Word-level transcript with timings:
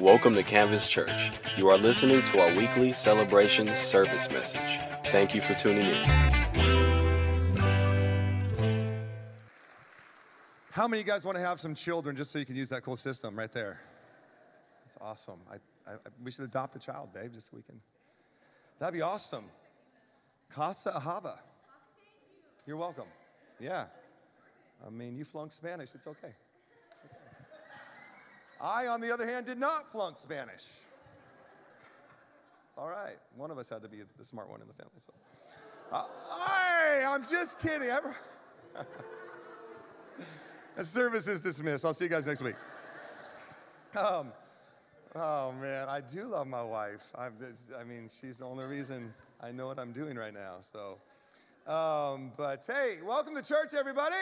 Welcome 0.00 0.34
to 0.34 0.42
Canvas 0.42 0.88
Church. 0.88 1.32
You 1.56 1.70
are 1.70 1.78
listening 1.78 2.22
to 2.24 2.40
our 2.42 2.54
weekly 2.54 2.92
celebration 2.92 3.74
service 3.74 4.30
message. 4.30 4.78
Thank 5.10 5.34
you 5.34 5.40
for 5.40 5.54
tuning 5.54 5.86
in. 5.86 6.04
How 10.70 10.86
many 10.86 11.00
of 11.00 11.06
you 11.06 11.10
guys 11.10 11.24
want 11.24 11.38
to 11.38 11.42
have 11.42 11.58
some 11.58 11.74
children 11.74 12.14
just 12.14 12.30
so 12.30 12.38
you 12.38 12.44
can 12.44 12.56
use 12.56 12.68
that 12.68 12.82
cool 12.82 12.98
system 12.98 13.38
right 13.38 13.50
there? 13.50 13.80
That's 14.84 14.98
awesome. 15.00 15.40
I, 15.50 15.54
I, 15.90 15.96
we 16.22 16.30
should 16.30 16.44
adopt 16.44 16.76
a 16.76 16.78
child, 16.78 17.14
babe, 17.14 17.32
just 17.32 17.50
so 17.50 17.56
we 17.56 17.62
can. 17.62 17.80
That'd 18.78 18.92
be 18.92 19.00
awesome. 19.00 19.46
Casa 20.50 20.90
Ahava. 20.90 21.38
You're 22.66 22.76
welcome. 22.76 23.08
Yeah. 23.58 23.86
I 24.86 24.90
mean, 24.90 25.16
you 25.16 25.24
flunked 25.24 25.54
Spanish. 25.54 25.94
It's 25.94 26.06
okay. 26.06 26.34
I, 28.60 28.86
on 28.86 29.00
the 29.00 29.12
other 29.12 29.26
hand, 29.26 29.46
did 29.46 29.58
not 29.58 29.90
flunk 29.90 30.16
Spanish. 30.16 30.64
It's 32.66 32.76
all 32.76 32.88
right. 32.88 33.16
One 33.36 33.50
of 33.50 33.58
us 33.58 33.68
had 33.68 33.82
to 33.82 33.88
be 33.88 33.98
the 34.16 34.24
smart 34.24 34.48
one 34.48 34.60
in 34.60 34.66
the 34.66 34.74
family. 34.74 34.92
So, 34.98 35.12
uh, 35.92 36.04
I'm 37.08 37.26
just 37.26 37.60
kidding. 37.60 37.88
the 40.76 40.84
service 40.84 41.26
is 41.28 41.40
dismissed. 41.40 41.84
I'll 41.84 41.94
see 41.94 42.04
you 42.04 42.10
guys 42.10 42.26
next 42.26 42.42
week. 42.42 42.56
Um, 43.94 44.32
oh 45.14 45.52
man, 45.52 45.88
I 45.88 46.00
do 46.00 46.24
love 46.24 46.46
my 46.46 46.62
wife. 46.62 47.02
I, 47.14 47.28
I 47.78 47.84
mean, 47.84 48.10
she's 48.20 48.38
the 48.38 48.44
only 48.44 48.64
reason 48.64 49.14
I 49.40 49.52
know 49.52 49.66
what 49.68 49.78
I'm 49.78 49.92
doing 49.92 50.16
right 50.16 50.34
now. 50.34 50.56
So, 50.60 50.98
um, 51.72 52.32
but 52.36 52.66
hey, 52.66 52.98
welcome 53.04 53.34
to 53.34 53.42
church, 53.42 53.74
everybody. 53.74 54.16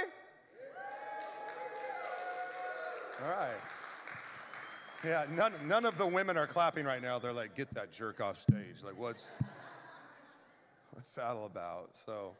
All 3.22 3.30
right. 3.30 3.83
Yeah, 5.04 5.26
none, 5.36 5.52
none 5.66 5.84
of 5.84 5.98
the 5.98 6.06
women 6.06 6.38
are 6.38 6.46
clapping 6.46 6.86
right 6.86 7.02
now. 7.02 7.18
They're 7.18 7.30
like, 7.30 7.54
get 7.54 7.72
that 7.74 7.92
jerk 7.92 8.22
off 8.22 8.38
stage. 8.38 8.82
Like, 8.82 8.98
what's, 8.98 9.28
what's 10.92 11.12
that 11.12 11.26
all 11.26 11.44
about? 11.44 11.90
So, 11.92 12.34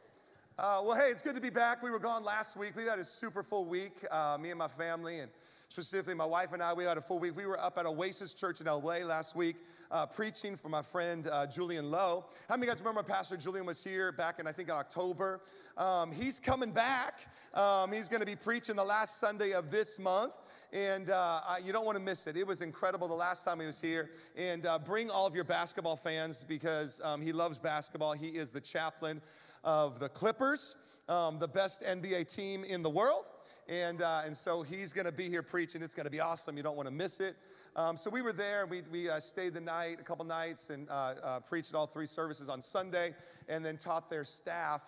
uh, 0.57 0.81
well, 0.83 0.95
hey, 0.95 1.11
it's 1.11 1.21
good 1.21 1.35
to 1.35 1.41
be 1.41 1.51
back. 1.51 1.83
We 1.83 1.91
were 1.91 1.99
gone 1.99 2.23
last 2.23 2.57
week. 2.57 2.75
We 2.75 2.85
had 2.85 2.97
a 2.97 3.05
super 3.05 3.43
full 3.43 3.65
week, 3.65 4.03
uh, 4.09 4.39
me 4.41 4.49
and 4.49 4.57
my 4.57 4.67
family, 4.67 5.19
and 5.19 5.29
specifically 5.69 6.15
my 6.15 6.25
wife 6.25 6.53
and 6.53 6.63
I. 6.63 6.73
We 6.73 6.85
had 6.85 6.97
a 6.97 7.01
full 7.01 7.19
week. 7.19 7.37
We 7.37 7.45
were 7.45 7.59
up 7.59 7.77
at 7.77 7.85
Oasis 7.85 8.33
Church 8.33 8.61
in 8.61 8.65
LA 8.65 8.97
last 9.05 9.35
week, 9.35 9.57
uh, 9.91 10.07
preaching 10.07 10.55
for 10.55 10.69
my 10.69 10.81
friend 10.81 11.27
uh, 11.31 11.45
Julian 11.45 11.91
Lowe. 11.91 12.25
How 12.49 12.55
many 12.55 12.63
of 12.63 12.69
you 12.69 12.73
guys 12.73 12.79
remember 12.79 13.03
Pastor 13.03 13.37
Julian 13.37 13.67
was 13.67 13.83
here 13.83 14.11
back 14.11 14.39
in, 14.39 14.47
I 14.47 14.51
think, 14.51 14.71
October? 14.71 15.41
Um, 15.77 16.11
he's 16.11 16.39
coming 16.39 16.71
back. 16.71 17.27
Um, 17.53 17.91
he's 17.91 18.09
going 18.09 18.21
to 18.21 18.25
be 18.25 18.35
preaching 18.35 18.75
the 18.75 18.83
last 18.83 19.19
Sunday 19.19 19.51
of 19.51 19.69
this 19.69 19.99
month 19.99 20.33
and 20.73 21.09
uh, 21.09 21.41
you 21.63 21.71
don't 21.71 21.85
want 21.85 21.97
to 21.97 22.03
miss 22.03 22.27
it. 22.27 22.37
It 22.37 22.45
was 22.45 22.61
incredible 22.61 23.07
the 23.07 23.13
last 23.13 23.45
time 23.45 23.59
he 23.59 23.65
was 23.65 23.79
here. 23.79 24.09
And 24.35 24.65
uh, 24.65 24.79
bring 24.79 25.09
all 25.09 25.25
of 25.25 25.35
your 25.35 25.43
basketball 25.43 25.95
fans 25.95 26.43
because 26.47 26.99
um, 27.03 27.21
he 27.21 27.31
loves 27.31 27.57
basketball. 27.57 28.13
He 28.13 28.27
is 28.27 28.51
the 28.51 28.61
chaplain 28.61 29.21
of 29.63 29.99
the 29.99 30.09
Clippers, 30.09 30.75
um, 31.07 31.39
the 31.39 31.47
best 31.47 31.81
NBA 31.81 32.33
team 32.33 32.63
in 32.63 32.81
the 32.81 32.89
world. 32.89 33.25
And, 33.67 34.01
uh, 34.01 34.21
and 34.25 34.35
so 34.35 34.61
he's 34.61 34.93
going 34.93 35.05
to 35.05 35.11
be 35.11 35.29
here 35.29 35.41
preaching. 35.41 35.81
It's 35.81 35.95
going 35.95 36.05
to 36.05 36.11
be 36.11 36.19
awesome. 36.19 36.57
You 36.57 36.63
don't 36.63 36.75
want 36.75 36.87
to 36.87 36.93
miss 36.93 37.19
it. 37.19 37.35
Um, 37.75 37.97
so 37.97 38.09
we 38.09 38.21
were 38.21 38.33
there. 38.33 38.65
We, 38.65 38.83
we 38.91 39.09
uh, 39.09 39.19
stayed 39.19 39.53
the 39.53 39.61
night, 39.61 39.99
a 39.99 40.03
couple 40.03 40.23
nights, 40.23 40.69
and 40.69 40.89
uh, 40.89 41.15
uh, 41.21 41.39
preached 41.41 41.73
all 41.73 41.87
three 41.87 42.05
services 42.05 42.47
on 42.47 42.61
Sunday, 42.61 43.13
and 43.49 43.65
then 43.65 43.77
taught 43.77 44.09
their 44.09 44.23
staff. 44.23 44.81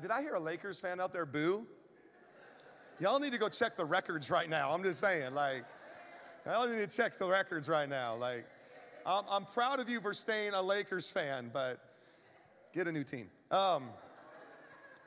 did 0.00 0.10
I 0.10 0.22
hear 0.22 0.34
a 0.34 0.40
Lakers 0.40 0.80
fan 0.80 1.00
out 1.00 1.12
there 1.12 1.26
boo? 1.26 1.66
Y'all 3.02 3.18
need 3.18 3.32
to 3.32 3.38
go 3.38 3.48
check 3.48 3.74
the 3.74 3.84
records 3.84 4.30
right 4.30 4.48
now. 4.48 4.70
I'm 4.70 4.84
just 4.84 5.00
saying, 5.00 5.34
like, 5.34 5.64
y'all 6.46 6.68
need 6.68 6.88
to 6.88 6.96
check 6.96 7.18
the 7.18 7.26
records 7.26 7.68
right 7.68 7.88
now. 7.88 8.14
Like, 8.14 8.46
I'm, 9.04 9.24
I'm 9.28 9.44
proud 9.44 9.80
of 9.80 9.88
you 9.88 10.00
for 10.00 10.14
staying 10.14 10.54
a 10.54 10.62
Lakers 10.62 11.10
fan, 11.10 11.50
but 11.52 11.80
get 12.72 12.86
a 12.86 12.92
new 12.92 13.02
team. 13.02 13.28
Um, 13.50 13.88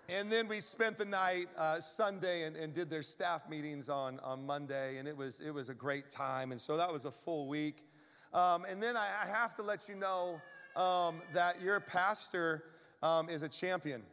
and 0.10 0.30
then 0.30 0.50
we 0.50 0.60
spent 0.60 0.98
the 0.98 1.06
night 1.06 1.48
uh, 1.58 1.80
Sunday 1.80 2.44
and, 2.44 2.58
and, 2.58 2.74
did 2.74 2.90
their 2.90 3.02
staff 3.02 3.48
meetings 3.50 3.88
on, 3.88 4.20
on 4.20 4.46
Monday, 4.46 4.98
and 4.98 5.08
it 5.08 5.16
was, 5.16 5.40
it 5.40 5.54
was 5.54 5.70
a 5.70 5.74
great 5.74 6.10
time. 6.10 6.52
And 6.52 6.60
so 6.60 6.76
that 6.76 6.92
was 6.92 7.06
a 7.06 7.12
full 7.12 7.48
week. 7.48 7.86
Um, 8.34 8.66
and 8.66 8.84
then 8.84 8.98
I, 8.98 9.08
I, 9.24 9.26
have 9.26 9.56
to 9.56 9.64
let 9.64 9.88
you 9.88 9.96
know 9.96 10.42
um, 10.76 11.22
that 11.34 11.62
your 11.62 11.80
pastor 11.80 12.66
um, 13.02 13.30
is 13.30 13.42
a 13.42 13.48
champion. 13.48 14.04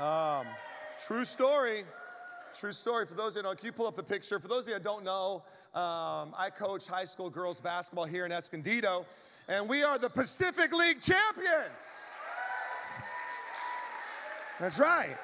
Um, 0.00 0.44
true 1.06 1.24
story. 1.24 1.84
True 2.58 2.72
story. 2.72 3.06
For 3.06 3.14
those 3.14 3.34
that 3.34 3.42
don't, 3.42 3.52
know, 3.52 3.56
can 3.56 3.66
you 3.66 3.72
pull 3.72 3.86
up 3.86 3.96
the 3.96 4.02
picture? 4.02 4.38
For 4.38 4.48
those 4.48 4.64
of 4.64 4.68
you 4.68 4.74
that 4.74 4.82
don't 4.82 5.04
know, 5.04 5.42
um, 5.74 6.34
I 6.36 6.50
coach 6.54 6.86
high 6.86 7.06
school 7.06 7.30
girls 7.30 7.60
basketball 7.60 8.04
here 8.04 8.26
in 8.26 8.32
Escondido, 8.32 9.06
and 9.48 9.68
we 9.68 9.82
are 9.82 9.98
the 9.98 10.10
Pacific 10.10 10.72
League 10.72 11.00
champions. 11.00 11.80
That's 14.60 14.78
right. 14.78 15.16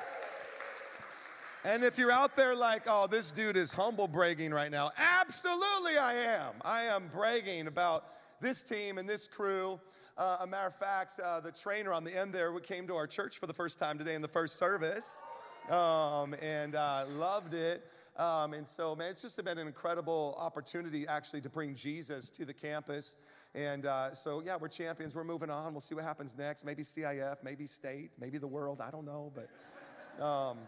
And 1.65 1.85
if 1.85 1.99
you're 1.99 2.11
out 2.11 2.35
there 2.35 2.55
like, 2.55 2.85
oh, 2.87 3.07
this 3.07 3.31
dude 3.31 3.57
is 3.57 3.73
humble 3.73 4.09
bragging 4.09 4.53
right 4.53 4.71
now, 4.71 4.91
absolutely 4.97 5.99
I 5.99 6.15
am. 6.15 6.55
I 6.63 6.85
am 6.85 7.11
bragging 7.13 7.67
about 7.67 8.05
this 8.41 8.63
team 8.63 8.97
and 8.97 9.09
this 9.09 9.29
crew. 9.29 9.79
Uh, 10.17 10.39
a 10.41 10.47
matter 10.47 10.69
of 10.69 10.77
fact, 10.77 11.21
uh, 11.21 11.41
the 11.41 11.53
trainer 11.53 11.93
on 11.93 12.05
the 12.05 12.17
end 12.17 12.33
there 12.33 12.59
came 12.61 12.87
to 12.87 12.97
our 12.97 13.07
church 13.07 13.39
for 13.39 13.47
the 13.47 13.55
first 13.55 13.79
time 13.79 13.99
today 13.99 14.15
in 14.15 14.23
the 14.23 14.29
first 14.29 14.57
service 14.57 15.23
um, 15.71 16.35
and 16.41 16.75
uh, 16.75 17.05
loved 17.11 17.55
it. 17.55 17.85
Um, 18.17 18.53
and 18.53 18.67
so, 18.67 18.97
man, 18.97 19.11
it's 19.11 19.23
just 19.23 19.43
been 19.43 19.59
an 19.59 19.67
incredible 19.67 20.37
opportunity 20.39 21.07
actually 21.07 21.41
to 21.43 21.49
bring 21.49 21.75
Jesus 21.75 22.31
to 22.31 22.45
the 22.45 22.53
campus. 22.53 23.15
And 23.55 23.87
uh, 23.87 24.13
so, 24.13 24.43
yeah, 24.45 24.57
we're 24.61 24.69
champions. 24.69 25.15
We're 25.15 25.25
moving 25.25 25.51
on. 25.51 25.73
We'll 25.73 25.81
see 25.81 25.95
what 25.95 26.05
happens 26.05 26.37
next. 26.37 26.65
Maybe 26.65 26.83
CIF, 26.83 27.37
maybe 27.45 27.67
state, 27.67 28.11
maybe 28.21 28.39
the 28.39 28.47
world. 28.47 28.81
I 28.81 28.91
don't 28.91 29.05
know. 29.05 29.33
But 29.35 30.25
um, 30.25 30.59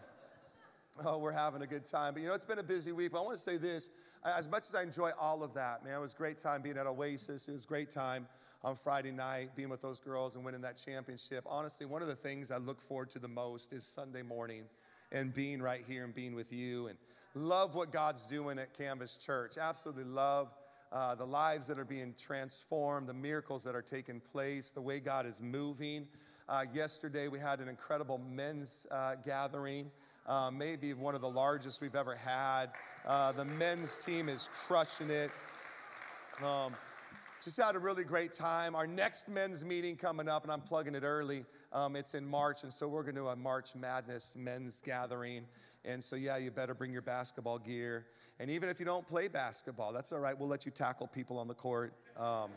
oh, 1.05 1.17
we're 1.17 1.31
having 1.31 1.61
a 1.61 1.67
good 1.67 1.85
time. 1.85 2.13
But 2.13 2.23
you 2.23 2.29
know, 2.29 2.35
it's 2.35 2.45
been 2.45 2.59
a 2.59 2.63
busy 2.63 2.93
week. 2.93 3.11
But 3.11 3.19
I 3.19 3.25
want 3.25 3.35
to 3.35 3.43
say 3.43 3.57
this 3.57 3.89
as 4.23 4.49
much 4.49 4.69
as 4.69 4.75
I 4.75 4.83
enjoy 4.83 5.11
all 5.19 5.43
of 5.43 5.53
that, 5.55 5.83
man, 5.83 5.95
it 5.95 5.99
was 5.99 6.13
a 6.13 6.17
great 6.17 6.37
time 6.37 6.61
being 6.61 6.77
at 6.77 6.85
Oasis. 6.85 7.47
It 7.47 7.53
was 7.53 7.65
a 7.65 7.67
great 7.67 7.89
time 7.89 8.27
on 8.63 8.75
Friday 8.75 9.11
night, 9.11 9.55
being 9.55 9.69
with 9.69 9.81
those 9.81 9.99
girls 9.99 10.35
and 10.35 10.45
winning 10.45 10.61
that 10.61 10.77
championship. 10.77 11.43
Honestly, 11.47 11.85
one 11.85 12.01
of 12.01 12.07
the 12.07 12.15
things 12.15 12.51
I 12.51 12.57
look 12.57 12.79
forward 12.79 13.09
to 13.11 13.19
the 13.19 13.27
most 13.27 13.73
is 13.73 13.83
Sunday 13.83 14.21
morning 14.21 14.63
and 15.11 15.33
being 15.33 15.61
right 15.61 15.83
here 15.87 16.03
and 16.03 16.13
being 16.13 16.35
with 16.35 16.51
you 16.53 16.87
and 16.87 16.97
love 17.33 17.75
what 17.75 17.91
God's 17.91 18.25
doing 18.27 18.59
at 18.59 18.73
Canvas 18.77 19.17
Church. 19.17 19.57
Absolutely 19.57 20.03
love 20.03 20.49
uh, 20.91 21.15
the 21.15 21.25
lives 21.25 21.67
that 21.67 21.79
are 21.79 21.85
being 21.85 22.13
transformed, 22.21 23.07
the 23.07 23.13
miracles 23.13 23.63
that 23.63 23.75
are 23.75 23.81
taking 23.81 24.19
place, 24.19 24.71
the 24.71 24.81
way 24.81 24.99
God 24.99 25.25
is 25.25 25.41
moving. 25.41 26.07
Uh, 26.49 26.65
yesterday, 26.73 27.29
we 27.29 27.39
had 27.39 27.59
an 27.59 27.69
incredible 27.69 28.17
men's 28.29 28.85
uh, 28.91 29.15
gathering, 29.23 29.89
uh, 30.27 30.51
maybe 30.51 30.93
one 30.93 31.15
of 31.15 31.21
the 31.21 31.29
largest 31.29 31.79
we've 31.79 31.95
ever 31.95 32.15
had. 32.15 32.67
Uh, 33.05 33.31
the 33.31 33.45
men's 33.45 33.97
team 33.99 34.27
is 34.27 34.49
crushing 34.67 35.09
it. 35.09 35.31
Um, 36.43 36.73
just 37.43 37.57
had 37.57 37.75
a 37.75 37.79
really 37.79 38.03
great 38.03 38.33
time. 38.33 38.75
Our 38.75 38.85
next 38.85 39.27
men's 39.27 39.65
meeting 39.65 39.95
coming 39.95 40.27
up, 40.27 40.43
and 40.43 40.51
I'm 40.51 40.61
plugging 40.61 40.93
it 40.93 41.03
early. 41.03 41.43
Um, 41.73 41.95
it's 41.95 42.13
in 42.13 42.23
March, 42.23 42.61
and 42.61 42.71
so 42.71 42.87
we're 42.87 43.01
going 43.01 43.15
to 43.15 43.21
do 43.21 43.27
a 43.29 43.35
March 43.35 43.73
Madness 43.75 44.35
men's 44.37 44.79
gathering. 44.85 45.45
And 45.83 46.03
so, 46.03 46.15
yeah, 46.15 46.37
you 46.37 46.51
better 46.51 46.75
bring 46.75 46.93
your 46.93 47.01
basketball 47.01 47.57
gear. 47.57 48.05
And 48.39 48.51
even 48.51 48.69
if 48.69 48.79
you 48.79 48.85
don't 48.85 49.07
play 49.07 49.27
basketball, 49.27 49.91
that's 49.91 50.11
all 50.11 50.19
right. 50.19 50.37
We'll 50.37 50.49
let 50.49 50.65
you 50.65 50.71
tackle 50.71 51.07
people 51.07 51.39
on 51.39 51.47
the 51.47 51.55
court. 51.55 51.93
Um, 52.15 52.51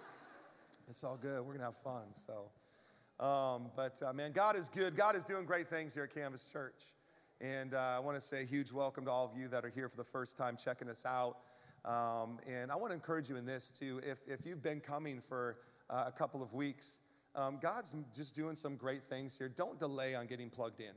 it's 0.88 1.02
all 1.02 1.16
good. 1.16 1.40
We're 1.40 1.54
going 1.54 1.60
to 1.60 1.64
have 1.64 1.82
fun. 1.82 2.02
So, 2.26 3.24
um, 3.24 3.70
but 3.74 4.02
uh, 4.02 4.12
man, 4.12 4.32
God 4.32 4.54
is 4.54 4.68
good. 4.68 4.96
God 4.96 5.16
is 5.16 5.24
doing 5.24 5.46
great 5.46 5.68
things 5.68 5.94
here 5.94 6.04
at 6.04 6.14
Canvas 6.14 6.44
Church. 6.52 6.92
And 7.40 7.72
uh, 7.72 7.94
I 7.96 8.00
want 8.00 8.16
to 8.16 8.20
say 8.20 8.42
a 8.42 8.44
huge 8.44 8.70
welcome 8.70 9.06
to 9.06 9.10
all 9.10 9.24
of 9.24 9.38
you 9.38 9.48
that 9.48 9.64
are 9.64 9.70
here 9.70 9.88
for 9.88 9.96
the 9.96 10.04
first 10.04 10.36
time 10.36 10.58
checking 10.62 10.90
us 10.90 11.06
out. 11.06 11.38
Um, 11.84 12.38
and 12.48 12.72
I 12.72 12.76
want 12.76 12.90
to 12.90 12.94
encourage 12.94 13.28
you 13.28 13.36
in 13.36 13.44
this 13.44 13.70
too. 13.70 14.00
If, 14.06 14.18
if 14.26 14.46
you've 14.46 14.62
been 14.62 14.80
coming 14.80 15.20
for 15.20 15.58
uh, 15.90 16.04
a 16.06 16.12
couple 16.12 16.42
of 16.42 16.54
weeks, 16.54 17.00
um, 17.34 17.58
God's 17.60 17.94
just 18.14 18.34
doing 18.34 18.56
some 18.56 18.76
great 18.76 19.04
things 19.04 19.36
here. 19.36 19.48
Don't 19.48 19.78
delay 19.78 20.14
on 20.14 20.26
getting 20.26 20.50
plugged 20.50 20.80
in. 20.80 20.92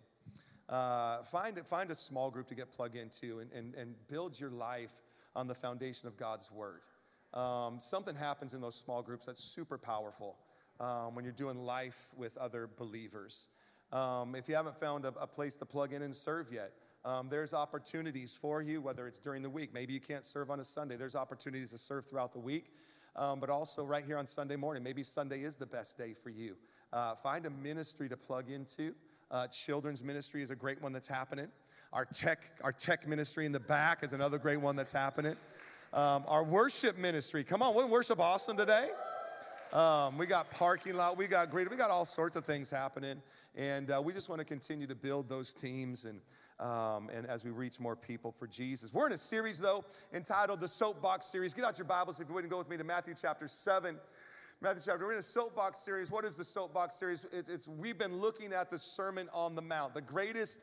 Uh, 0.69 1.23
find, 1.23 1.59
find 1.65 1.91
a 1.91 1.95
small 1.95 2.29
group 2.29 2.47
to 2.47 2.55
get 2.55 2.71
plugged 2.71 2.95
into 2.95 3.39
and, 3.39 3.51
and, 3.53 3.73
and 3.75 3.95
build 4.07 4.39
your 4.39 4.49
life 4.49 4.93
on 5.35 5.47
the 5.47 5.55
foundation 5.55 6.07
of 6.07 6.17
God's 6.17 6.51
Word. 6.51 6.81
Um, 7.33 7.79
something 7.79 8.15
happens 8.15 8.53
in 8.53 8.61
those 8.61 8.75
small 8.75 9.01
groups 9.01 9.25
that's 9.25 9.43
super 9.43 9.77
powerful 9.77 10.37
um, 10.79 11.15
when 11.15 11.23
you're 11.25 11.33
doing 11.33 11.57
life 11.57 12.09
with 12.15 12.37
other 12.37 12.69
believers. 12.77 13.47
Um, 13.91 14.35
if 14.35 14.49
you 14.49 14.55
haven't 14.55 14.77
found 14.79 15.05
a, 15.05 15.13
a, 15.19 15.27
place 15.27 15.55
to 15.57 15.65
plug 15.65 15.93
in 15.93 16.01
and 16.01 16.13
serve 16.15 16.51
yet, 16.51 16.73
um, 17.07 17.27
there's 17.29 17.53
opportunities 17.53 18.37
for 18.39 18.61
you, 18.61 18.81
whether 18.81 19.07
it's 19.07 19.19
during 19.19 19.41
the 19.41 19.49
week. 19.49 19.73
Maybe 19.73 19.93
you 19.93 20.01
can't 20.01 20.25
serve 20.25 20.51
on 20.51 20.59
a 20.59 20.63
Sunday. 20.63 20.95
There's 20.95 21.15
opportunities 21.15 21.71
to 21.71 21.77
serve 21.77 22.05
throughout 22.05 22.33
the 22.33 22.39
week 22.39 22.65
um, 23.17 23.39
but 23.39 23.49
also 23.49 23.83
right 23.83 24.03
here 24.03 24.17
on 24.17 24.25
Sunday 24.25 24.55
morning. 24.55 24.83
Maybe 24.83 25.03
Sunday 25.03 25.41
is 25.41 25.57
the 25.57 25.65
best 25.65 25.97
day 25.97 26.13
for 26.13 26.29
you. 26.29 26.55
Uh, 26.93 27.15
find 27.15 27.45
a 27.45 27.49
ministry 27.49 28.07
to 28.09 28.15
plug 28.15 28.49
into. 28.49 28.93
Uh, 29.29 29.47
children's 29.47 30.03
ministry 30.03 30.41
is 30.41 30.51
a 30.51 30.55
great 30.55 30.81
one 30.81 30.93
that's 30.93 31.07
happening. 31.07 31.47
Our 31.91 32.05
tech, 32.05 32.39
our 32.63 32.71
tech 32.71 33.07
ministry 33.07 33.45
in 33.45 33.51
the 33.51 33.59
back 33.59 34.03
is 34.03 34.13
another 34.13 34.37
great 34.37 34.57
one 34.57 34.75
that's 34.75 34.91
happening. 34.91 35.35
Um, 35.93 36.23
our 36.27 36.43
worship 36.43 36.97
ministry. 36.97 37.43
Come 37.43 37.61
on, 37.61 37.73
wasn't 37.73 37.91
worship 37.91 38.19
awesome 38.19 38.55
today? 38.55 38.89
Um, 39.73 40.17
we 40.17 40.25
got 40.25 40.49
parking 40.51 40.95
lot, 40.95 41.17
we 41.17 41.27
got 41.27 41.49
great, 41.49 41.69
we 41.69 41.75
got 41.75 41.89
all 41.89 42.05
sorts 42.05 42.37
of 42.37 42.45
things 42.45 42.69
happening. 42.69 43.21
And 43.55 43.91
uh, 43.91 44.01
we 44.03 44.13
just 44.13 44.29
want 44.29 44.39
to 44.39 44.45
continue 44.45 44.87
to 44.87 44.95
build 44.95 45.27
those 45.27 45.53
teams 45.53 46.05
and, 46.05 46.21
um, 46.59 47.09
and 47.13 47.27
as 47.27 47.43
we 47.45 47.51
reach 47.51 47.79
more 47.79 47.95
people 47.95 48.31
for 48.31 48.47
Jesus. 48.47 48.93
We're 48.93 49.07
in 49.07 49.13
a 49.13 49.17
series, 49.17 49.59
though, 49.59 49.85
entitled 50.13 50.59
the 50.59 50.67
Soapbox 50.67 51.27
Series. 51.27 51.53
Get 51.53 51.65
out 51.65 51.77
your 51.77 51.85
Bibles 51.85 52.19
if 52.19 52.27
you 52.27 52.33
wouldn't 52.33 52.51
go 52.51 52.57
with 52.57 52.69
me 52.69 52.77
to 52.77 52.83
Matthew 52.83 53.13
chapter 53.19 53.47
7. 53.47 53.97
Matthew 54.59 54.81
chapter, 54.85 55.05
we're 55.05 55.13
in 55.13 55.19
a 55.19 55.21
soapbox 55.21 55.79
series. 55.79 56.09
What 56.09 56.25
is 56.25 56.35
the 56.35 56.43
soapbox 56.43 56.95
series? 56.95 57.25
It's, 57.31 57.47
it's 57.47 57.67
we've 57.67 57.97
been 57.97 58.17
looking 58.17 58.53
at 58.53 58.71
the 58.71 58.79
Sermon 58.79 59.29
on 59.31 59.53
the 59.53 59.61
Mount, 59.61 59.93
the 59.93 60.01
greatest 60.01 60.61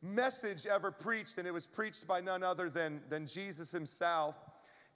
message 0.00 0.66
ever 0.66 0.92
preached, 0.92 1.38
and 1.38 1.48
it 1.48 1.52
was 1.52 1.66
preached 1.66 2.06
by 2.06 2.20
none 2.20 2.44
other 2.44 2.70
than, 2.70 3.00
than 3.08 3.26
Jesus 3.26 3.72
himself. 3.72 4.36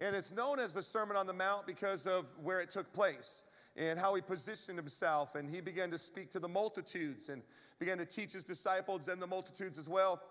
And 0.01 0.15
it's 0.15 0.31
known 0.31 0.61
as 0.61 0.73
the 0.73 0.83
Sermon 0.83 1.17
on 1.17 1.27
the 1.27 1.33
Mount 1.33 1.67
because 1.67 2.07
of 2.07 2.27
where 2.41 2.61
it 2.61 2.71
took 2.71 2.93
place 2.93 3.43
and 3.77 3.99
how 3.99 4.15
he 4.15 4.23
positioned 4.23 4.79
himself. 4.79 5.35
And 5.35 5.51
he 5.51 5.61
began 5.61 5.91
to 5.91 5.99
speak 5.99 6.31
to 6.33 6.39
the 6.39 6.49
multitudes 6.49 7.29
and 7.29 7.43
began 7.79 7.99
to 7.99 8.07
teach 8.07 8.33
his 8.33 8.45
disciples 8.45 9.09
and 9.09 9.21
the 9.21 9.27
multitudes 9.27 9.79
as 9.79 9.89
well. 9.89 10.23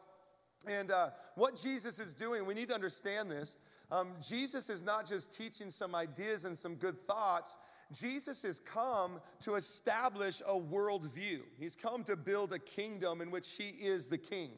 And 0.67 0.91
uh, 0.91 1.09
what 1.35 1.55
Jesus 1.55 1.99
is 1.99 2.13
doing, 2.13 2.45
we 2.45 2.53
need 2.53 2.69
to 2.69 2.75
understand 2.75 3.29
this. 3.29 3.57
Um, 3.91 4.09
Jesus 4.27 4.69
is 4.69 4.83
not 4.83 5.05
just 5.05 5.35
teaching 5.35 5.69
some 5.69 5.95
ideas 5.95 6.45
and 6.45 6.57
some 6.57 6.75
good 6.75 6.99
thoughts. 7.07 7.55
Jesus 7.93 8.41
has 8.41 8.59
come 8.59 9.21
to 9.41 9.55
establish 9.55 10.41
a 10.41 10.53
worldview. 10.53 11.41
He's 11.57 11.75
come 11.75 12.03
to 12.05 12.17
build 12.17 12.51
a 12.51 12.59
kingdom 12.59 13.21
in 13.21 13.31
which 13.31 13.51
he 13.53 13.69
is 13.69 14.07
the 14.07 14.17
king. 14.17 14.51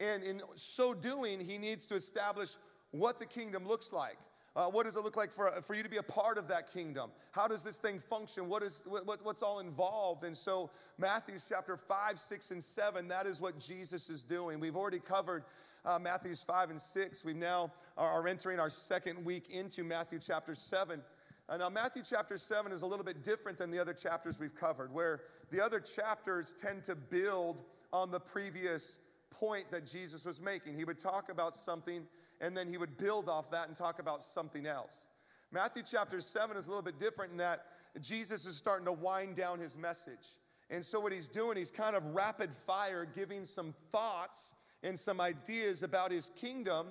And 0.00 0.24
in 0.24 0.42
so 0.54 0.94
doing, 0.94 1.40
he 1.40 1.58
needs 1.58 1.86
to 1.86 1.94
establish 1.94 2.56
what 2.90 3.18
the 3.18 3.26
kingdom 3.26 3.66
looks 3.66 3.92
like. 3.92 4.18
Uh, 4.56 4.66
what 4.66 4.86
does 4.86 4.96
it 4.96 5.04
look 5.04 5.16
like 5.16 5.30
for, 5.30 5.50
for 5.62 5.74
you 5.74 5.82
to 5.82 5.88
be 5.88 5.98
a 5.98 6.02
part 6.02 6.38
of 6.38 6.48
that 6.48 6.72
kingdom? 6.72 7.10
How 7.32 7.46
does 7.46 7.62
this 7.62 7.78
thing 7.78 7.98
function? 7.98 8.48
What 8.48 8.62
is, 8.62 8.84
what, 8.86 9.24
what's 9.24 9.42
all 9.42 9.60
involved? 9.60 10.24
And 10.24 10.36
so, 10.36 10.70
Matthew's 10.96 11.44
chapter 11.48 11.76
5, 11.76 12.18
6, 12.18 12.50
and 12.50 12.64
7, 12.64 13.08
that 13.08 13.26
is 13.26 13.40
what 13.40 13.58
Jesus 13.58 14.10
is 14.10 14.22
doing. 14.22 14.58
We've 14.58 14.76
already 14.76 14.98
covered 14.98 15.44
uh, 15.84 15.98
Matthew's 15.98 16.42
5 16.42 16.70
and 16.70 16.80
6. 16.80 17.24
We 17.24 17.34
now 17.34 17.72
are 17.96 18.26
entering 18.26 18.58
our 18.58 18.70
second 18.70 19.24
week 19.24 19.50
into 19.50 19.84
Matthew 19.84 20.18
chapter 20.18 20.54
7. 20.54 21.00
Uh, 21.48 21.56
now, 21.56 21.68
Matthew 21.68 22.02
chapter 22.08 22.36
7 22.36 22.72
is 22.72 22.82
a 22.82 22.86
little 22.86 23.04
bit 23.04 23.22
different 23.22 23.58
than 23.58 23.70
the 23.70 23.78
other 23.78 23.94
chapters 23.94 24.38
we've 24.38 24.54
covered, 24.54 24.92
where 24.92 25.22
the 25.50 25.64
other 25.64 25.80
chapters 25.80 26.52
tend 26.52 26.84
to 26.84 26.94
build 26.94 27.62
on 27.92 28.10
the 28.10 28.20
previous 28.20 28.98
point 29.30 29.70
that 29.70 29.86
Jesus 29.86 30.24
was 30.24 30.40
making. 30.40 30.74
He 30.74 30.84
would 30.84 30.98
talk 30.98 31.30
about 31.30 31.54
something 31.54 32.06
and 32.40 32.56
then 32.56 32.68
he 32.68 32.78
would 32.78 32.96
build 32.96 33.28
off 33.28 33.50
that 33.50 33.68
and 33.68 33.76
talk 33.76 33.98
about 33.98 34.22
something 34.22 34.66
else. 34.66 35.06
Matthew 35.50 35.82
chapter 35.90 36.20
7 36.20 36.56
is 36.56 36.66
a 36.66 36.68
little 36.68 36.82
bit 36.82 36.98
different 36.98 37.32
in 37.32 37.38
that 37.38 37.66
Jesus 38.00 38.46
is 38.46 38.56
starting 38.56 38.84
to 38.86 38.92
wind 38.92 39.34
down 39.34 39.58
his 39.58 39.76
message. 39.76 40.36
And 40.70 40.84
so, 40.84 41.00
what 41.00 41.12
he's 41.12 41.28
doing, 41.28 41.56
he's 41.56 41.70
kind 41.70 41.96
of 41.96 42.04
rapid 42.14 42.52
fire 42.52 43.06
giving 43.06 43.44
some 43.44 43.74
thoughts 43.90 44.54
and 44.82 44.98
some 44.98 45.20
ideas 45.20 45.82
about 45.82 46.12
his 46.12 46.30
kingdom 46.36 46.88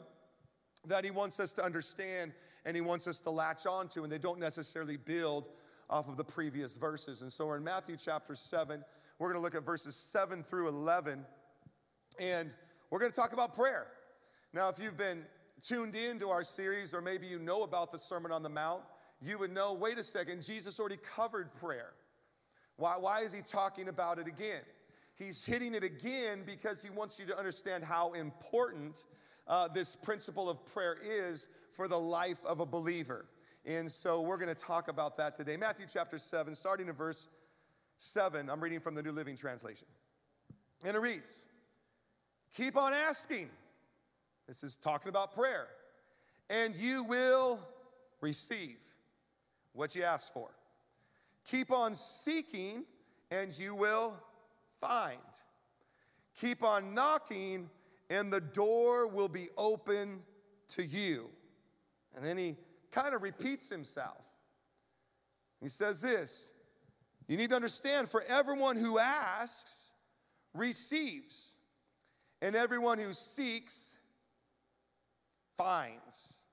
that 0.87 1.05
he 1.05 1.11
wants 1.11 1.39
us 1.39 1.51
to 1.53 1.63
understand 1.63 2.33
and 2.65 2.75
he 2.75 2.81
wants 2.81 3.07
us 3.07 3.19
to 3.19 3.29
latch 3.29 3.65
onto, 3.65 4.03
and 4.03 4.11
they 4.11 4.17
don't 4.17 4.39
necessarily 4.39 4.97
build 4.97 5.49
off 5.89 6.09
of 6.09 6.17
the 6.17 6.23
previous 6.23 6.75
verses. 6.75 7.21
And 7.21 7.31
so, 7.31 7.45
we're 7.45 7.57
in 7.57 7.63
Matthew 7.63 7.95
chapter 7.95 8.33
7. 8.33 8.83
We're 9.19 9.27
going 9.27 9.39
to 9.39 9.43
look 9.43 9.55
at 9.55 9.63
verses 9.63 9.95
7 9.95 10.41
through 10.41 10.67
11, 10.67 11.23
and 12.19 12.51
we're 12.89 12.99
going 12.99 13.11
to 13.11 13.15
talk 13.15 13.33
about 13.33 13.55
prayer. 13.55 13.87
Now, 14.53 14.69
if 14.69 14.79
you've 14.79 14.97
been 14.97 15.23
tuned 15.61 15.95
in 15.95 16.19
to 16.19 16.29
our 16.29 16.43
series, 16.43 16.93
or 16.93 17.01
maybe 17.01 17.27
you 17.27 17.39
know 17.39 17.63
about 17.63 17.91
the 17.91 17.99
Sermon 17.99 18.31
on 18.31 18.43
the 18.43 18.49
Mount, 18.49 18.83
you 19.21 19.37
would 19.37 19.51
know 19.51 19.73
wait 19.73 19.97
a 19.97 20.03
second, 20.03 20.43
Jesus 20.43 20.79
already 20.79 20.97
covered 20.97 21.53
prayer. 21.55 21.93
Why, 22.77 22.95
why 22.97 23.21
is 23.21 23.33
he 23.33 23.41
talking 23.41 23.87
about 23.87 24.19
it 24.19 24.27
again? 24.27 24.61
He's 25.15 25.43
hitting 25.43 25.73
it 25.73 25.83
again 25.83 26.43
because 26.45 26.83
he 26.83 26.91
wants 26.91 27.19
you 27.19 27.25
to 27.25 27.37
understand 27.37 27.83
how 27.83 28.13
important 28.13 29.03
uh, 29.47 29.67
this 29.67 29.95
principle 29.95 30.49
of 30.49 30.63
prayer 30.65 30.97
is 31.03 31.47
for 31.71 31.87
the 31.87 31.97
life 31.97 32.37
of 32.45 32.59
a 32.59 32.65
believer. 32.65 33.25
And 33.65 33.91
so 33.91 34.21
we're 34.21 34.37
going 34.37 34.53
to 34.53 34.55
talk 34.55 34.87
about 34.89 35.17
that 35.17 35.35
today. 35.35 35.57
Matthew 35.57 35.87
chapter 35.91 36.17
7, 36.17 36.53
starting 36.53 36.87
in 36.87 36.93
verse 36.93 37.27
7, 37.97 38.49
I'm 38.49 38.61
reading 38.61 38.79
from 38.79 38.93
the 38.93 39.01
New 39.01 39.11
Living 39.11 39.35
Translation. 39.35 39.87
And 40.85 40.95
it 40.95 40.99
reads 40.99 41.45
Keep 42.55 42.77
on 42.77 42.93
asking 42.93 43.49
this 44.47 44.63
is 44.63 44.77
talking 44.77 45.09
about 45.09 45.35
prayer. 45.35 45.67
And 46.49 46.75
you 46.75 47.03
will 47.03 47.59
receive 48.21 48.77
what 49.73 49.95
you 49.95 50.03
ask 50.03 50.33
for. 50.33 50.49
Keep 51.45 51.71
on 51.71 51.95
seeking, 51.95 52.85
and 53.29 53.57
you 53.57 53.75
will 53.75 54.17
find. 54.79 55.19
Keep 56.39 56.63
on 56.63 56.93
knocking, 56.93 57.69
and 58.09 58.31
the 58.31 58.41
door 58.41 59.07
will 59.07 59.27
be 59.27 59.49
open 59.57 60.21
to 60.69 60.83
you. 60.83 61.29
And 62.15 62.25
then 62.25 62.37
he 62.37 62.55
kind 62.91 63.13
of 63.13 63.21
repeats 63.21 63.69
himself. 63.69 64.21
He 65.61 65.69
says 65.69 66.01
this 66.01 66.53
You 67.27 67.35
need 67.35 67.49
to 67.49 67.55
understand 67.55 68.07
for 68.07 68.23
everyone 68.27 68.77
who 68.77 68.99
asks, 68.99 69.91
receives, 70.53 71.56
and 72.41 72.55
everyone 72.55 72.99
who 72.99 73.13
seeks, 73.13 73.97
finds. 75.57 76.43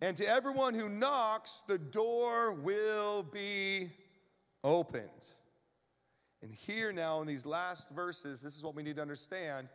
And 0.00 0.16
to 0.18 0.26
everyone 0.26 0.74
who 0.74 0.88
knocks, 0.88 1.62
the 1.66 1.78
door 1.78 2.52
will 2.52 3.22
be 3.22 3.90
opened. 4.62 5.08
And 6.42 6.52
here 6.52 6.92
now, 6.92 7.20
in 7.20 7.26
these 7.26 7.44
last 7.44 7.90
verses, 7.90 8.40
this 8.40 8.56
is 8.56 8.62
what 8.62 8.74
we 8.74 8.82
need 8.82 8.96
to 8.96 9.02
understand. 9.02 9.68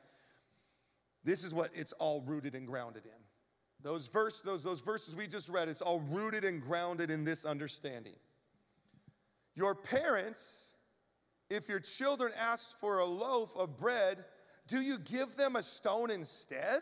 This 1.23 1.43
is 1.43 1.53
what 1.53 1.71
it's 1.73 1.93
all 1.93 2.21
rooted 2.21 2.55
and 2.55 2.67
grounded 2.67 3.05
in. 3.05 3.11
Those, 3.81 4.07
verse, 4.07 4.39
those, 4.39 4.63
those 4.63 4.79
verses 4.79 5.15
we 5.15 5.27
just 5.27 5.49
read, 5.49 5.67
it's 5.67 5.81
all 5.81 5.99
rooted 5.99 6.45
and 6.45 6.61
grounded 6.61 7.11
in 7.11 7.25
this 7.25 7.43
understanding. 7.43 8.15
Your 9.55 9.75
parents, 9.75 10.75
if 11.49 11.67
your 11.67 11.81
children 11.81 12.31
ask 12.39 12.79
for 12.79 12.99
a 12.99 13.05
loaf 13.05 13.55
of 13.57 13.77
bread, 13.77 14.23
do 14.67 14.81
you 14.81 14.97
give 14.97 15.35
them 15.35 15.55
a 15.55 15.61
stone 15.61 16.09
instead? 16.09 16.81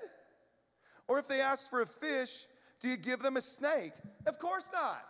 Or 1.08 1.20
if 1.20 1.28
they 1.28 1.42
ask 1.42 1.70
for 1.70 1.82
a 1.82 1.86
fish, 1.86 2.46
do 2.80 2.88
you 2.88 2.98
give 2.98 3.20
them 3.20 3.38
a 3.38 3.42
snake? 3.42 3.94
Of 4.26 4.40
course 4.40 4.70
not. 4.74 5.06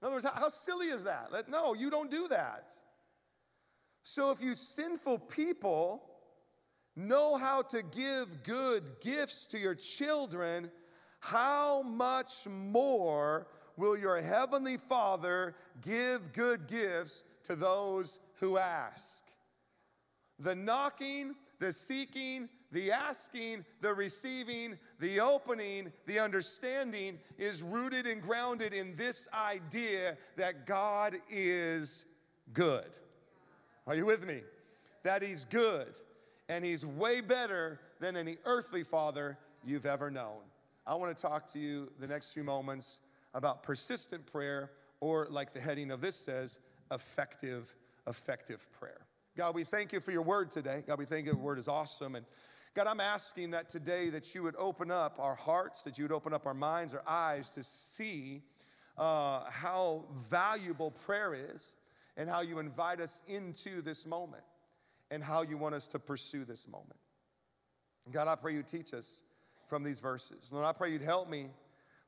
In 0.00 0.06
other 0.06 0.16
words, 0.16 0.26
how, 0.32 0.48
silly 0.48 0.86
is 0.86 1.04
that? 1.04 1.30
No, 1.48 1.74
you 1.74 1.90
don't 1.90 2.10
do 2.10 2.28
that. 2.28 2.72
So 4.02 4.30
if 4.30 4.42
you 4.42 4.54
sinful 4.54 5.18
people 5.18 6.02
know 6.94 7.36
how 7.36 7.62
to 7.62 7.82
give 7.82 8.42
good 8.44 8.82
gifts 9.00 9.46
to 9.46 9.58
your 9.58 9.74
children, 9.74 10.70
how 11.20 11.82
much 11.82 12.46
more 12.46 13.48
will 13.76 13.96
your 13.96 14.20
heavenly 14.20 14.76
Father 14.76 15.54
give 15.82 16.32
good 16.32 16.66
gifts 16.66 17.24
to 17.44 17.56
those 17.56 18.18
who 18.36 18.58
ask? 18.58 19.25
The 20.38 20.54
knocking, 20.54 21.34
the 21.58 21.72
seeking, 21.72 22.48
the 22.72 22.92
asking, 22.92 23.64
the 23.80 23.92
receiving, 23.92 24.78
the 24.98 25.20
opening, 25.20 25.92
the 26.06 26.18
understanding 26.18 27.18
is 27.38 27.62
rooted 27.62 28.06
and 28.06 28.20
grounded 28.20 28.74
in 28.74 28.96
this 28.96 29.28
idea 29.32 30.16
that 30.36 30.66
God 30.66 31.16
is 31.30 32.04
good. 32.52 32.98
Are 33.86 33.94
you 33.94 34.04
with 34.04 34.26
me? 34.26 34.42
That 35.04 35.22
He's 35.22 35.44
good 35.44 35.94
and 36.48 36.64
He's 36.64 36.84
way 36.84 37.20
better 37.20 37.80
than 38.00 38.16
any 38.16 38.36
earthly 38.44 38.82
father 38.82 39.38
you've 39.64 39.86
ever 39.86 40.10
known. 40.10 40.40
I 40.86 40.94
want 40.94 41.16
to 41.16 41.20
talk 41.20 41.50
to 41.52 41.58
you 41.58 41.90
the 41.98 42.06
next 42.06 42.32
few 42.32 42.44
moments 42.44 43.00
about 43.34 43.62
persistent 43.62 44.26
prayer, 44.26 44.70
or 45.00 45.26
like 45.30 45.52
the 45.52 45.60
heading 45.60 45.90
of 45.90 46.00
this 46.00 46.16
says, 46.16 46.58
effective, 46.92 47.74
effective 48.06 48.68
prayer. 48.78 49.05
God, 49.36 49.54
we 49.54 49.64
thank 49.64 49.92
you 49.92 50.00
for 50.00 50.12
your 50.12 50.22
word 50.22 50.50
today. 50.50 50.82
God, 50.86 50.98
we 50.98 51.04
thank 51.04 51.26
you 51.26 51.32
your 51.32 51.40
word 51.40 51.58
is 51.58 51.68
awesome. 51.68 52.14
And 52.14 52.24
God, 52.74 52.86
I'm 52.86 53.00
asking 53.00 53.50
that 53.50 53.68
today 53.68 54.08
that 54.08 54.34
you 54.34 54.42
would 54.42 54.56
open 54.56 54.90
up 54.90 55.18
our 55.20 55.34
hearts, 55.34 55.82
that 55.82 55.98
you 55.98 56.04
would 56.04 56.12
open 56.12 56.32
up 56.32 56.46
our 56.46 56.54
minds, 56.54 56.94
our 56.94 57.02
eyes 57.06 57.50
to 57.50 57.62
see 57.62 58.40
uh, 58.96 59.44
how 59.50 60.06
valuable 60.30 60.90
prayer 60.90 61.34
is 61.34 61.74
and 62.16 62.30
how 62.30 62.40
you 62.40 62.58
invite 62.58 62.98
us 62.98 63.20
into 63.28 63.82
this 63.82 64.06
moment 64.06 64.42
and 65.10 65.22
how 65.22 65.42
you 65.42 65.58
want 65.58 65.74
us 65.74 65.86
to 65.88 65.98
pursue 65.98 66.46
this 66.46 66.66
moment. 66.66 66.98
God, 68.10 68.28
I 68.28 68.36
pray 68.36 68.54
you 68.54 68.62
teach 68.62 68.94
us 68.94 69.22
from 69.66 69.82
these 69.82 70.00
verses. 70.00 70.50
Lord, 70.50 70.64
I 70.64 70.72
pray 70.72 70.92
you'd 70.92 71.02
help 71.02 71.28
me, 71.28 71.48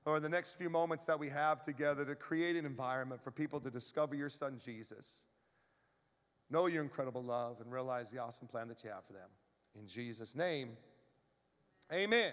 Lord, 0.06 0.23
the 0.23 0.30
next 0.30 0.54
few 0.54 0.70
moments 0.70 1.04
that 1.04 1.18
we 1.18 1.28
have 1.28 1.61
together 1.61 2.06
to 2.06 2.14
create 2.14 2.56
an 2.56 2.64
environment 2.64 3.23
for 3.23 3.30
people 3.30 3.61
to 3.61 3.70
discover 3.70 4.14
your 4.14 4.30
son 4.30 4.58
Jesus, 4.58 5.26
know 6.50 6.67
your 6.67 6.83
incredible 6.83 7.23
love, 7.23 7.61
and 7.61 7.73
realize 7.73 8.11
the 8.11 8.19
awesome 8.19 8.49
plan 8.49 8.69
that 8.69 8.83
you 8.85 8.90
have 8.90 9.05
for 9.05 9.12
them. 9.12 9.28
In 9.75 9.87
Jesus' 9.87 10.35
name, 10.35 10.71
amen. 11.93 12.33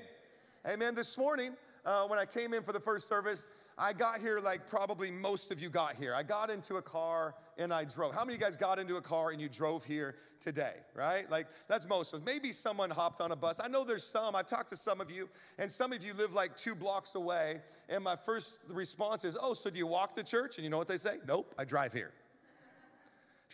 Amen. 0.68 0.96
This 0.96 1.18
morning, 1.18 1.52
uh, 1.86 2.08
when 2.08 2.18
I 2.18 2.26
came 2.26 2.54
in 2.54 2.64
for 2.64 2.74
the 2.74 2.80
first 2.80 3.08
service, 3.08 3.48
I 3.78 3.94
got 3.94 4.20
here 4.20 4.40
like 4.40 4.68
probably 4.68 5.12
most 5.12 5.52
of 5.52 5.62
you 5.62 5.70
got 5.70 5.96
here. 5.96 6.16
I 6.16 6.24
got 6.24 6.50
into 6.50 6.78
a 6.78 6.82
car 6.82 7.36
and 7.58 7.74
I 7.74 7.84
drove. 7.84 8.16
How 8.16 8.22
many 8.22 8.36
of 8.36 8.40
you 8.40 8.46
guys 8.46 8.56
got 8.56 8.80
into 8.80 8.96
a 8.96 9.02
car 9.02 9.32
and 9.32 9.42
you 9.42 9.50
drove 9.50 9.84
here 9.84 10.16
today, 10.40 10.76
right? 10.94 11.30
Like 11.30 11.48
that's 11.68 11.88
most 11.88 12.14
of 12.14 12.22
us. 12.22 12.26
Maybe 12.26 12.52
someone 12.52 12.90
hopped 12.90 13.20
on 13.20 13.32
a 13.32 13.36
bus. 13.36 13.60
I 13.62 13.68
know 13.68 13.84
there's 13.84 14.06
some. 14.06 14.36
I've 14.36 14.48
talked 14.48 14.70
to 14.70 14.78
some 14.78 15.02
of 15.02 15.12
you, 15.12 15.30
and 15.58 15.70
some 15.70 15.92
of 15.92 16.04
you 16.04 16.14
live 16.14 16.34
like 16.34 16.56
two 16.56 16.74
blocks 16.74 17.16
away. 17.16 17.62
And 17.90 18.04
my 18.04 18.16
first 18.16 18.62
response 18.70 19.26
is, 19.26 19.38
Oh, 19.40 19.54
so 19.54 19.70
do 19.70 19.78
you 19.78 19.88
walk 19.88 20.16
to 20.16 20.24
church? 20.24 20.58
And 20.58 20.64
you 20.64 20.70
know 20.70 20.78
what 20.78 20.88
they 20.88 20.98
say? 20.98 21.18
Nope, 21.28 21.54
I 21.58 21.66
drive 21.66 21.94
here. 21.94 22.14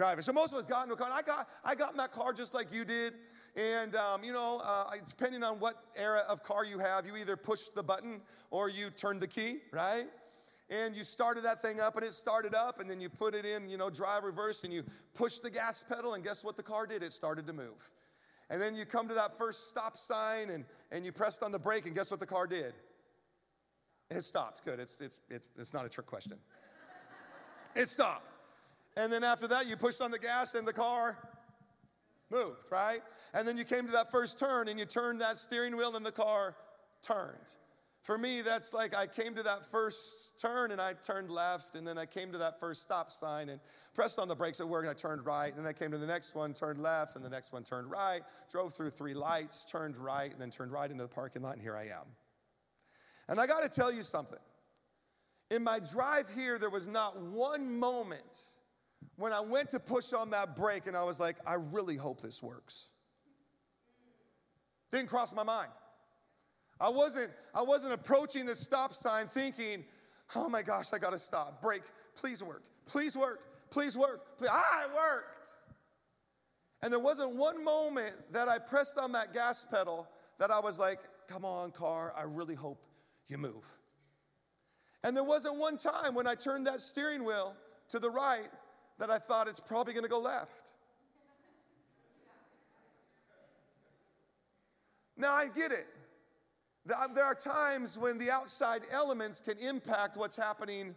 Driving. 0.02 0.24
So 0.24 0.34
most 0.34 0.52
of 0.52 0.58
us 0.58 0.66
got 0.68 0.82
into 0.82 0.96
a 0.96 0.98
car. 0.98 1.12
I 1.14 1.22
got, 1.22 1.48
I 1.64 1.76
got 1.76 1.92
in 1.92 1.98
that 1.98 2.12
car 2.12 2.34
just 2.34 2.56
like 2.56 2.74
you 2.74 2.84
did. 2.84 3.14
And, 3.56 3.96
um, 3.96 4.24
you 4.24 4.34
know, 4.34 4.60
uh, 4.64 4.96
depending 5.06 5.44
on 5.44 5.60
what 5.60 5.76
era 5.96 6.24
of 6.28 6.42
car 6.42 6.66
you 6.66 6.80
have, 6.80 7.06
you 7.06 7.16
either 7.18 7.38
push 7.38 7.68
the 7.68 7.84
button 7.84 8.20
or 8.50 8.68
you 8.68 8.90
turn 8.90 9.20
the 9.20 9.28
key, 9.28 9.60
right? 9.72 10.08
And 10.72 10.96
you 10.96 11.04
started 11.04 11.44
that 11.44 11.62
thing 11.62 11.80
up 11.80 11.98
and 11.98 12.04
it 12.04 12.14
started 12.14 12.56
up, 12.56 12.80
and 12.80 12.90
then 12.90 13.00
you 13.00 13.10
put 13.10 13.36
it 13.36 13.46
in, 13.46 13.70
you 13.70 13.78
know, 13.78 13.92
drive 13.92 14.24
reverse 14.24 14.64
and 14.64 14.74
you 14.74 14.86
push 15.14 15.38
the 15.38 15.52
gas 15.52 15.86
pedal, 15.88 16.16
and 16.16 16.24
guess 16.24 16.44
what 16.44 16.58
the 16.58 16.64
car 16.64 16.88
did? 16.88 17.04
It 17.04 17.14
started 17.14 17.46
to 17.46 17.54
move. 17.54 17.92
And 18.50 18.60
then 18.60 18.76
you 18.76 18.86
come 18.86 19.08
to 19.08 19.14
that 19.14 19.38
first 19.38 19.70
stop 19.70 19.98
sign 19.98 20.50
and, 20.50 20.66
and 20.92 21.06
you 21.06 21.12
pressed 21.12 21.44
on 21.44 21.52
the 21.52 21.60
brake, 21.60 21.86
and 21.86 21.94
guess 21.94 22.10
what 22.10 22.20
the 22.20 22.26
car 22.26 22.48
did? 22.48 22.74
It 24.10 24.24
stopped. 24.24 24.66
Good. 24.66 24.80
It's, 24.80 25.00
it's, 25.00 25.22
it's, 25.30 25.48
it's 25.60 25.76
not 25.76 25.86
a 25.86 25.90
trick 25.90 26.08
question. 26.08 26.40
it 27.76 27.88
stopped. 27.88 28.31
And 28.98 29.12
then 29.12 29.24
after 29.24 29.48
that, 29.48 29.68
you 29.68 29.78
pushed 29.78 30.02
on 30.02 30.12
the 30.12 30.20
gas 30.20 30.56
and 30.56 30.68
the 30.68 30.74
car 30.74 31.18
moved, 32.30 32.72
right? 32.72 33.02
And 33.34 33.48
then 33.48 33.58
you 33.58 33.64
came 33.64 33.86
to 33.86 33.92
that 33.94 34.12
first 34.12 34.38
turn 34.38 34.68
and 34.68 34.80
you 34.80 34.86
turned 34.86 35.22
that 35.22 35.38
steering 35.38 35.76
wheel 35.78 35.96
and 35.96 36.06
the 36.06 36.12
car 36.12 36.56
turned. 37.02 37.56
For 38.04 38.18
me, 38.18 38.42
that's 38.42 38.74
like 38.74 38.96
I 38.96 39.06
came 39.06 39.36
to 39.36 39.44
that 39.44 39.66
first 39.66 40.40
turn 40.42 40.72
and 40.72 40.82
I 40.82 40.94
turned 40.94 41.30
left, 41.30 41.76
and 41.76 41.88
then 41.88 42.00
I 42.00 42.08
came 42.08 42.32
to 42.32 42.40
that 42.40 42.60
first 42.60 42.82
stop 42.82 43.12
sign 43.12 43.50
and 43.50 43.62
pressed 43.94 44.18
on 44.18 44.28
the 44.28 44.36
brakes 44.36 44.60
at 44.60 44.68
work 44.68 44.84
and 44.84 44.90
I 44.90 44.96
turned 44.96 45.24
right. 45.24 45.54
And 45.56 45.64
then 45.64 45.70
I 45.70 45.74
came 45.74 45.92
to 45.92 46.00
the 46.00 46.08
next 46.08 46.34
one, 46.34 46.54
turned 46.54 46.80
left, 46.80 47.16
and 47.16 47.24
the 47.24 47.30
next 47.30 47.54
one 47.54 47.64
turned 47.64 47.92
right, 47.92 48.22
drove 48.50 48.74
through 48.74 48.90
three 48.90 49.14
lights, 49.14 49.66
turned 49.66 49.98
right, 49.98 50.32
and 50.32 50.42
then 50.42 50.50
turned 50.50 50.72
right 50.72 50.90
into 50.90 51.04
the 51.04 51.10
parking 51.10 51.44
lot, 51.44 51.54
and 51.54 51.62
here 51.62 51.78
I 51.78 51.84
am. 51.84 52.08
And 53.28 53.40
I 53.40 53.46
gotta 53.46 53.70
tell 53.70 53.92
you 53.92 54.02
something. 54.02 54.40
In 55.52 55.64
my 55.64 55.80
drive 55.80 56.28
here, 56.34 56.58
there 56.58 56.70
was 56.72 56.88
not 56.88 57.22
one 57.22 57.78
moment 57.78 58.40
when 59.16 59.34
I 59.34 59.42
went 59.42 59.72
to 59.72 59.80
push 59.80 60.14
on 60.14 60.32
that 60.32 60.56
brake 60.56 60.88
and 60.88 60.96
I 60.96 61.04
was 61.04 61.20
like, 61.20 61.38
I 61.46 61.56
really 61.56 61.96
hope 61.96 62.22
this 62.22 62.42
works. 62.42 62.90
Didn't 64.92 65.10
cross 65.10 65.34
my 65.34 65.44
mind. 65.44 65.72
I 66.80 66.90
wasn't, 66.90 67.32
I 67.54 67.62
wasn't 67.62 67.94
approaching 67.94 68.46
the 68.46 68.56
stop 68.56 68.94
sign 68.94 69.28
thinking, 69.28 69.86
oh 70.36 70.50
my 70.50 70.64
gosh, 70.64 70.92
I 70.94 70.98
gotta 70.98 71.20
stop. 71.20 71.62
Brake, 71.62 71.84
please 72.16 72.44
work, 72.44 72.64
please 72.86 73.16
work, 73.16 73.40
please 73.70 73.98
work. 73.98 74.38
Please. 74.38 74.50
Ah, 74.52 74.86
it 74.86 74.94
worked. 74.94 75.48
And 76.82 76.92
there 76.92 77.00
wasn't 77.00 77.36
one 77.36 77.64
moment 77.64 78.16
that 78.32 78.50
I 78.50 78.58
pressed 78.58 78.98
on 78.98 79.12
that 79.12 79.34
gas 79.34 79.64
pedal 79.64 80.08
that 80.40 80.50
I 80.50 80.60
was 80.60 80.80
like, 80.80 81.00
come 81.28 81.46
on, 81.46 81.72
car, 81.72 82.14
I 82.18 82.24
really 82.24 82.56
hope 82.56 82.84
you 83.30 83.38
move. 83.38 83.64
And 85.04 85.16
there 85.16 85.24
wasn't 85.24 85.56
one 85.56 85.78
time 85.78 86.16
when 86.16 86.28
I 86.28 86.36
turned 86.36 86.68
that 86.68 86.82
steering 86.82 87.24
wheel 87.24 87.56
to 87.90 88.00
the 88.00 88.10
right 88.10 88.50
that 89.00 89.10
I 89.10 89.18
thought 89.18 89.48
it's 89.48 89.60
probably 89.60 89.94
gonna 89.94 90.08
go 90.08 90.20
left. 90.20 90.54
Now 95.18 95.34
I 95.34 95.48
get 95.48 95.72
it. 95.72 95.88
Um, 96.98 97.14
there 97.14 97.26
are 97.26 97.36
times 97.36 97.98
when 97.98 98.18
the 98.18 98.32
outside 98.32 98.82
elements 98.92 99.40
can 99.40 99.58
impact 99.60 100.18
what's 100.18 100.36
happening 100.36 100.96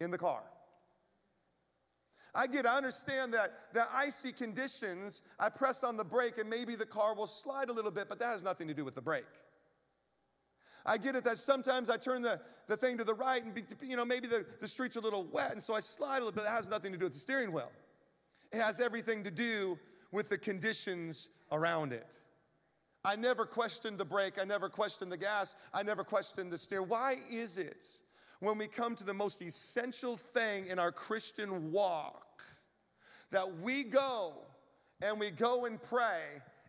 in 0.00 0.10
the 0.10 0.18
car. 0.18 0.42
I 2.34 2.46
get, 2.46 2.66
I 2.66 2.76
understand 2.76 3.32
that 3.34 3.52
the 3.72 3.86
icy 3.94 4.32
conditions, 4.32 5.22
I 5.38 5.48
press 5.48 5.84
on 5.84 5.96
the 5.96 6.04
brake 6.04 6.36
and 6.38 6.50
maybe 6.50 6.74
the 6.74 6.84
car 6.84 7.14
will 7.14 7.28
slide 7.28 7.68
a 7.68 7.72
little 7.72 7.92
bit, 7.92 8.08
but 8.08 8.18
that 8.18 8.26
has 8.26 8.42
nothing 8.42 8.66
to 8.68 8.74
do 8.74 8.84
with 8.84 8.96
the 8.96 9.00
brake. 9.00 9.24
I 10.86 10.98
get 10.98 11.16
it 11.16 11.24
that 11.24 11.38
sometimes 11.38 11.88
I 11.88 11.96
turn 11.96 12.22
the, 12.22 12.40
the 12.66 12.76
thing 12.76 12.98
to 12.98 13.04
the 13.04 13.14
right 13.14 13.42
and, 13.42 13.54
be, 13.54 13.64
you 13.82 13.96
know, 13.96 14.04
maybe 14.04 14.26
the, 14.26 14.44
the 14.60 14.68
street's 14.68 14.96
are 14.96 15.00
a 15.00 15.02
little 15.02 15.24
wet 15.24 15.52
and 15.52 15.62
so 15.62 15.74
I 15.74 15.80
slide 15.80 16.18
a 16.18 16.24
little 16.24 16.32
bit. 16.32 16.44
It 16.44 16.50
has 16.50 16.68
nothing 16.68 16.92
to 16.92 16.98
do 16.98 17.06
with 17.06 17.14
the 17.14 17.18
steering 17.18 17.52
wheel. 17.52 17.72
It 18.52 18.60
has 18.60 18.80
everything 18.80 19.24
to 19.24 19.30
do 19.30 19.78
with 20.12 20.28
the 20.28 20.38
conditions 20.38 21.28
around 21.50 21.92
it. 21.92 22.16
I 23.04 23.16
never 23.16 23.44
questioned 23.44 23.98
the 23.98 24.04
brake. 24.04 24.38
I 24.40 24.44
never 24.44 24.68
questioned 24.68 25.12
the 25.12 25.16
gas. 25.16 25.56
I 25.72 25.82
never 25.82 26.04
questioned 26.04 26.50
the 26.50 26.58
steer. 26.58 26.82
Why 26.82 27.18
is 27.30 27.58
it 27.58 27.84
when 28.40 28.56
we 28.58 28.66
come 28.66 28.94
to 28.96 29.04
the 29.04 29.14
most 29.14 29.42
essential 29.42 30.16
thing 30.16 30.66
in 30.68 30.78
our 30.78 30.92
Christian 30.92 31.72
walk 31.72 32.42
that 33.30 33.58
we 33.58 33.82
go 33.84 34.34
and 35.02 35.18
we 35.18 35.30
go 35.30 35.64
and 35.66 35.82
pray 35.82 36.22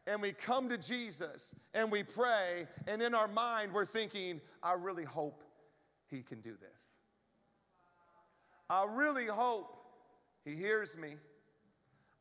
and 0.07 0.21
we 0.21 0.31
come 0.31 0.69
to 0.69 0.77
Jesus 0.77 1.55
and 1.74 1.91
we 1.91 2.03
pray, 2.03 2.67
and 2.88 3.01
in 3.01 3.15
our 3.15 3.27
mind, 3.27 3.74
we're 3.74 3.85
thinking, 3.85 4.41
I 4.62 4.74
really 4.74 5.03
hope 5.03 5.43
he 6.09 6.21
can 6.21 6.41
do 6.41 6.55
this. 6.59 6.81
I 8.69 8.85
really 8.89 9.27
hope 9.27 9.75
he 10.43 10.55
hears 10.55 10.97
me. 10.97 11.15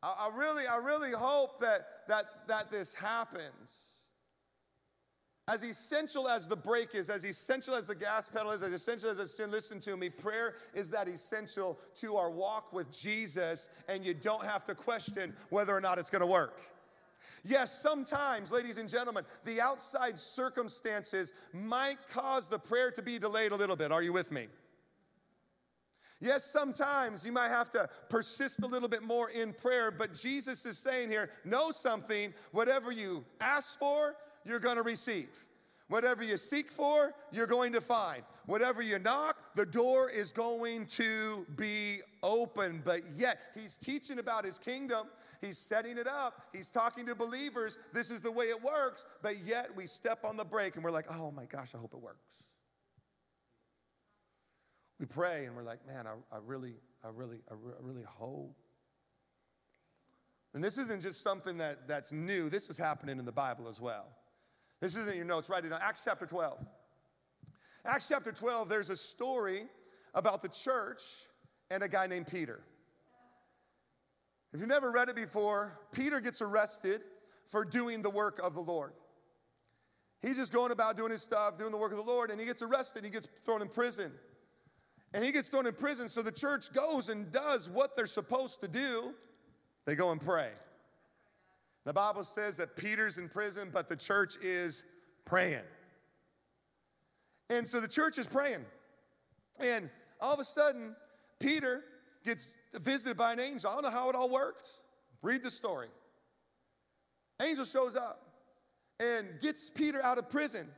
I, 0.02 0.28
I 0.28 0.36
really, 0.36 0.66
I 0.66 0.76
really 0.76 1.12
hope 1.12 1.60
that, 1.60 1.86
that, 2.08 2.26
that 2.48 2.70
this 2.70 2.94
happens. 2.94 3.90
As 5.46 5.62
essential 5.62 6.26
as 6.26 6.48
the 6.48 6.56
brake 6.56 6.94
is, 6.94 7.10
as 7.10 7.24
essential 7.24 7.74
as 7.74 7.86
the 7.86 7.94
gas 7.94 8.30
pedal 8.30 8.52
is, 8.52 8.62
as 8.62 8.72
essential 8.72 9.10
as 9.10 9.18
it's 9.18 9.38
listen 9.38 9.78
to 9.80 9.94
me, 9.94 10.08
prayer 10.08 10.54
is 10.72 10.88
that 10.90 11.06
essential 11.06 11.78
to 11.96 12.16
our 12.16 12.30
walk 12.30 12.72
with 12.72 12.90
Jesus, 12.90 13.68
and 13.86 14.02
you 14.02 14.14
don't 14.14 14.42
have 14.42 14.64
to 14.64 14.74
question 14.74 15.36
whether 15.50 15.76
or 15.76 15.82
not 15.82 15.98
it's 15.98 16.08
gonna 16.08 16.26
work. 16.26 16.62
Yes, 17.44 17.78
sometimes, 17.78 18.50
ladies 18.50 18.78
and 18.78 18.88
gentlemen, 18.88 19.24
the 19.44 19.60
outside 19.60 20.18
circumstances 20.18 21.34
might 21.52 21.98
cause 22.08 22.48
the 22.48 22.58
prayer 22.58 22.90
to 22.92 23.02
be 23.02 23.18
delayed 23.18 23.52
a 23.52 23.56
little 23.56 23.76
bit. 23.76 23.92
Are 23.92 24.02
you 24.02 24.14
with 24.14 24.32
me? 24.32 24.46
Yes, 26.20 26.42
sometimes 26.42 27.26
you 27.26 27.32
might 27.32 27.50
have 27.50 27.70
to 27.72 27.86
persist 28.08 28.62
a 28.62 28.66
little 28.66 28.88
bit 28.88 29.02
more 29.02 29.28
in 29.28 29.52
prayer, 29.52 29.90
but 29.90 30.14
Jesus 30.14 30.64
is 30.64 30.78
saying 30.78 31.10
here 31.10 31.28
know 31.44 31.70
something, 31.70 32.32
whatever 32.52 32.90
you 32.90 33.26
ask 33.42 33.78
for, 33.78 34.16
you're 34.46 34.58
going 34.60 34.76
to 34.76 34.82
receive. 34.82 35.28
Whatever 35.88 36.24
you 36.24 36.38
seek 36.38 36.70
for, 36.70 37.12
you're 37.30 37.46
going 37.46 37.74
to 37.74 37.80
find. 37.80 38.22
Whatever 38.46 38.80
you 38.80 38.98
knock, 38.98 39.36
the 39.54 39.66
door 39.66 40.08
is 40.08 40.32
going 40.32 40.86
to 40.86 41.46
be 41.56 42.00
open. 42.22 42.80
But 42.82 43.02
yet, 43.14 43.38
he's 43.54 43.76
teaching 43.76 44.18
about 44.18 44.46
his 44.46 44.58
kingdom. 44.58 45.08
He's 45.44 45.58
setting 45.58 45.98
it 45.98 46.06
up. 46.06 46.46
He's 46.52 46.68
talking 46.68 47.06
to 47.06 47.14
believers. 47.14 47.78
This 47.92 48.10
is 48.10 48.20
the 48.20 48.30
way 48.30 48.46
it 48.46 48.62
works. 48.62 49.04
But 49.22 49.44
yet, 49.44 49.76
we 49.76 49.86
step 49.86 50.24
on 50.24 50.36
the 50.36 50.44
brake 50.44 50.76
and 50.76 50.84
we're 50.84 50.90
like, 50.90 51.06
oh 51.10 51.30
my 51.30 51.44
gosh, 51.44 51.70
I 51.74 51.78
hope 51.78 51.92
it 51.92 52.00
works. 52.00 52.42
We 54.98 55.06
pray 55.06 55.44
and 55.44 55.54
we're 55.54 55.64
like, 55.64 55.86
man, 55.86 56.06
I, 56.06 56.12
I 56.34 56.38
really, 56.44 56.74
I 57.04 57.08
really, 57.12 57.38
I, 57.50 57.54
really 57.80 58.04
hope. 58.06 58.56
And 60.54 60.62
this 60.62 60.78
isn't 60.78 61.02
just 61.02 61.20
something 61.20 61.58
that, 61.58 61.88
that's 61.88 62.12
new, 62.12 62.48
this 62.48 62.68
is 62.68 62.78
happening 62.78 63.18
in 63.18 63.24
the 63.24 63.32
Bible 63.32 63.68
as 63.68 63.80
well. 63.80 64.06
This 64.80 64.96
isn't 64.96 65.16
your 65.16 65.24
notes, 65.24 65.50
write 65.50 65.64
it 65.64 65.70
down. 65.70 65.80
Acts 65.82 66.02
chapter 66.04 66.26
12. 66.26 66.64
Acts 67.84 68.06
chapter 68.08 68.32
12, 68.32 68.68
there's 68.68 68.88
a 68.88 68.96
story 68.96 69.64
about 70.14 70.42
the 70.42 70.48
church 70.48 71.02
and 71.70 71.82
a 71.82 71.88
guy 71.88 72.06
named 72.06 72.28
Peter. 72.28 72.60
If 74.54 74.60
you've 74.60 74.68
never 74.68 74.92
read 74.92 75.08
it 75.08 75.16
before, 75.16 75.80
Peter 75.90 76.20
gets 76.20 76.40
arrested 76.40 77.02
for 77.44 77.64
doing 77.64 78.02
the 78.02 78.10
work 78.10 78.38
of 78.40 78.54
the 78.54 78.60
Lord. 78.60 78.92
He's 80.22 80.36
just 80.36 80.52
going 80.52 80.70
about 80.70 80.96
doing 80.96 81.10
his 81.10 81.22
stuff, 81.22 81.58
doing 81.58 81.72
the 81.72 81.76
work 81.76 81.90
of 81.90 81.98
the 81.98 82.04
Lord, 82.04 82.30
and 82.30 82.38
he 82.38 82.46
gets 82.46 82.62
arrested. 82.62 83.04
He 83.04 83.10
gets 83.10 83.26
thrown 83.44 83.62
in 83.62 83.68
prison. 83.68 84.12
And 85.12 85.24
he 85.24 85.32
gets 85.32 85.48
thrown 85.48 85.66
in 85.66 85.74
prison, 85.74 86.08
so 86.08 86.22
the 86.22 86.30
church 86.30 86.72
goes 86.72 87.08
and 87.08 87.32
does 87.32 87.68
what 87.68 87.96
they're 87.96 88.06
supposed 88.06 88.60
to 88.60 88.68
do. 88.68 89.12
They 89.86 89.96
go 89.96 90.12
and 90.12 90.20
pray. 90.20 90.52
The 91.84 91.92
Bible 91.92 92.22
says 92.22 92.56
that 92.58 92.76
Peter's 92.76 93.18
in 93.18 93.28
prison, 93.28 93.70
but 93.72 93.88
the 93.88 93.96
church 93.96 94.36
is 94.40 94.84
praying. 95.24 95.64
And 97.50 97.66
so 97.66 97.80
the 97.80 97.88
church 97.88 98.18
is 98.18 98.28
praying. 98.28 98.64
And 99.58 99.90
all 100.20 100.32
of 100.32 100.38
a 100.38 100.44
sudden, 100.44 100.94
Peter 101.40 101.84
gets 102.24 102.56
visited 102.74 103.16
by 103.16 103.32
an 103.32 103.40
angel. 103.40 103.70
I 103.70 103.74
don't 103.74 103.84
know 103.84 103.90
how 103.90 104.08
it 104.10 104.16
all 104.16 104.30
worked. 104.30 104.68
Read 105.22 105.42
the 105.42 105.50
story. 105.50 105.88
Angel 107.40 107.64
shows 107.64 107.96
up 107.96 108.22
and 109.00 109.26
gets 109.40 109.70
Peter 109.70 110.02
out 110.02 110.18
of 110.18 110.28
prison. 110.28 110.68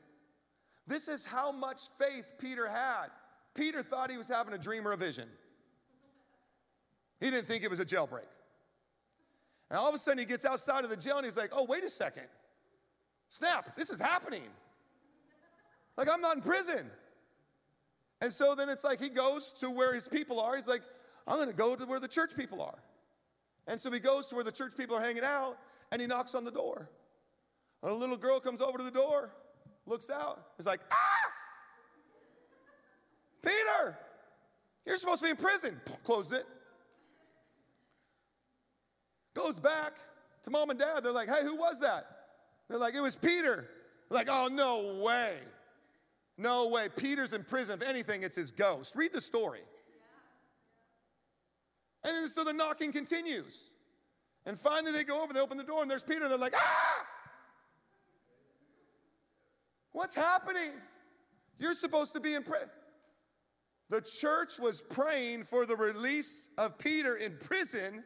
This 0.87 1.09
is 1.09 1.25
how 1.25 1.53
much 1.53 1.83
faith 1.99 2.35
Peter 2.39 2.69
had. 2.69 3.09
Peter 3.55 3.83
thought 3.83 4.11
he 4.11 4.19
was 4.19 4.29
having 4.29 4.55
a 4.55 4.59
dream 4.59 4.87
or 4.87 4.93
a 4.93 4.97
vision. 4.97 5.29
He 7.21 7.31
didn't 7.31 7.47
think 7.47 7.65
it 7.65 7.71
was 7.71 7.81
a 7.81 7.85
jailbreak. 7.85 8.29
And 9.71 9.79
all 9.79 9.89
of 9.89 9.95
a 9.95 9.99
sudden, 9.99 10.19
he 10.19 10.25
gets 10.25 10.45
outside 10.45 10.85
of 10.85 10.91
the 10.91 10.97
jail 10.97 11.17
and 11.17 11.25
he's 11.25 11.37
like, 11.37 11.51
oh, 11.53 11.65
wait 11.65 11.83
a 11.83 11.91
second. 11.91 12.27
Snap, 13.31 13.75
this 13.77 13.91
is 13.91 13.99
happening. 13.99 14.45
Like, 15.97 16.09
I'm 16.13 16.21
not 16.21 16.37
in 16.37 16.43
prison. 16.43 16.89
And 18.21 18.33
so 18.33 18.55
then 18.55 18.69
it's 18.69 18.85
like 18.85 19.01
he 19.01 19.09
goes 19.09 19.53
to 19.55 19.71
where 19.71 19.95
his 19.95 20.09
people 20.09 20.41
are. 20.41 20.57
He's 20.57 20.69
like, 20.69 20.83
I'm 21.27 21.37
going 21.37 21.49
to 21.49 21.57
go 21.57 21.75
to 21.75 21.85
where 21.87 22.01
the 22.01 22.09
church 22.09 22.37
people 22.37 22.63
are. 22.63 22.79
And 23.67 23.81
so 23.81 23.91
he 23.91 23.99
goes 23.99 24.29
to 24.29 24.35
where 24.37 24.45
the 24.45 24.53
church 24.53 24.73
people 24.77 24.97
are 24.97 25.03
hanging 25.03 25.25
out 25.25 25.59
and 25.91 26.01
he 26.01 26.07
knocks 26.07 26.35
on 26.35 26.45
the 26.45 26.51
door. 26.51 26.89
And 27.83 27.91
a 27.91 27.95
little 27.95 28.17
girl 28.17 28.41
comes 28.41 28.61
over 28.61 28.79
to 28.79 28.85
the 28.85 28.91
door, 28.91 29.33
looks 29.87 30.09
out, 30.11 30.41
is 30.59 30.67
like, 30.67 30.81
ah! 30.91 30.97
Peter, 33.43 33.99
you're 34.85 34.97
supposed 34.97 35.19
to 35.19 35.25
be 35.25 35.31
in 35.31 35.37
prison. 35.37 35.81
Close 36.05 36.33
it. 36.33 36.47
Goes 39.35 39.59
back 39.59 39.99
to 40.45 40.51
mom 40.51 40.71
and 40.71 40.79
dad. 40.79 41.05
They're 41.05 41.13
like, 41.13 41.29
hey, 41.29 41.43
who 41.43 41.57
was 41.57 41.81
that? 41.81 42.07
They're 42.69 42.79
like, 42.79 42.95
it 42.95 43.01
was 43.01 43.15
Peter. 43.17 43.69
They're 44.09 44.19
like, 44.19 44.29
oh, 44.31 44.49
no 44.51 45.03
way. 45.03 45.35
No 46.39 46.69
way. 46.69 46.89
Peter's 46.97 47.33
in 47.33 47.45
prison. 47.45 47.81
If 47.81 47.89
anything, 47.89 48.23
it's 48.23 48.37
his 48.37 48.51
ghost. 48.51 48.97
Read 48.97 49.13
the 49.13 49.21
story. 49.21 49.61
And 52.07 52.17
then 52.17 52.29
so 52.29 52.45
the 52.45 52.53
knocking 52.53 52.93
continues. 52.93 53.71
And 54.47 54.57
finally 54.57 54.93
they 54.93 55.03
go 55.03 55.23
over, 55.23 55.33
they 55.33 55.41
open 55.41 55.59
the 55.59 55.65
door, 55.65 55.83
and 55.83 55.91
there's 55.91 56.05
Peter, 56.05 56.29
they're 56.29 56.39
like, 56.39 56.55
ah! 56.57 57.07
What's 59.91 60.15
happening? 60.15 60.71
You're 61.59 61.75
supposed 61.75 62.13
to 62.13 62.21
be 62.21 62.35
in 62.35 62.45
prison. 62.45 62.69
The 63.89 64.01
church 64.01 64.59
was 64.59 64.83
praying 64.83 65.45
for 65.45 65.67
the 65.67 65.75
release 65.75 66.49
of 66.59 66.79
Peter 66.79 67.17
in 67.17 67.39
prison, 67.39 68.05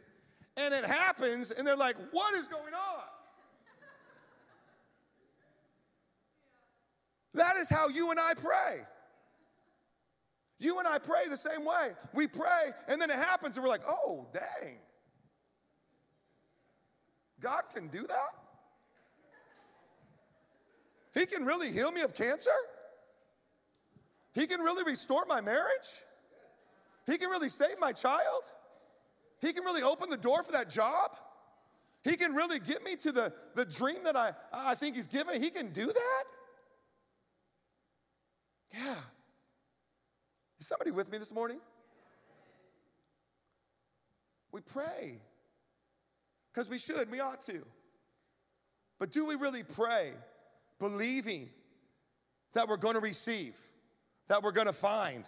and 0.57 0.73
it 0.73 0.85
happens, 0.85 1.51
and 1.51 1.67
they're 1.67 1.77
like, 1.77 1.97
What 2.13 2.35
is 2.35 2.49
going 2.49 2.75
on? 2.75 3.03
That 7.35 7.57
is 7.57 7.69
how 7.69 7.89
you 7.89 8.11
and 8.11 8.21
I 8.21 8.35
pray. 8.35 8.85
You 10.61 10.79
and 10.79 10.87
I 10.87 10.99
pray 10.99 11.23
the 11.29 11.39
same 11.39 11.65
way. 11.65 11.93
We 12.13 12.27
pray, 12.27 12.73
and 12.87 13.01
then 13.01 13.11
it 13.11 13.17
happens, 13.17 13.57
and 13.57 13.65
we're 13.65 13.71
like, 13.71 13.87
oh, 13.89 14.27
dang. 14.33 14.77
God 17.41 17.63
can 17.75 17.89
do 17.89 18.07
that? 18.07 18.35
He 21.15 21.25
can 21.25 21.47
really 21.47 21.73
heal 21.73 21.91
me 21.91 22.03
of 22.03 22.15
cancer? 22.15 22.51
He 24.35 24.47
can 24.47 24.61
really 24.61 24.85
restore 24.85 25.25
my 25.27 25.41
marriage? 25.41 25.89
He 27.07 27.17
can 27.17 27.31
really 27.31 27.49
save 27.49 27.81
my 27.81 27.93
child? 27.93 28.43
He 29.41 29.55
can 29.55 29.65
really 29.65 29.83
open 29.83 30.11
the 30.11 30.19
door 30.19 30.43
for 30.43 30.53
that 30.53 30.69
job? 30.69 31.17
He 32.05 32.17
can 32.17 32.35
really 32.35 32.61
get 32.61 32.85
me 32.85 32.97
to 32.97 33.13
the, 33.13 33.33
the 33.55 33.65
dream 33.65 34.05
that 34.05 34.17
I, 34.17 34.33
I 34.53 34.75
think 34.75 34.95
He's 34.95 35.07
given. 35.07 35.43
He 35.43 35.49
can 35.49 35.73
do 35.73 35.87
that? 35.87 36.25
Yeah. 38.75 38.95
Is 40.61 40.67
somebody 40.67 40.91
with 40.91 41.11
me 41.11 41.19
this 41.19 41.33
morning? 41.33 41.59
We 44.53 44.61
pray 44.61 45.19
because 46.53 46.69
we 46.69 46.79
should, 46.79 47.11
we 47.11 47.21
ought 47.21 47.41
to. 47.43 47.65
But 48.99 49.11
do 49.11 49.25
we 49.25 49.37
really 49.37 49.63
pray 49.63 50.13
believing 50.79 51.49
that 52.53 52.69
we're 52.69 52.77
going 52.77 52.95
to 52.95 53.01
receive, 53.01 53.57
that 54.29 54.43
we're 54.43 54.53
going 54.53 54.67
to 54.67 54.73
find, 54.73 55.25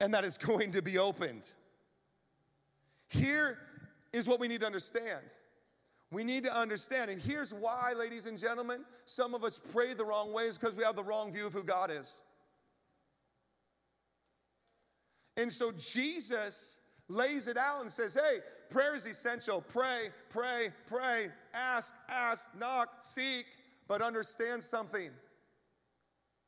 and 0.00 0.14
that 0.14 0.24
it's 0.24 0.38
going 0.46 0.72
to 0.72 0.82
be 0.82 0.98
opened? 0.98 1.50
Here 3.08 3.58
is 4.12 4.28
what 4.28 4.38
we 4.38 4.46
need 4.46 4.60
to 4.60 4.66
understand. 4.66 5.24
We 6.12 6.22
need 6.22 6.44
to 6.44 6.56
understand, 6.56 7.10
and 7.10 7.20
here's 7.20 7.52
why, 7.52 7.92
ladies 7.96 8.26
and 8.26 8.38
gentlemen, 8.38 8.84
some 9.06 9.34
of 9.34 9.42
us 9.42 9.58
pray 9.58 9.94
the 9.94 10.04
wrong 10.04 10.32
ways 10.32 10.56
because 10.56 10.76
we 10.76 10.84
have 10.84 10.94
the 10.94 11.02
wrong 11.02 11.32
view 11.32 11.46
of 11.46 11.52
who 11.52 11.64
God 11.64 11.90
is. 11.90 12.20
And 15.36 15.52
so 15.52 15.72
Jesus 15.72 16.78
lays 17.08 17.46
it 17.46 17.56
out 17.56 17.82
and 17.82 17.90
says, 17.90 18.14
hey, 18.14 18.38
prayer 18.70 18.94
is 18.94 19.06
essential. 19.06 19.60
Pray, 19.60 20.08
pray, 20.30 20.70
pray, 20.86 21.28
ask, 21.54 21.94
ask, 22.08 22.42
knock, 22.58 22.88
seek, 23.02 23.46
but 23.88 24.02
understand 24.02 24.62
something. 24.62 25.10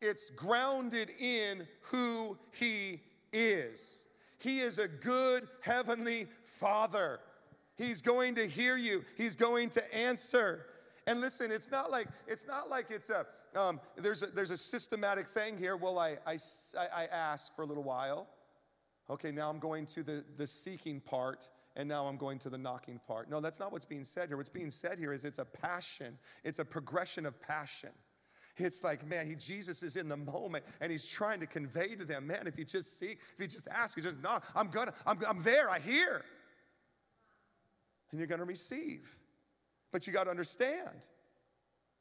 It's 0.00 0.30
grounded 0.30 1.10
in 1.18 1.66
who 1.82 2.38
He 2.52 3.00
is. 3.32 4.06
He 4.38 4.60
is 4.60 4.78
a 4.78 4.88
good 4.88 5.48
heavenly 5.60 6.28
Father. 6.44 7.20
He's 7.76 8.00
going 8.00 8.34
to 8.36 8.46
hear 8.46 8.76
you. 8.76 9.04
He's 9.16 9.36
going 9.36 9.70
to 9.70 9.96
answer. 9.96 10.66
And 11.06 11.20
listen, 11.20 11.50
it's 11.50 11.70
not 11.70 11.90
like 11.90 12.08
it's 12.26 12.46
not 12.46 12.68
like 12.68 12.90
it's 12.90 13.10
a 13.10 13.26
um, 13.56 13.80
there's 13.96 14.22
a 14.22 14.26
there's 14.26 14.50
a 14.50 14.56
systematic 14.56 15.26
thing 15.26 15.56
here. 15.56 15.76
Well, 15.76 15.98
I, 15.98 16.16
I 16.26 16.36
I 16.76 17.06
ask 17.06 17.54
for 17.56 17.62
a 17.62 17.66
little 17.66 17.82
while. 17.84 18.28
Okay, 19.10 19.30
now 19.30 19.48
I'm 19.48 19.58
going 19.58 19.86
to 19.86 20.02
the, 20.02 20.24
the 20.36 20.46
seeking 20.46 21.00
part, 21.00 21.48
and 21.76 21.88
now 21.88 22.04
I'm 22.06 22.16
going 22.16 22.38
to 22.40 22.50
the 22.50 22.58
knocking 22.58 23.00
part. 23.06 23.30
No, 23.30 23.40
that's 23.40 23.58
not 23.58 23.72
what's 23.72 23.86
being 23.86 24.04
said 24.04 24.28
here. 24.28 24.36
What's 24.36 24.50
being 24.50 24.70
said 24.70 24.98
here 24.98 25.12
is 25.12 25.24
it's 25.24 25.38
a 25.38 25.44
passion, 25.44 26.18
it's 26.44 26.58
a 26.58 26.64
progression 26.64 27.24
of 27.24 27.40
passion. 27.40 27.90
It's 28.58 28.82
like, 28.82 29.06
man, 29.06 29.26
he, 29.26 29.36
Jesus 29.36 29.82
is 29.82 29.96
in 29.96 30.08
the 30.08 30.16
moment 30.16 30.64
and 30.80 30.90
he's 30.90 31.08
trying 31.08 31.38
to 31.40 31.46
convey 31.46 31.94
to 31.94 32.04
them, 32.04 32.26
man, 32.26 32.46
if 32.46 32.58
you 32.58 32.64
just 32.64 32.98
seek, 32.98 33.20
if 33.34 33.40
you 33.40 33.46
just 33.46 33.68
ask, 33.68 33.96
you 33.96 34.02
just 34.02 34.18
knock, 34.20 34.44
I'm 34.54 34.68
gonna, 34.68 34.92
I'm, 35.06 35.18
I'm 35.28 35.42
there, 35.42 35.70
I 35.70 35.78
hear. 35.78 36.24
And 38.10 38.18
you're 38.18 38.26
gonna 38.26 38.44
receive. 38.44 39.16
But 39.92 40.06
you 40.06 40.12
gotta 40.12 40.30
understand, 40.30 40.90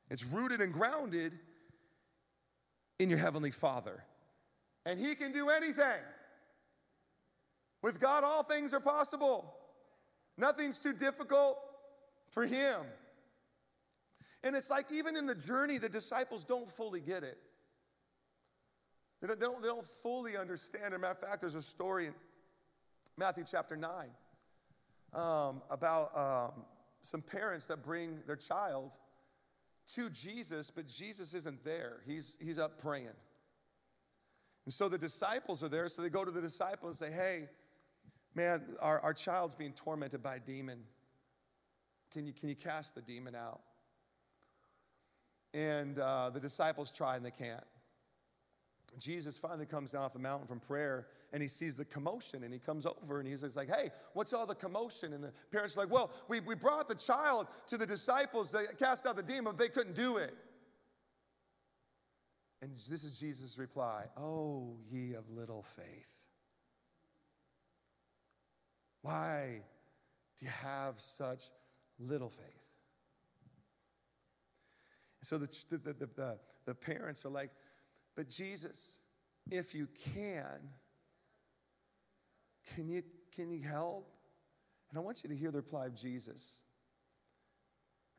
it's 0.09 0.25
rooted 0.25 0.61
and 0.61 0.73
grounded 0.73 1.33
in 2.99 3.09
your 3.09 3.19
Heavenly 3.19 3.51
Father. 3.51 4.03
And 4.85 4.99
He 4.99 5.13
can 5.15 5.31
do 5.31 5.49
anything. 5.49 6.01
With 7.81 7.99
God, 7.99 8.23
all 8.23 8.43
things 8.43 8.73
are 8.73 8.79
possible. 8.79 9.53
Nothing's 10.37 10.79
too 10.79 10.93
difficult 10.93 11.57
for 12.29 12.45
Him. 12.45 12.81
And 14.43 14.55
it's 14.55 14.69
like 14.69 14.91
even 14.91 15.15
in 15.15 15.25
the 15.25 15.35
journey, 15.35 15.77
the 15.77 15.89
disciples 15.89 16.43
don't 16.43 16.69
fully 16.69 17.01
get 17.01 17.23
it. 17.23 17.37
They 19.21 19.27
don't, 19.27 19.61
they 19.61 19.67
don't, 19.67 19.83
fully 19.83 20.37
understand. 20.37 20.85
As 20.85 20.93
a 20.93 20.99
matter 20.99 21.13
of 21.13 21.19
fact, 21.19 21.41
there's 21.41 21.55
a 21.55 21.61
story 21.61 22.07
in 22.07 22.13
Matthew 23.17 23.43
chapter 23.49 23.75
9 23.75 24.09
um, 25.13 25.61
about 25.71 26.15
um, 26.15 26.65
some 27.01 27.21
parents 27.21 27.65
that 27.67 27.83
bring 27.83 28.19
their 28.27 28.35
child 28.35 28.91
to 29.95 30.09
Jesus, 30.11 30.69
but 30.69 30.87
Jesus 30.87 31.33
isn't 31.33 31.63
there. 31.63 32.01
He's, 32.05 32.37
he's 32.39 32.59
up 32.59 32.79
praying. 32.79 33.07
And 34.65 34.73
so 34.73 34.87
the 34.87 34.97
disciples 34.97 35.63
are 35.63 35.69
there, 35.69 35.87
so 35.87 36.01
they 36.01 36.09
go 36.09 36.25
to 36.25 36.31
the 36.31 36.41
disciples 36.41 37.01
and 37.01 37.11
say, 37.11 37.15
Hey, 37.15 37.47
man, 38.38 38.62
our, 38.80 39.00
our 39.02 39.13
child's 39.13 39.56
being 39.56 39.73
tormented 39.73 40.21
by 40.21 40.36
a 40.36 40.39
demon. 40.39 40.80
Can 42.13 42.28
you, 42.28 42.34
can 42.34 42.47
you 42.47 42.56
cast 42.56 42.93
the 42.93 43.02
demon 43.02 43.36
out? 43.36 43.62
And 45.54 45.97
uh, 45.97 46.30
the 46.30 46.39
disciples 46.39 46.91
try 46.91 47.15
and 47.15 47.26
they 47.26 47.32
can't. 47.32 47.63
Jesus 49.00 49.38
finally 49.38 49.65
comes 49.65 49.91
down 49.91 50.04
off 50.04 50.13
the 50.13 50.19
mountain 50.19 50.47
from 50.47 50.60
prayer 50.60 51.08
and 51.34 51.41
he 51.41 51.47
sees 51.47 51.76
the 51.76 51.86
commotion 51.86 52.43
and 52.43 52.54
he 52.54 52.60
comes 52.60 52.86
over 52.86 53.19
and 53.19 53.28
he's 53.28 53.56
like, 53.56 53.67
Hey, 53.67 53.89
what's 54.13 54.34
all 54.34 54.45
the 54.45 54.56
commotion? 54.56 55.13
And 55.13 55.23
the 55.23 55.34
parents 55.52 55.76
are 55.76 55.82
like, 55.82 55.91
Well, 55.91 56.12
we, 56.28 56.39
we 56.39 56.56
brought 56.56 56.88
the 56.88 56.95
child 56.95 57.47
to 57.67 57.78
the 57.78 57.86
disciples 57.86 58.52
to 58.52 58.67
cast 58.78 59.06
out 59.06 59.15
the 59.15 59.23
demon, 59.23 59.54
but 59.56 59.58
they 59.58 59.69
couldn't 59.69 59.95
do 59.95 60.17
it. 60.17 60.34
And 62.62 62.71
this 62.71 63.04
is 63.04 63.19
Jesus' 63.19 63.58
reply 63.58 64.06
Oh, 64.15 64.78
ye 64.89 65.13
of 65.13 65.30
little 65.30 65.63
faith. 65.76 66.26
Why 69.01 69.62
do 70.38 70.45
you 70.45 70.51
have 70.63 70.99
such 70.99 71.43
little 71.99 72.29
faith? 72.29 72.67
So 75.21 75.38
the, 75.38 75.49
the, 75.71 75.93
the, 75.93 76.39
the, 76.65 76.75
parents 76.75 77.25
are 77.25 77.29
like, 77.29 77.49
but 78.15 78.29
Jesus, 78.29 78.99
if 79.51 79.75
you 79.75 79.88
can, 80.13 80.69
can 82.75 82.88
you, 82.88 83.03
can 83.36 83.51
you 83.51 83.62
help? 83.62 84.10
And 84.89 84.97
I 84.97 85.01
want 85.01 85.23
you 85.23 85.29
to 85.29 85.36
hear 85.36 85.51
the 85.51 85.57
reply 85.57 85.88
of 85.88 85.95
Jesus. 85.95 86.62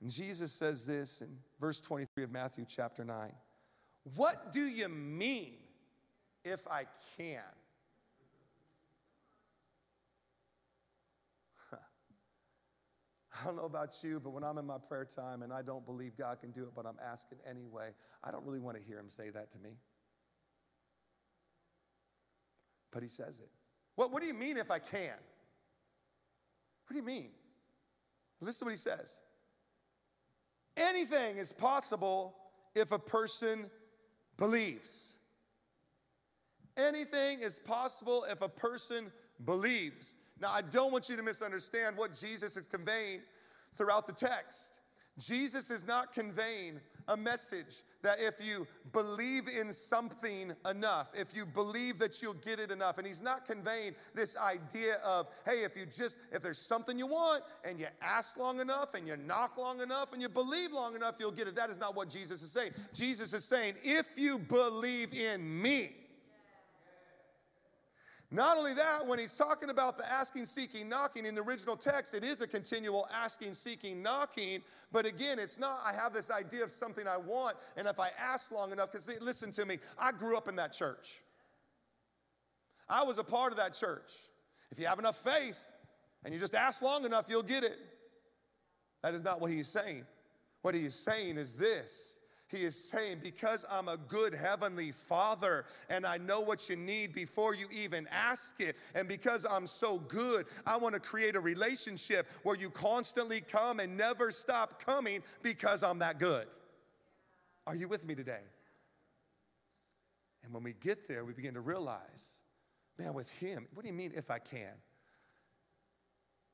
And 0.01 0.11
Jesus 0.11 0.53
says 0.53 0.85
this 0.87 1.23
in 1.23 1.38
verse 1.61 1.81
23 1.81 2.25
of 2.25 2.31
Matthew 2.31 2.67
chapter 2.69 3.05
9 3.05 3.33
What 4.14 4.53
do 4.53 4.67
you 4.67 4.88
mean 4.88 5.55
if 6.45 6.67
I 6.69 6.85
can? 7.17 7.43
I 13.40 13.44
don't 13.44 13.57
know 13.57 13.64
about 13.64 13.94
you, 14.03 14.20
but 14.20 14.31
when 14.31 14.42
I'm 14.42 14.59
in 14.59 14.66
my 14.66 14.79
prayer 14.79 15.05
time 15.05 15.42
and 15.42 15.53
I 15.53 15.62
don't 15.62 15.85
believe 15.85 16.16
God 16.16 16.40
can 16.40 16.51
do 16.51 16.62
it, 16.62 16.70
but 16.74 16.87
I'm 16.87 16.98
asking 17.05 17.38
anyway, 17.48 17.90
I 18.24 18.31
don't 18.31 18.44
really 18.44 18.59
want 18.59 18.79
to 18.79 18.83
hear 18.83 18.98
him 18.98 19.09
say 19.09 19.31
that 19.31 19.51
to 19.53 19.59
me. 19.59 19.70
But 22.90 23.03
he 23.03 23.09
says 23.09 23.38
it. 23.38 23.51
What, 23.94 24.12
what 24.12 24.22
do 24.22 24.27
you 24.27 24.35
mean 24.35 24.57
if 24.57 24.70
I 24.70 24.79
can? 24.79 25.14
What 26.87 26.92
do 26.92 26.96
you 26.96 27.03
mean? 27.03 27.31
Listen 28.40 28.61
to 28.61 28.64
what 28.66 28.72
he 28.72 28.79
says. 28.79 29.20
Anything 30.77 31.37
is 31.37 31.53
possible 31.53 32.35
if 32.74 32.92
a 32.92 32.98
person 32.98 33.70
believes. 34.37 35.16
Anything 36.77 37.40
is 37.40 37.59
possible 37.59 38.24
if 38.31 38.40
a 38.40 38.48
person 38.48 39.11
believes. 39.44 40.14
Now, 40.40 40.51
I 40.53 40.62
don't 40.62 40.92
want 40.92 41.09
you 41.09 41.16
to 41.16 41.22
misunderstand 41.22 41.96
what 41.96 42.14
Jesus 42.14 42.57
is 42.57 42.66
conveying 42.66 43.20
throughout 43.77 44.07
the 44.07 44.12
text. 44.12 44.81
Jesus 45.18 45.70
is 45.70 45.85
not 45.85 46.12
conveying 46.12 46.81
a 47.09 47.16
message 47.16 47.83
that 48.03 48.20
if 48.20 48.44
you 48.44 48.66
believe 48.92 49.48
in 49.48 49.72
something 49.72 50.53
enough, 50.70 51.11
if 51.12 51.35
you 51.35 51.44
believe 51.44 51.98
that 51.98 52.22
you'll 52.22 52.35
get 52.35 52.61
it 52.61 52.70
enough, 52.70 52.98
and 52.98 53.07
he's 53.07 53.22
not 53.22 53.44
conveying 53.44 53.94
this 54.14 54.37
idea 54.37 54.98
of, 55.05 55.27
hey, 55.44 55.64
if 55.64 55.77
you 55.77 55.87
just, 55.87 56.16
if 56.31 56.40
there's 56.40 56.59
something 56.59 56.96
you 56.98 57.07
want 57.09 57.42
and 57.64 57.81
you 57.81 57.87
ask 58.01 58.37
long 58.37 58.61
enough 58.61 58.94
and 58.94 59.09
you 59.09 59.16
knock 59.16 59.57
long 59.57 59.81
enough 59.81 60.12
and 60.12 60.22
you 60.22 60.29
believe 60.29 60.70
long 60.70 60.94
enough, 60.94 61.16
you'll 61.18 61.33
get 61.33 61.48
it. 61.48 61.57
That 61.57 61.70
is 61.70 61.81
not 61.81 61.96
what 61.96 62.09
Jesus 62.11 62.40
is 62.40 62.53
saying. 62.53 62.70
Jesus 62.94 63.33
is 63.33 63.44
saying, 63.44 63.74
if 63.83 64.16
you 64.16 64.38
believe 64.38 65.12
in 65.12 65.61
me, 65.61 65.96
not 68.31 68.59
only 68.59 68.75
that, 68.75 69.07
when 69.07 69.19
he's 69.19 69.35
talking 69.35 69.71
about 69.71 69.97
the 69.97 70.11
asking, 70.11 70.45
seeking, 70.45 70.87
knocking 70.87 71.25
in 71.25 71.35
the 71.35 71.41
original 71.43 71.77
text, 71.77 72.12
it 72.12 72.23
is 72.23 72.43
a 72.43 72.47
continual 72.47 73.09
asking, 73.12 73.55
seeking, 73.55 74.03
knocking. 74.03 74.61
But 74.93 75.07
again, 75.07 75.38
it's 75.38 75.59
not, 75.59 75.81
I 75.83 75.95
have 75.95 76.12
this 76.12 76.31
idea 76.31 76.62
of 76.62 76.71
something 76.71 77.07
I 77.07 77.17
want, 77.17 77.57
and 77.79 77.88
if 77.88 77.99
I 77.99 78.11
ask 78.19 78.53
long 78.53 78.71
enough, 78.71 78.93
because 78.93 79.11
listen 79.23 79.51
to 79.53 79.64
me, 79.64 79.79
I 79.99 80.12
grew 80.12 80.37
up 80.37 80.47
in 80.47 80.57
that 80.57 80.75
church. 80.75 81.23
I 82.87 83.03
was 83.03 83.17
a 83.17 83.25
part 83.25 83.53
of 83.53 83.59
that 83.59 83.73
church. 83.73 84.12
If 84.71 84.79
you 84.79 84.87
have 84.87 84.99
enough 84.99 85.17
faith 85.17 85.67
and 86.23 86.35
you 86.35 86.38
just 86.38 86.55
ask 86.55 86.83
long 86.83 87.07
enough, 87.07 87.27
you'll 87.31 87.43
get 87.43 87.64
it. 87.64 87.79
That 89.03 89.14
is 89.14 89.23
not 89.23 89.41
what 89.41 89.51
he's 89.51 89.69
saying. 89.69 90.05
What 90.61 90.75
he's 90.75 90.95
saying 90.95 91.38
is 91.38 91.55
this 91.55 92.18
he 92.49 92.59
is 92.59 92.75
saying, 92.75 93.19
Because 93.23 93.65
I'm 93.71 93.89
a 93.89 93.97
good 93.97 94.35
heavenly 94.35 94.91
father 94.91 95.67
and 95.91 96.07
I 96.07 96.17
know 96.17 96.41
what 96.41 96.69
you 96.69 96.77
need 96.77 97.13
before 97.13 97.55
you 97.55 97.67
even 97.71 98.09
ask 98.11 98.61
it, 98.61 98.77
and 98.95 99.07
because 99.07 99.47
I'm 99.49 99.67
so 99.67 99.99
good, 99.99 100.47
I 100.67 100.77
want 100.79 100.95
to 100.95 101.01
create 101.01 101.37
a 101.37 101.41
relationship 101.41 102.27
where 102.43 102.57
you 102.57 102.71
constantly 102.71 103.43
come 103.43 103.81
and 103.81 103.97
never 103.97 104.31
stop 104.31 104.83
coming 104.85 105.23
because 105.43 105.83
I'm 105.83 105.99
that 105.99 106.19
good. 106.19 106.47
Are 107.67 107.77
you 107.77 107.87
with 107.87 108.07
me 108.07 108.15
today? 108.15 108.41
And 110.43 110.55
when 110.55 110.63
we 110.63 110.73
get 110.73 111.07
there, 111.07 111.27
we 111.27 111.35
begin 111.35 111.53
to 111.55 111.61
realize, 111.61 112.41
man, 112.99 113.13
with 113.13 113.31
Him, 113.33 113.67
what 113.75 113.83
do 113.83 113.89
you 113.89 113.95
mean 113.95 114.13
if 114.17 114.31
I 114.31 114.39
can? 114.39 114.73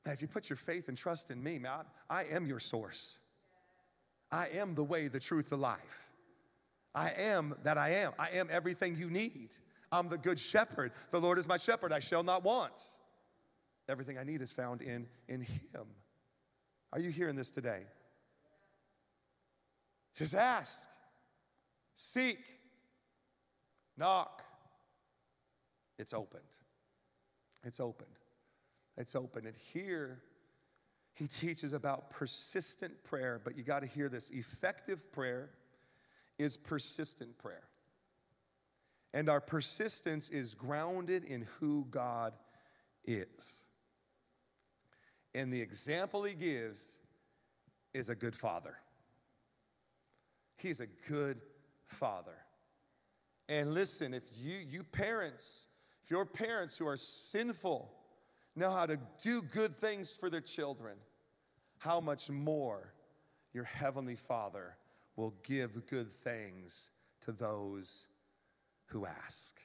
Man, 0.05 0.13
if 0.13 0.21
you 0.21 0.27
put 0.27 0.49
your 0.49 0.57
faith 0.57 0.89
and 0.89 0.97
trust 0.97 1.31
in 1.31 1.41
me, 1.41 1.57
man, 1.57 1.85
I 2.09 2.25
am 2.25 2.45
your 2.45 2.59
source. 2.59 3.19
I 4.31 4.47
am 4.55 4.75
the 4.75 4.83
way, 4.83 5.07
the 5.07 5.19
truth, 5.19 5.49
the 5.49 5.57
life. 5.57 6.09
I 6.93 7.11
am 7.17 7.55
that 7.63 7.77
I 7.77 7.89
am. 7.89 8.13
I 8.17 8.29
am 8.31 8.47
everything 8.49 8.95
you 8.95 9.09
need. 9.09 9.49
I'm 9.91 10.09
the 10.09 10.17
good 10.17 10.39
shepherd. 10.39 10.91
The 11.11 11.19
Lord 11.19 11.37
is 11.37 11.47
my 11.47 11.57
shepherd. 11.57 11.91
I 11.91 11.99
shall 11.99 12.23
not 12.23 12.43
want. 12.43 12.73
Everything 13.87 14.17
I 14.17 14.23
need 14.23 14.41
is 14.41 14.51
found 14.51 14.81
in, 14.81 15.07
in 15.27 15.41
Him. 15.41 15.85
Are 16.91 16.99
you 16.99 17.11
hearing 17.11 17.35
this 17.35 17.51
today? 17.51 17.83
Just 20.15 20.33
ask, 20.33 20.87
seek, 21.93 22.39
knock. 23.97 24.41
It's 25.97 26.13
opened. 26.13 26.43
It's 27.63 27.79
opened. 27.79 28.09
It's 28.97 29.15
open. 29.15 29.45
And 29.45 29.55
here, 29.73 30.21
he 31.15 31.27
teaches 31.27 31.71
about 31.71 32.09
persistent 32.09 33.03
prayer, 33.03 33.39
but 33.43 33.57
you 33.57 33.63
got 33.63 33.79
to 33.79 33.87
hear 33.87 34.09
this 34.09 34.29
effective 34.29 35.11
prayer 35.13 35.49
is 36.37 36.57
persistent 36.57 37.37
prayer. 37.37 37.63
And 39.13 39.29
our 39.29 39.39
persistence 39.39 40.29
is 40.29 40.53
grounded 40.53 41.23
in 41.23 41.47
who 41.59 41.87
God 41.89 42.33
is. 43.05 43.63
And 45.33 45.53
the 45.53 45.61
example 45.61 46.23
he 46.23 46.33
gives 46.33 46.97
is 47.93 48.09
a 48.09 48.15
good 48.15 48.35
father. 48.35 48.75
He's 50.57 50.81
a 50.81 50.87
good 51.07 51.39
father. 51.85 52.35
And 53.47 53.73
listen, 53.73 54.13
if 54.13 54.23
you, 54.37 54.57
you 54.67 54.83
parents, 54.83 55.67
if 56.03 56.11
your 56.11 56.25
parents 56.25 56.77
who 56.77 56.87
are 56.87 56.97
sinful, 56.97 57.89
know 58.55 58.71
how 58.71 58.85
to 58.85 58.99
do 59.21 59.41
good 59.41 59.77
things 59.77 60.15
for 60.15 60.29
their 60.29 60.41
children, 60.41 60.97
how 61.77 61.99
much 61.99 62.29
more 62.29 62.93
your 63.53 63.63
Heavenly 63.63 64.15
Father 64.15 64.75
will 65.15 65.33
give 65.43 65.85
good 65.87 66.11
things 66.11 66.91
to 67.21 67.31
those 67.31 68.07
who 68.87 69.05
ask. 69.05 69.61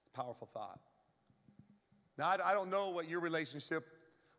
It's 0.00 0.08
a 0.14 0.22
powerful 0.22 0.48
thought. 0.52 0.80
Now, 2.16 2.36
I 2.44 2.52
don't 2.52 2.70
know 2.70 2.88
what 2.88 3.08
your 3.08 3.20
relationship 3.20 3.86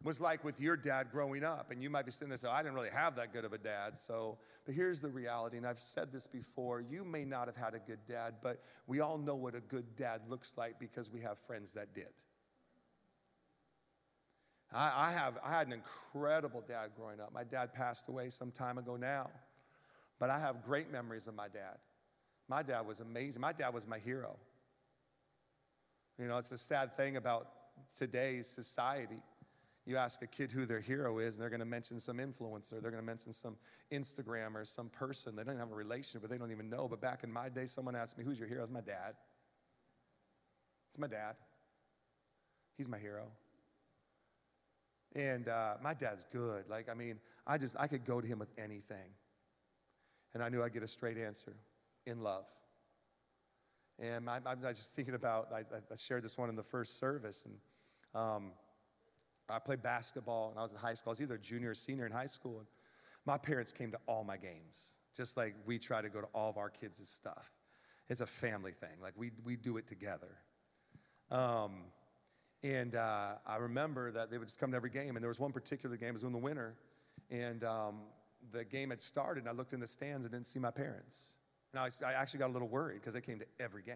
was 0.04 0.22
like 0.22 0.43
with 0.43 0.60
your 0.62 0.78
dad 0.78 1.08
growing 1.12 1.43
up, 1.43 1.72
and 1.72 1.84
you 1.84 1.89
might 1.89 2.06
be 2.06 2.12
sitting 2.12 2.30
there 2.30 2.38
saying, 2.38 2.54
oh, 2.54 2.58
I 2.58 2.62
didn't 2.62 2.76
really 2.76 2.89
have 2.89 3.15
that 3.17 3.34
good 3.34 3.43
of 3.43 3.52
a 3.54 3.58
dad. 3.58 3.98
So, 3.98 4.38
but 4.65 4.74
here's 4.74 5.02
the 5.02 5.10
reality, 5.10 5.58
and 5.58 5.67
I've 5.67 5.80
said 5.80 6.12
this 6.12 6.28
before 6.28 6.82
you 6.82 7.04
may 7.04 7.26
not 7.26 7.48
have 7.48 7.58
had 7.58 7.74
a 7.74 7.80
good 7.80 8.00
dad, 8.08 8.36
but 8.41 8.62
we 8.88 9.02
all 9.02 9.17
know 9.17 9.36
what 9.36 9.56
a 9.56 9.62
good 9.62 9.95
dad 9.98 10.22
looks 10.30 10.54
like 10.58 10.80
because 10.80 11.12
we 11.12 11.19
have 11.22 11.38
friends 11.38 11.74
that 11.74 11.93
did. 11.93 12.08
I, 14.72 15.10
I, 15.10 15.12
have, 15.12 15.38
I 15.44 15.50
had 15.50 15.68
an 15.68 15.74
incredible 15.74 16.64
dad 16.68 16.92
growing 16.96 17.20
up. 17.20 17.34
My 17.34 17.44
dad 17.44 17.74
passed 17.74 18.08
away 18.08 18.30
some 18.30 18.52
time 18.52 18.78
ago 18.78 18.96
now, 18.96 19.30
but 20.20 20.30
I 20.30 20.40
have 20.40 20.64
great 20.64 20.92
memories 20.92 21.28
of 21.28 21.34
my 21.34 21.48
dad. 21.48 21.78
My 22.48 22.64
dad 22.64 22.86
was 22.86 23.00
amazing. 23.00 23.42
My 23.42 23.54
dad 23.54 23.74
was 23.74 23.88
my 23.88 24.00
hero. 24.00 24.36
You 26.20 26.28
know, 26.28 26.38
it's 26.38 26.52
a 26.52 26.58
sad 26.58 26.96
thing 26.96 27.18
about 27.18 27.48
today's 27.98 28.48
society. 28.48 29.22
You 29.86 29.98
ask 29.98 30.22
a 30.22 30.28
kid 30.28 30.52
who 30.52 30.66
their 30.66 30.82
hero 30.82 31.18
is, 31.18 31.36
and 31.36 31.42
they're 31.42 31.50
going 31.50 31.62
to 31.62 31.66
mention 31.66 32.00
some 32.00 32.18
influencer. 32.18 32.82
They're 32.82 32.92
going 32.92 33.02
to 33.02 33.02
mention 33.02 33.34
some 33.34 33.56
Instagram 33.92 34.56
or 34.56 34.66
some 34.66 34.90
person. 34.90 35.36
They 35.36 35.44
don't 35.44 35.58
have 35.58 35.72
a 35.72 35.76
relationship, 35.76 36.22
but 36.22 36.30
they 36.30 36.38
don't 36.38 36.52
even 36.52 36.70
know. 36.70 36.88
But 36.88 37.02
back 37.02 37.24
in 37.24 37.32
my 37.32 37.50
day, 37.50 37.66
someone 37.66 37.96
asked 37.96 38.18
me, 38.18 38.24
Who's 38.24 38.38
your 38.38 38.48
hero? 38.48 38.62
It's 38.62 38.72
my 38.72 38.82
dad. 38.82 39.16
It's 40.90 41.00
my 41.00 41.08
dad. 41.08 41.36
He's 42.78 42.88
my 42.88 43.00
hero. 43.00 43.32
And 45.15 45.48
uh, 45.48 45.76
my 45.82 45.93
dad's 45.93 46.26
good. 46.32 46.65
Like, 46.69 46.89
I 46.89 46.93
mean, 46.93 47.19
I 47.48 47.58
just, 47.58 47.76
I 47.80 47.88
could 47.88 48.06
go 48.06 48.22
to 48.22 48.28
him 48.28 48.39
with 48.39 48.52
anything. 48.58 49.13
And 50.34 50.43
I 50.43 50.50
knew 50.50 50.62
I'd 50.62 50.74
get 50.74 50.84
a 50.84 50.88
straight 50.88 51.17
answer 51.17 51.56
in 52.06 52.22
love. 52.22 52.45
And 53.98 54.30
I, 54.30 54.38
am 54.38 54.62
just 54.62 54.91
thinking 54.91 55.15
about, 55.15 55.52
I, 55.52 55.60
I, 55.60 55.95
shared 55.98 56.24
this 56.24 56.38
one 56.38 56.48
in 56.48 56.56
the 56.56 56.63
first 56.63 57.00
service. 57.00 57.45
And 57.45 58.22
um, 58.22 58.52
I 59.50 59.60
played 59.60 59.82
basketball 59.82 60.52
and 60.52 60.60
I 60.60 60.63
was 60.63 60.72
in 60.72 60.78
high 60.78 60.93
school. 60.93 61.12
I 61.12 61.13
was 61.13 61.22
either 61.22 61.38
junior 61.38 61.72
or 61.72 61.76
senior 61.76 62.06
in 62.06 62.12
high 62.12 62.28
school. 62.28 62.60
And 62.60 62.67
my 63.26 63.38
parents 63.38 63.74
came 63.74 63.91
to 63.91 64.00
all 64.06 64.24
my 64.24 64.38
games, 64.38 65.00
just 65.15 65.36
like 65.36 65.56
we 65.65 65.80
try 65.80 66.02
to 66.02 66.10
go 66.10 66.22
to 66.22 66.28
all 66.34 66.50
of 66.50 66.58
our 66.58 66.69
kids' 66.69 67.08
stuff. 67.10 67.52
It's 68.08 68.22
a 68.22 68.28
family 68.28 68.72
thing. 68.72 69.02
Like, 69.02 69.13
we, 69.17 69.32
we 69.43 69.56
do 69.56 69.78
it 69.78 69.88
together. 69.88 70.38
Um, 71.30 71.84
and 72.63 72.95
uh, 72.95 73.36
I 73.48 73.58
remember 73.58 74.12
that 74.12 74.30
they 74.30 74.38
would 74.38 74.48
just 74.48 74.60
come 74.60 74.72
to 74.72 74.78
every 74.78 74.89
game. 74.89 75.15
And 75.15 75.24
there 75.24 75.30
was 75.30 75.39
one 75.39 75.52
particular 75.52 75.95
game, 75.95 76.10
it 76.10 76.13
was 76.13 76.24
in 76.24 76.32
the 76.32 76.38
winter. 76.38 76.76
And 77.32 77.63
um, 77.63 78.02
the 78.52 78.65
game 78.65 78.89
had 78.89 79.02
started, 79.02 79.41
and 79.41 79.50
I 79.50 79.54
looked 79.54 79.74
in 79.74 79.80
the 79.80 79.88
stands 79.88 80.26
and 80.26 80.34
didn't 80.34 80.48
see 80.48 80.60
my 80.60 80.72
parents. 80.72 81.36
And 81.74 81.80
I, 81.80 81.89
I 82.06 82.13
actually 82.13 82.39
got 82.39 82.50
a 82.50 82.54
little 82.54 82.67
worried 82.67 83.00
because 83.02 83.13
they 83.13 83.22
came 83.22 83.39
to 83.39 83.45
every 83.60 83.84
game. 83.84 83.95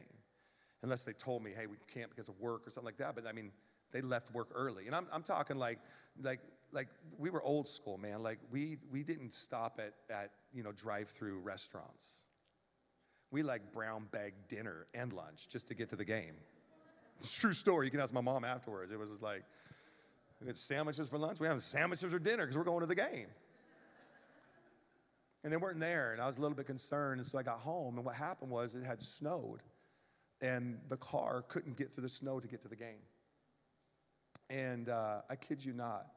Unless 0.81 1.05
they 1.05 1.13
told 1.13 1.43
me, 1.43 1.51
hey, 1.55 1.65
we 1.65 1.77
can't 1.93 2.09
because 2.09 2.27
of 2.27 2.39
work 2.39 2.67
or 2.67 2.69
something 2.69 2.85
like 2.85 2.97
that. 2.97 3.15
But 3.15 3.25
I 3.27 3.31
mean, 3.31 3.51
they 3.91 4.01
left 4.01 4.33
work 4.33 4.49
early. 4.53 4.87
And 4.87 4.95
I'm, 4.95 5.07
I'm 5.11 5.23
talking 5.23 5.57
like, 5.57 5.79
like, 6.21 6.39
like 6.71 6.87
we 7.17 7.29
were 7.29 7.41
old 7.41 7.69
school, 7.69 7.97
man. 7.97 8.21
Like 8.21 8.39
we, 8.51 8.77
we 8.91 9.03
didn't 9.03 9.33
stop 9.33 9.79
at, 9.81 9.93
at 10.13 10.31
you 10.53 10.63
know, 10.63 10.71
drive-through 10.71 11.39
restaurants. 11.39 12.23
We 13.31 13.43
like 13.43 13.71
brown 13.71 14.07
bag 14.11 14.33
dinner 14.47 14.87
and 14.93 15.11
lunch 15.13 15.47
just 15.47 15.67
to 15.69 15.75
get 15.75 15.89
to 15.89 15.95
the 15.95 16.05
game. 16.05 16.35
It's 17.19 17.35
true 17.35 17.53
story. 17.53 17.87
You 17.87 17.91
can 17.91 17.99
ask 17.99 18.13
my 18.13 18.21
mom 18.21 18.43
afterwards. 18.43 18.91
It 18.91 18.99
was 18.99 19.09
just 19.09 19.21
like, 19.21 19.43
we 20.41 20.47
had 20.47 20.57
sandwiches 20.57 21.07
for 21.07 21.17
lunch. 21.17 21.39
We 21.39 21.47
have 21.47 21.61
sandwiches 21.61 22.11
for 22.11 22.19
dinner 22.19 22.43
because 22.43 22.57
we're 22.57 22.65
going 22.65 22.81
to 22.81 22.85
the 22.85 22.95
game. 22.95 23.27
And 25.43 25.51
they 25.51 25.57
weren't 25.57 25.79
there, 25.79 26.13
and 26.13 26.21
I 26.21 26.27
was 26.27 26.37
a 26.37 26.41
little 26.41 26.55
bit 26.55 26.65
concerned. 26.65 27.19
And 27.19 27.27
so 27.27 27.37
I 27.37 27.43
got 27.43 27.59
home, 27.59 27.97
and 27.97 28.05
what 28.05 28.15
happened 28.15 28.51
was 28.51 28.75
it 28.75 28.83
had 28.83 29.01
snowed, 29.01 29.61
and 30.41 30.79
the 30.89 30.97
car 30.97 31.43
couldn't 31.47 31.77
get 31.77 31.93
through 31.93 32.03
the 32.03 32.09
snow 32.09 32.39
to 32.39 32.47
get 32.47 32.61
to 32.61 32.67
the 32.67 32.75
game. 32.75 33.01
And 34.49 34.89
uh, 34.89 35.21
I 35.29 35.35
kid 35.35 35.63
you 35.63 35.73
not, 35.73 36.07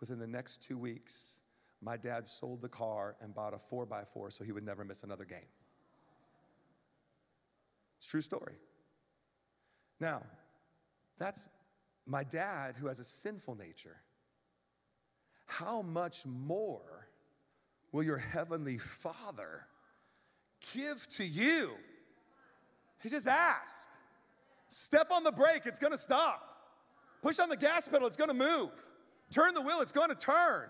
within 0.00 0.18
the 0.18 0.26
next 0.26 0.62
two 0.62 0.78
weeks, 0.78 1.40
my 1.80 1.96
dad 1.96 2.26
sold 2.26 2.62
the 2.62 2.68
car 2.68 3.16
and 3.20 3.34
bought 3.34 3.54
a 3.54 3.58
4x4 3.58 4.32
so 4.32 4.44
he 4.44 4.52
would 4.52 4.64
never 4.64 4.84
miss 4.84 5.02
another 5.02 5.24
game. 5.24 5.38
It's 7.98 8.08
true 8.08 8.20
story. 8.20 8.54
Now, 10.00 10.22
that's 11.18 11.46
my 12.06 12.24
dad 12.24 12.76
who 12.76 12.86
has 12.86 12.98
a 13.00 13.04
sinful 13.04 13.56
nature. 13.56 13.96
How 15.46 15.82
much 15.82 16.26
more 16.26 17.08
will 17.92 18.02
your 18.02 18.18
heavenly 18.18 18.78
Father 18.78 19.66
give 20.74 21.06
to 21.08 21.24
you 21.24 21.70
He 23.02 23.08
just 23.08 23.26
ask. 23.26 23.88
Step 24.68 25.10
on 25.12 25.22
the 25.22 25.32
brake, 25.32 25.62
it's 25.64 25.78
gonna 25.78 25.98
stop. 25.98 26.42
Push 27.22 27.38
on 27.38 27.48
the 27.48 27.56
gas 27.56 27.86
pedal, 27.88 28.06
it's 28.06 28.16
gonna 28.16 28.34
move. 28.34 28.70
Turn 29.30 29.54
the 29.54 29.60
wheel, 29.60 29.80
it's 29.80 29.92
gonna 29.92 30.14
turn. 30.14 30.68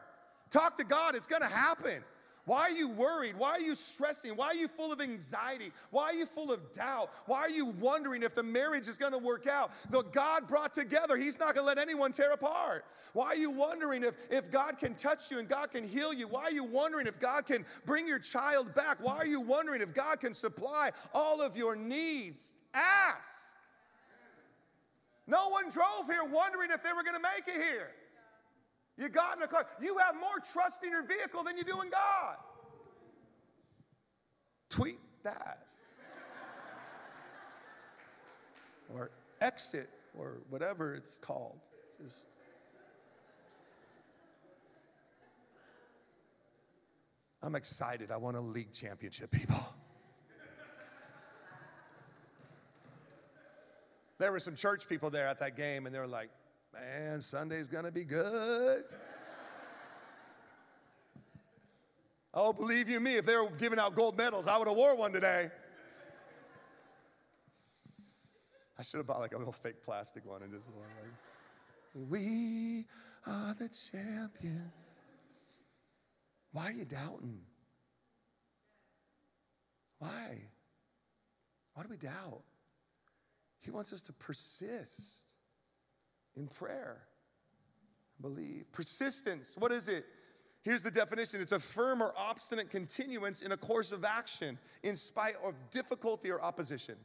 Talk 0.51 0.77
to 0.77 0.85
God, 0.85 1.15
it's 1.15 1.27
gonna 1.27 1.47
happen. 1.47 2.05
Why 2.47 2.61
are 2.61 2.71
you 2.71 2.89
worried? 2.89 3.37
Why 3.37 3.51
are 3.51 3.61
you 3.61 3.75
stressing? 3.75 4.37
Why 4.37 4.47
are 4.47 4.55
you 4.55 4.69
full 4.69 4.93
of 4.93 5.01
anxiety? 5.01 5.73
Why 5.91 6.05
are 6.05 6.15
you 6.15 6.27
full 6.27 6.53
of 6.53 6.73
doubt? 6.73 7.11
Why 7.27 7.41
are 7.41 7.51
you 7.51 7.67
wondering 7.67 8.23
if 8.23 8.37
the 8.37 8.43
marriage 8.45 8.87
is 8.87 8.99
gonna 8.99 9.19
work 9.19 9.49
out? 9.49 9.73
The 9.91 10.03
God 10.05 10.47
brought 10.47 10.73
together, 10.73 11.17
He's 11.17 11.41
not 11.41 11.57
gonna 11.57 11.67
let 11.67 11.77
anyone 11.77 12.13
tear 12.13 12.31
apart. 12.31 12.85
Why 13.15 13.27
are 13.27 13.37
you 13.37 13.51
wondering 13.51 14.05
if, 14.05 14.15
if 14.31 14.53
God 14.53 14.79
can 14.79 14.95
touch 14.95 15.29
you 15.29 15.41
and 15.41 15.49
God 15.49 15.73
can 15.73 15.87
heal 15.87 16.15
you? 16.15 16.29
Why 16.29 16.45
are 16.45 16.53
you 16.53 16.63
wondering 16.63 17.09
if 17.09 17.19
God 17.19 17.47
can 17.47 17.67
bring 17.85 18.07
your 18.07 18.21
child 18.21 18.73
back? 18.77 18.99
Why 19.01 19.17
are 19.17 19.27
you 19.27 19.41
wondering 19.41 19.83
if 19.83 19.93
God 19.93 20.21
can 20.21 20.33
supply 20.33 20.93
all 21.13 21.43
of 21.43 21.57
your 21.57 21.75
needs? 21.75 22.53
Ask. 22.73 23.57
No 25.27 25.49
one 25.49 25.69
drove 25.69 26.07
here 26.07 26.23
wondering 26.23 26.71
if 26.71 26.85
they 26.85 26.93
were 26.93 27.03
gonna 27.03 27.19
make 27.19 27.49
it 27.49 27.61
here. 27.61 27.91
You 28.99 29.09
got 29.09 29.37
in 29.37 29.43
a 29.43 29.47
car. 29.47 29.67
You 29.81 29.99
have 29.99 30.15
more 30.15 30.39
trust 30.53 30.83
in 30.83 30.91
your 30.91 31.03
vehicle 31.03 31.43
than 31.43 31.57
you 31.57 31.65
do 31.65 31.81
in 31.83 31.91
God. 31.91 32.37
Tweet 34.71 34.99
that. 35.23 35.67
or 38.95 39.11
exit, 39.41 39.91
or 40.19 40.39
whatever 40.49 40.95
it's 40.95 41.19
called. 41.19 41.59
Just 42.03 42.25
I'm 47.43 47.55
excited. 47.55 48.11
I 48.11 48.17
want 48.17 48.37
a 48.37 48.41
league 48.41 48.73
championship, 48.73 49.31
people. 49.31 49.55
there 54.19 54.33
were 54.33 54.41
some 54.41 54.57
church 54.57 54.89
people 54.89 55.11
there 55.11 55.29
at 55.29 55.39
that 55.39 55.57
game, 55.57 55.87
and 55.87 55.95
they 55.95 56.01
were 56.01 56.09
like, 56.09 56.31
man, 56.81 57.21
Sunday's 57.21 57.69
gonna 57.69 57.93
be 57.93 58.05
good. 58.05 58.85
oh, 62.35 62.53
believe 62.53 62.89
you 62.89 63.01
me, 63.01 63.15
if 63.15 63.27
they 63.27 63.37
were 63.37 63.51
giving 63.59 63.79
out 63.79 63.95
gold 63.95 64.17
medals, 64.17 64.47
I 64.47 64.59
would 64.59 64.69
have 64.69 64.77
wore 64.77 64.97
one 64.97 65.12
today. 65.12 65.51
I 68.79 68.83
should 68.83 68.99
have 68.99 69.07
bought 69.07 69.21
like 69.21 69.35
a 69.35 69.39
little 69.39 69.53
fake 69.53 69.83
plastic 69.83 70.27
one 70.27 70.43
and 70.43 70.53
just 70.53 70.69
worn 70.69 70.89
like, 71.01 72.11
we 72.11 72.85
are 73.27 73.55
the 73.55 73.71
champions. 73.71 74.75
Why 76.53 76.69
are 76.69 76.73
you 76.73 76.85
doubting? 76.85 77.41
Why? 79.99 80.43
Why 81.75 81.83
do 81.83 81.89
we 81.89 81.97
doubt? 81.97 82.43
He 83.61 83.71
wants 83.71 83.93
us 83.93 84.03
to 84.03 84.12
persist 84.12 85.26
in 86.37 86.46
prayer. 86.49 86.99
Believe. 88.20 88.66
Persistence, 88.72 89.57
what 89.59 89.72
is 89.72 89.88
it? 89.88 90.07
Here's 90.62 90.83
the 90.83 90.90
definition 90.90 91.40
it's 91.40 91.53
a 91.53 91.61
firm 91.61 92.03
or 92.03 92.12
obstinate 92.16 92.70
continuance 92.70 93.42
in 93.42 93.53
a 93.53 93.57
course 93.57 93.92
of 93.92 94.05
action 94.05 94.59
in 94.83 94.96
spite 94.96 95.37
of 95.44 95.55
difficulty 95.70 96.31
or 96.31 96.42
opposition. 96.42 96.96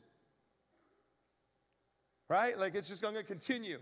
Right? 2.28 2.58
Like 2.58 2.76
it's 2.76 2.88
just 2.88 3.04
gonna 3.04 3.24
continue. 3.24 3.80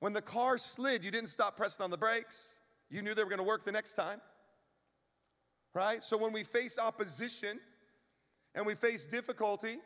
When 0.00 0.12
the 0.12 0.22
car 0.22 0.58
slid, 0.58 1.04
you 1.04 1.10
didn't 1.10 1.28
stop 1.28 1.56
pressing 1.56 1.84
on 1.84 1.90
the 1.90 1.98
brakes. 1.98 2.54
You 2.90 3.02
knew 3.02 3.14
they 3.14 3.22
were 3.22 3.30
gonna 3.30 3.42
work 3.42 3.64
the 3.64 3.72
next 3.72 3.94
time. 3.94 4.20
Right? 5.74 6.02
So 6.02 6.16
when 6.16 6.32
we 6.32 6.44
face 6.44 6.78
opposition 6.78 7.60
and 8.54 8.66
we 8.66 8.74
face 8.74 9.06
difficulty, 9.06 9.78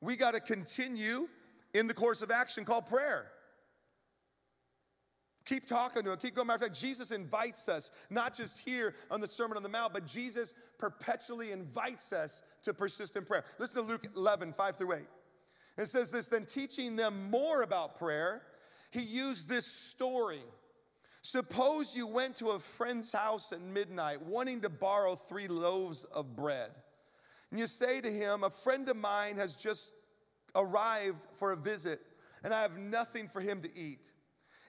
we 0.00 0.16
gotta 0.16 0.40
continue 0.40 1.28
in 1.72 1.86
the 1.86 1.94
course 1.94 2.20
of 2.20 2.30
action 2.30 2.64
called 2.64 2.86
prayer. 2.86 3.30
Keep 5.46 5.66
talking 5.66 6.02
to 6.02 6.10
him. 6.10 6.18
Keep 6.18 6.34
going. 6.34 6.48
Matter 6.48 6.66
of 6.66 6.70
fact, 6.72 6.80
Jesus 6.80 7.12
invites 7.12 7.68
us, 7.68 7.92
not 8.10 8.34
just 8.34 8.58
here 8.58 8.94
on 9.10 9.20
the 9.20 9.28
Sermon 9.28 9.56
on 9.56 9.62
the 9.62 9.68
Mount, 9.68 9.92
but 9.92 10.04
Jesus 10.04 10.52
perpetually 10.76 11.52
invites 11.52 12.12
us 12.12 12.42
to 12.64 12.74
persist 12.74 13.16
in 13.16 13.24
prayer. 13.24 13.44
Listen 13.58 13.82
to 13.82 13.88
Luke 13.88 14.06
11, 14.16 14.52
5 14.52 14.76
through 14.76 14.92
8. 14.94 15.00
It 15.78 15.86
says 15.86 16.10
this 16.10 16.26
Then 16.26 16.44
teaching 16.44 16.96
them 16.96 17.30
more 17.30 17.62
about 17.62 17.96
prayer, 17.96 18.42
he 18.90 19.00
used 19.00 19.48
this 19.48 19.66
story. 19.66 20.42
Suppose 21.22 21.96
you 21.96 22.06
went 22.06 22.36
to 22.36 22.50
a 22.50 22.58
friend's 22.58 23.12
house 23.12 23.52
at 23.52 23.60
midnight 23.60 24.22
wanting 24.22 24.60
to 24.62 24.68
borrow 24.68 25.14
three 25.14 25.48
loaves 25.48 26.04
of 26.04 26.36
bread. 26.36 26.70
And 27.50 27.60
you 27.60 27.66
say 27.66 28.00
to 28.00 28.10
him, 28.10 28.42
A 28.42 28.50
friend 28.50 28.88
of 28.88 28.96
mine 28.96 29.36
has 29.36 29.54
just 29.54 29.92
arrived 30.56 31.26
for 31.34 31.52
a 31.52 31.56
visit, 31.56 32.00
and 32.42 32.52
I 32.52 32.62
have 32.62 32.78
nothing 32.78 33.28
for 33.28 33.40
him 33.40 33.60
to 33.62 33.78
eat. 33.78 34.00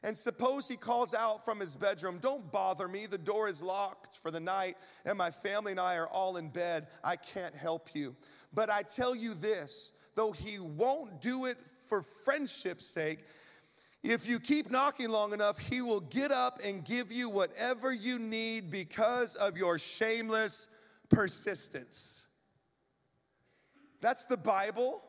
And 0.04 0.16
suppose 0.16 0.68
he 0.68 0.78
calls 0.78 1.14
out 1.14 1.44
from 1.44 1.60
his 1.60 1.76
bedroom, 1.76 2.20
Don't 2.22 2.52
bother 2.52 2.88
me, 2.88 3.08
the 3.08 3.18
door 3.18 3.48
is 3.48 3.62
locked 3.62 4.16
for 4.16 4.32
the 4.32 4.40
night, 4.40 4.78
and 5.06 5.18
my 5.18 5.32
family 5.32 5.72
and 5.72 5.80
I 5.80 5.96
are 5.96 6.08
all 6.08 6.38
in 6.38 6.50
bed. 6.50 6.88
I 7.04 7.16
can't 7.16 7.56
help 7.56 7.90
you. 7.94 8.16
But 8.54 8.70
I 8.70 8.84
tell 8.84 9.16
you 9.16 9.34
this 9.34 9.94
though 10.16 10.32
he 10.32 10.58
won't 10.60 11.22
do 11.22 11.46
it 11.46 11.58
for 11.86 12.02
friendship's 12.02 12.88
sake, 12.88 13.20
if 14.04 14.28
you 14.28 14.40
keep 14.40 14.70
knocking 14.70 15.10
long 15.10 15.34
enough, 15.34 15.60
he 15.60 15.82
will 15.82 16.00
get 16.00 16.32
up 16.32 16.60
and 16.64 16.84
give 16.84 17.12
you 17.12 17.30
whatever 17.30 17.92
you 17.94 18.20
need 18.20 18.72
because 18.72 19.36
of 19.36 19.58
your 19.58 19.78
shameless 19.78 20.68
persistence. 21.10 22.26
That's 24.02 24.26
the 24.26 24.38
Bible. 24.38 25.02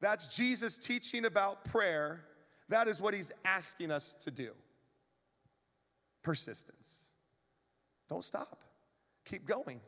That's 0.00 0.36
Jesus 0.36 0.76
teaching 0.76 1.24
about 1.24 1.64
prayer. 1.64 2.24
That 2.70 2.86
is 2.86 3.02
what 3.02 3.14
he's 3.14 3.32
asking 3.44 3.90
us 3.90 4.14
to 4.24 4.30
do 4.30 4.52
persistence. 6.22 7.10
Don't 8.08 8.24
stop. 8.24 8.62
Keep 9.24 9.46
going. 9.46 9.80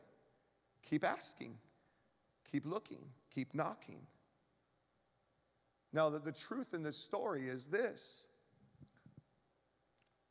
Keep 0.83 1.05
asking. 1.05 1.57
Keep 2.51 2.65
looking. 2.65 2.99
Keep 3.33 3.53
knocking. 3.53 4.01
Now, 5.93 6.09
the, 6.09 6.19
the 6.19 6.31
truth 6.31 6.73
in 6.73 6.83
this 6.83 6.97
story 6.97 7.47
is 7.47 7.65
this, 7.65 8.27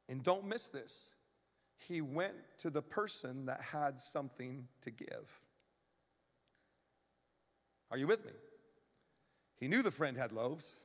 and 0.08 0.22
don't 0.22 0.44
miss 0.44 0.68
this. 0.68 1.10
He 1.88 2.00
went 2.00 2.34
to 2.58 2.70
the 2.70 2.82
person 2.82 3.46
that 3.46 3.62
had 3.62 3.98
something 3.98 4.66
to 4.82 4.90
give. 4.90 5.40
Are 7.90 7.96
you 7.96 8.06
with 8.06 8.24
me? 8.24 8.32
He 9.58 9.68
knew 9.68 9.82
the 9.82 9.90
friend 9.90 10.16
had 10.16 10.32
loaves. 10.32 10.80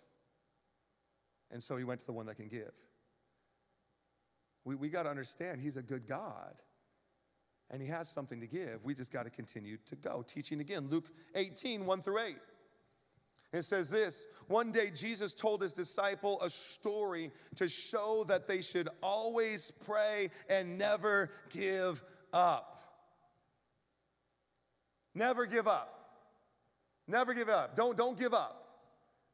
And 1.51 1.61
so 1.61 1.77
he 1.77 1.83
went 1.83 1.99
to 2.01 2.05
the 2.05 2.11
one 2.11 2.25
that 2.25 2.35
can 2.35 2.47
give. 2.47 2.73
We, 4.65 4.75
we 4.75 4.89
got 4.89 5.03
to 5.03 5.09
understand 5.09 5.61
he's 5.61 5.77
a 5.77 5.81
good 5.81 6.07
God 6.07 6.61
and 7.69 7.81
he 7.81 7.87
has 7.87 8.09
something 8.09 8.39
to 8.41 8.47
give. 8.47 8.85
We 8.85 8.93
just 8.93 9.11
got 9.11 9.23
to 9.23 9.29
continue 9.29 9.77
to 9.87 9.95
go. 9.95 10.23
Teaching 10.25 10.61
again, 10.61 10.87
Luke 10.89 11.09
18, 11.35 11.85
1 11.85 12.01
through 12.01 12.19
8. 12.19 12.35
It 13.53 13.61
says 13.63 13.89
this 13.89 14.27
One 14.47 14.71
day 14.71 14.91
Jesus 14.93 15.33
told 15.33 15.61
his 15.61 15.73
disciple 15.73 16.39
a 16.41 16.49
story 16.49 17.31
to 17.55 17.69
show 17.69 18.25
that 18.27 18.47
they 18.47 18.61
should 18.61 18.89
always 19.01 19.71
pray 19.85 20.29
and 20.49 20.77
never 20.77 21.31
give 21.49 22.03
up. 22.33 22.73
Never 25.15 25.45
give 25.45 25.67
up. 25.67 25.93
Never 27.07 27.33
give 27.33 27.49
up. 27.49 27.75
Don't, 27.75 27.97
don't 27.97 28.19
give 28.19 28.33
up. 28.33 28.65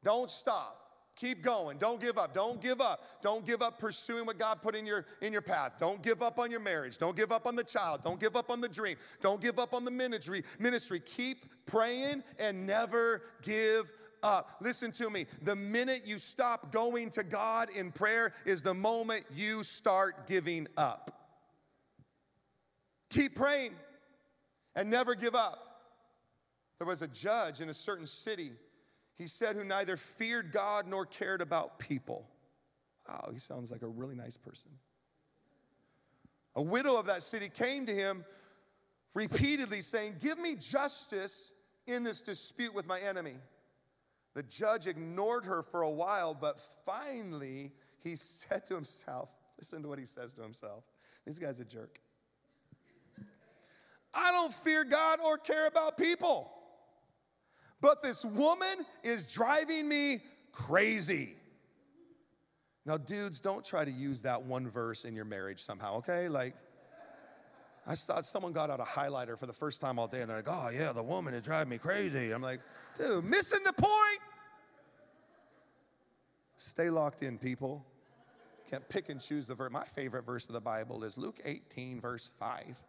Don't 0.03 0.29
stop. 0.29 0.82
Keep 1.15 1.43
going. 1.43 1.77
Don't 1.77 2.01
give 2.01 2.17
up. 2.17 2.33
Don't 2.33 2.59
give 2.59 2.81
up. 2.81 3.03
Don't 3.21 3.45
give 3.45 3.61
up 3.61 3.77
pursuing 3.77 4.25
what 4.25 4.39
God 4.39 4.61
put 4.61 4.75
in 4.75 4.85
your 4.85 5.05
in 5.21 5.31
your 5.31 5.43
path. 5.43 5.75
Don't 5.79 6.01
give 6.01 6.23
up 6.23 6.39
on 6.39 6.49
your 6.49 6.59
marriage. 6.59 6.97
Don't 6.97 7.15
give 7.15 7.31
up 7.31 7.45
on 7.45 7.55
the 7.55 7.63
child. 7.63 8.03
Don't 8.03 8.19
give 8.19 8.35
up 8.35 8.49
on 8.49 8.61
the 8.61 8.67
dream. 8.67 8.97
Don't 9.21 9.39
give 9.39 9.59
up 9.59 9.75
on 9.75 9.85
the 9.85 9.91
ministry. 9.91 10.43
Ministry. 10.57 10.99
Keep 10.99 11.45
praying 11.67 12.23
and 12.39 12.65
never 12.65 13.21
give 13.43 13.91
up. 14.23 14.57
Listen 14.59 14.91
to 14.93 15.09
me. 15.09 15.27
The 15.43 15.55
minute 15.55 16.03
you 16.05 16.17
stop 16.17 16.71
going 16.71 17.11
to 17.11 17.23
God 17.23 17.69
in 17.69 17.91
prayer 17.91 18.33
is 18.45 18.63
the 18.63 18.73
moment 18.73 19.25
you 19.35 19.61
start 19.61 20.25
giving 20.27 20.67
up. 20.77 21.11
Keep 23.11 23.35
praying 23.35 23.73
and 24.75 24.89
never 24.89 25.13
give 25.13 25.35
up. 25.35 25.59
There 26.79 26.87
was 26.87 27.03
a 27.03 27.07
judge 27.07 27.61
in 27.61 27.69
a 27.69 27.73
certain 27.73 28.07
city 28.07 28.53
he 29.15 29.27
said, 29.27 29.55
who 29.55 29.63
neither 29.63 29.97
feared 29.97 30.51
God 30.51 30.87
nor 30.87 31.05
cared 31.05 31.41
about 31.41 31.79
people. 31.79 32.27
Wow, 33.07 33.29
he 33.31 33.39
sounds 33.39 33.71
like 33.71 33.81
a 33.81 33.87
really 33.87 34.15
nice 34.15 34.37
person. 34.37 34.71
A 36.55 36.61
widow 36.61 36.97
of 36.97 37.07
that 37.07 37.23
city 37.23 37.49
came 37.49 37.85
to 37.85 37.93
him 37.93 38.25
repeatedly 39.13 39.81
saying, 39.81 40.15
Give 40.21 40.39
me 40.39 40.55
justice 40.55 41.53
in 41.87 42.03
this 42.03 42.21
dispute 42.21 42.73
with 42.73 42.87
my 42.87 42.99
enemy. 42.99 43.35
The 44.35 44.43
judge 44.43 44.87
ignored 44.87 45.45
her 45.45 45.61
for 45.61 45.81
a 45.81 45.89
while, 45.89 46.33
but 46.33 46.59
finally 46.85 47.71
he 48.03 48.15
said 48.15 48.65
to 48.67 48.75
himself, 48.75 49.29
Listen 49.59 49.81
to 49.83 49.89
what 49.89 49.99
he 49.99 50.05
says 50.05 50.33
to 50.35 50.41
himself. 50.41 50.83
This 51.25 51.39
guy's 51.39 51.59
a 51.59 51.65
jerk. 51.65 51.99
I 54.13 54.31
don't 54.31 54.53
fear 54.53 54.83
God 54.83 55.19
or 55.23 55.37
care 55.37 55.67
about 55.67 55.97
people. 55.97 56.51
But 57.83 58.01
this 58.01 58.23
woman 58.23 58.85
is 59.03 59.31
driving 59.31 59.89
me 59.89 60.21
crazy. 60.53 61.35
Now, 62.85 62.95
dudes, 62.95 63.41
don't 63.41 63.63
try 63.63 63.83
to 63.83 63.91
use 63.91 64.21
that 64.21 64.41
one 64.41 64.69
verse 64.69 65.03
in 65.03 65.13
your 65.13 65.25
marriage 65.25 65.61
somehow, 65.61 65.97
okay? 65.97 66.29
Like, 66.29 66.55
I 67.85 67.95
thought 67.95 68.23
someone 68.23 68.53
got 68.53 68.69
out 68.69 68.79
a 68.79 68.85
highlighter 68.85 69.37
for 69.37 69.47
the 69.47 69.53
first 69.53 69.81
time 69.81 69.99
all 69.99 70.07
day 70.07 70.21
and 70.21 70.29
they're 70.29 70.37
like, 70.37 70.47
oh, 70.47 70.69
yeah, 70.69 70.93
the 70.93 71.03
woman 71.03 71.33
is 71.33 71.43
driving 71.43 71.71
me 71.71 71.77
crazy. 71.77 72.31
I'm 72.31 72.41
like, 72.41 72.61
dude, 72.97 73.25
missing 73.25 73.59
the 73.65 73.73
point. 73.73 74.21
Stay 76.55 76.89
locked 76.89 77.21
in, 77.21 77.37
people. 77.37 77.85
Can't 78.71 78.87
pick 78.87 79.09
and 79.09 79.19
choose 79.19 79.45
the 79.45 79.55
verse. 79.55 79.73
My 79.73 79.83
favorite 79.83 80.25
verse 80.25 80.47
of 80.47 80.53
the 80.53 80.61
Bible 80.61 81.03
is 81.03 81.17
Luke 81.17 81.41
18, 81.43 81.99
verse 81.99 82.31
5. 82.39 82.81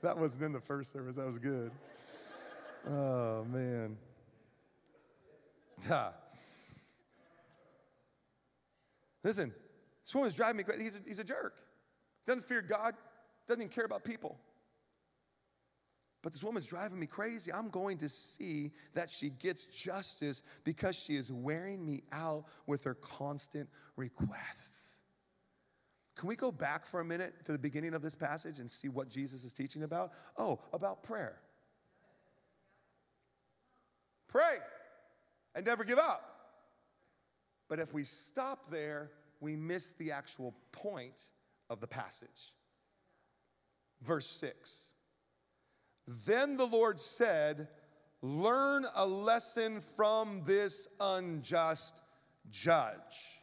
that 0.02 0.16
wasn't 0.16 0.44
in 0.44 0.52
the 0.52 0.60
first 0.60 0.92
service. 0.92 1.16
That 1.16 1.26
was 1.26 1.38
good. 1.38 1.70
Oh, 2.88 3.44
man. 3.44 3.96
Yeah. 5.88 6.10
Listen, 9.22 9.52
this 10.02 10.14
woman's 10.14 10.36
driving 10.36 10.56
me 10.58 10.62
crazy. 10.62 10.84
He's 10.84 10.94
a, 10.94 10.98
he's 11.06 11.18
a 11.18 11.24
jerk. 11.24 11.54
Doesn't 12.26 12.44
fear 12.44 12.62
God, 12.62 12.94
doesn't 13.46 13.60
even 13.60 13.72
care 13.72 13.84
about 13.84 14.04
people. 14.04 14.38
But 16.22 16.32
this 16.32 16.42
woman's 16.42 16.66
driving 16.66 17.00
me 17.00 17.06
crazy. 17.06 17.52
I'm 17.52 17.70
going 17.70 17.98
to 17.98 18.08
see 18.08 18.72
that 18.94 19.08
she 19.08 19.30
gets 19.30 19.64
justice 19.64 20.42
because 20.64 20.98
she 20.98 21.16
is 21.16 21.32
wearing 21.32 21.84
me 21.84 22.02
out 22.12 22.44
with 22.66 22.84
her 22.84 22.94
constant 22.94 23.68
requests. 23.96 24.89
Can 26.20 26.28
we 26.28 26.36
go 26.36 26.52
back 26.52 26.84
for 26.84 27.00
a 27.00 27.04
minute 27.04 27.46
to 27.46 27.52
the 27.52 27.58
beginning 27.58 27.94
of 27.94 28.02
this 28.02 28.14
passage 28.14 28.58
and 28.58 28.70
see 28.70 28.90
what 28.90 29.08
Jesus 29.08 29.42
is 29.42 29.54
teaching 29.54 29.84
about? 29.84 30.12
Oh, 30.36 30.60
about 30.74 31.02
prayer. 31.02 31.40
Pray 34.28 34.58
and 35.54 35.64
never 35.64 35.82
give 35.82 35.98
up. 35.98 36.22
But 37.70 37.78
if 37.78 37.94
we 37.94 38.04
stop 38.04 38.70
there, 38.70 39.10
we 39.40 39.56
miss 39.56 39.92
the 39.92 40.12
actual 40.12 40.54
point 40.72 41.22
of 41.70 41.80
the 41.80 41.86
passage. 41.86 42.52
Verse 44.02 44.26
6 44.26 44.90
Then 46.26 46.58
the 46.58 46.66
Lord 46.66 47.00
said, 47.00 47.68
Learn 48.20 48.84
a 48.94 49.06
lesson 49.06 49.80
from 49.80 50.42
this 50.44 50.86
unjust 51.00 51.98
judge. 52.50 53.39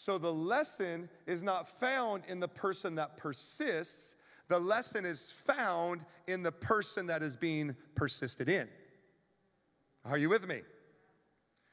So 0.00 0.16
the 0.16 0.32
lesson 0.32 1.10
is 1.26 1.42
not 1.42 1.68
found 1.68 2.22
in 2.26 2.40
the 2.40 2.48
person 2.48 2.94
that 2.94 3.18
persists, 3.18 4.16
the 4.48 4.58
lesson 4.58 5.04
is 5.04 5.30
found 5.30 6.06
in 6.26 6.42
the 6.42 6.52
person 6.52 7.08
that 7.08 7.22
is 7.22 7.36
being 7.36 7.76
persisted 7.94 8.48
in. 8.48 8.66
Are 10.06 10.16
you 10.16 10.30
with 10.30 10.48
me? 10.48 10.62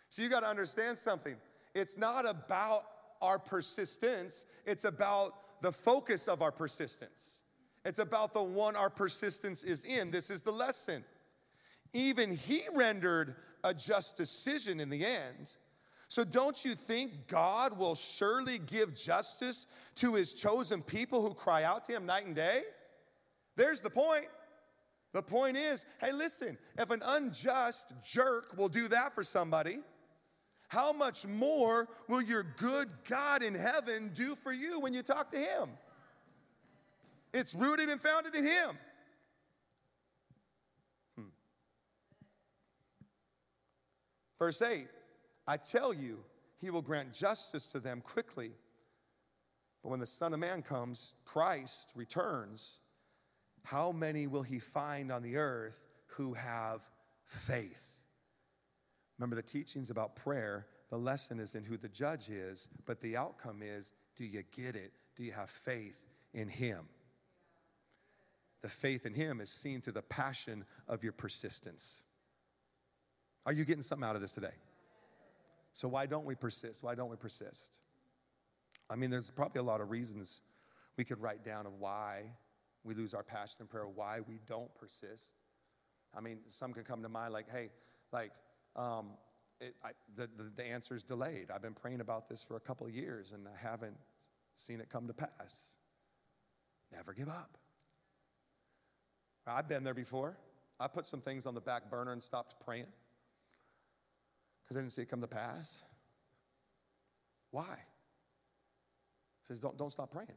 So 0.09 0.23
you 0.23 0.27
got 0.27 0.41
to 0.41 0.49
understand 0.49 0.97
something. 0.97 1.37
It's 1.73 1.97
not 1.97 2.27
about 2.27 2.83
our 3.21 3.39
persistence, 3.39 4.43
it's 4.65 4.83
about 4.83 5.61
the 5.61 5.71
focus 5.71 6.27
of 6.27 6.41
our 6.41 6.51
persistence. 6.51 7.43
It's 7.85 7.99
about 7.99 8.33
the 8.33 8.43
one 8.43 8.75
our 8.75 8.89
persistence 8.89 9.63
is 9.63 9.85
in. 9.85 10.11
This 10.11 10.29
is 10.29 10.41
the 10.41 10.51
lesson. 10.51 11.05
Even 11.93 12.35
he 12.35 12.63
rendered 12.73 13.35
a 13.63 13.73
just 13.73 14.17
decision 14.17 14.81
in 14.81 14.89
the 14.89 15.05
end. 15.05 15.49
So 16.10 16.24
don't 16.24 16.63
you 16.63 16.74
think 16.74 17.28
God 17.28 17.78
will 17.78 17.96
surely 17.96 18.60
give 18.60 18.96
justice 18.96 19.67
to 19.96 20.13
his 20.15 20.34
chosen 20.34 20.82
people 20.82 21.22
who 21.22 21.34
cry 21.34 21.63
out 21.63 21.86
to 21.86 21.93
him 21.93 22.06
night 22.06 22.26
and 22.26 22.36
day? 22.36 22.62
There's 23.56 23.82
the 23.82 23.89
point. 23.89 24.28
The 25.13 25.22
point 25.22 25.58
is 25.58 25.86
hey, 26.00 26.12
listen, 26.12 26.58
if 26.78 26.91
an 26.91 27.02
unjust 27.04 27.93
jerk 28.06 28.56
will 28.58 28.70
do 28.70 28.88
that 28.88 29.15
for 29.15 29.24
somebody, 29.24 29.80
how 30.70 30.93
much 30.93 31.26
more 31.26 31.88
will 32.08 32.22
your 32.22 32.43
good 32.43 32.89
God 33.08 33.41
in 33.41 33.56
heaven 33.56 34.12
do 34.13 34.36
for 34.36 34.52
you 34.52 34.80
when 34.80 34.93
you 34.93 35.02
talk 35.02 35.32
to 35.32 35.38
Him? 35.38 35.70
It's 37.34 37.54
rooted 37.54 37.89
and 37.89 38.02
founded 38.02 38.36
in 38.36 38.46
Him. 38.46 38.78
Hmm. 41.17 41.24
Verse 44.39 44.62
8 44.62 44.88
I 45.47 45.57
tell 45.57 45.93
you, 45.93 46.19
He 46.57 46.69
will 46.69 46.81
grant 46.81 47.13
justice 47.13 47.65
to 47.67 47.79
them 47.79 48.01
quickly. 48.01 48.51
But 49.81 49.89
when 49.89 49.99
the 49.99 50.05
Son 50.05 50.33
of 50.33 50.39
Man 50.39 50.62
comes, 50.62 51.13
Christ 51.25 51.91
returns, 51.95 52.79
how 53.63 53.91
many 53.91 54.27
will 54.27 54.43
He 54.43 54.60
find 54.60 55.12
on 55.12 55.23
the 55.23 55.38
earth 55.38 55.83
who 56.07 56.33
have 56.33 56.88
faith? 57.25 58.03
Remember, 59.17 59.36
the 59.36 59.41
teachings 59.41 59.89
about 59.89 60.15
prayer, 60.15 60.67
the 60.89 60.97
lesson 60.97 61.39
is 61.39 61.55
in 61.55 61.63
who 61.63 61.77
the 61.77 61.89
judge 61.89 62.29
is, 62.29 62.69
but 62.86 63.01
the 63.01 63.17
outcome 63.17 63.62
is 63.62 63.91
do 64.15 64.25
you 64.25 64.43
get 64.55 64.75
it? 64.75 64.91
Do 65.15 65.23
you 65.23 65.31
have 65.31 65.49
faith 65.49 66.03
in 66.33 66.47
Him? 66.47 66.88
The 68.62 68.69
faith 68.69 69.05
in 69.05 69.13
Him 69.13 69.39
is 69.39 69.49
seen 69.49 69.81
through 69.81 69.93
the 69.93 70.01
passion 70.01 70.65
of 70.88 71.03
your 71.03 71.13
persistence. 71.13 72.03
Are 73.45 73.53
you 73.53 73.63
getting 73.63 73.83
something 73.83 74.07
out 74.07 74.15
of 74.15 74.21
this 74.21 74.31
today? 74.31 74.53
So, 75.77 75.87
why 75.87 76.07
don't 76.07 76.25
we 76.25 76.33
persist? 76.33 76.81
Why 76.81 76.95
don't 76.95 77.11
we 77.11 77.17
persist? 77.17 77.77
I 78.89 78.95
mean, 78.95 79.11
there's 79.11 79.29
probably 79.29 79.59
a 79.59 79.63
lot 79.63 79.79
of 79.79 79.91
reasons 79.91 80.41
we 80.97 81.03
could 81.03 81.21
write 81.21 81.45
down 81.45 81.67
of 81.67 81.73
why 81.77 82.31
we 82.83 82.95
lose 82.95 83.13
our 83.13 83.21
passion 83.21 83.57
in 83.59 83.67
prayer, 83.67 83.85
why 83.87 84.21
we 84.27 84.39
don't 84.47 84.73
persist. 84.73 85.35
I 86.17 86.21
mean, 86.21 86.39
some 86.47 86.73
could 86.73 86.85
come 86.85 87.03
to 87.03 87.09
mind 87.09 87.31
like, 87.31 87.47
hey, 87.51 87.69
like, 88.11 88.31
um, 88.75 89.09
it, 89.61 89.75
I, 89.85 89.91
the, 90.15 90.27
the, 90.35 90.49
the 90.55 90.63
answer 90.63 90.95
is 90.95 91.03
delayed. 91.03 91.51
I've 91.53 91.61
been 91.61 91.75
praying 91.75 92.01
about 92.01 92.27
this 92.27 92.41
for 92.41 92.55
a 92.55 92.59
couple 92.59 92.89
years 92.89 93.31
and 93.31 93.47
I 93.47 93.55
haven't 93.55 93.97
seen 94.55 94.81
it 94.81 94.89
come 94.89 95.05
to 95.05 95.13
pass. 95.13 95.75
Never 96.91 97.13
give 97.13 97.29
up. 97.29 97.55
I've 99.45 99.69
been 99.69 99.83
there 99.83 99.93
before. 99.93 100.39
I 100.79 100.87
put 100.87 101.05
some 101.05 101.21
things 101.21 101.45
on 101.45 101.53
the 101.53 101.61
back 101.61 101.91
burner 101.91 102.13
and 102.13 102.23
stopped 102.23 102.65
praying 102.65 102.87
because 104.67 104.77
I 104.77 104.82
didn't 104.82 104.91
see 104.91 105.03
it 105.03 105.10
come 105.10 105.21
to 105.21 105.27
pass. 105.27 105.84
Why? 107.51 107.77
He 109.41 109.47
says, 109.47 109.60
don't, 109.60 109.77
don't 109.77 109.91
stop 109.91 110.12
praying. 110.12 110.27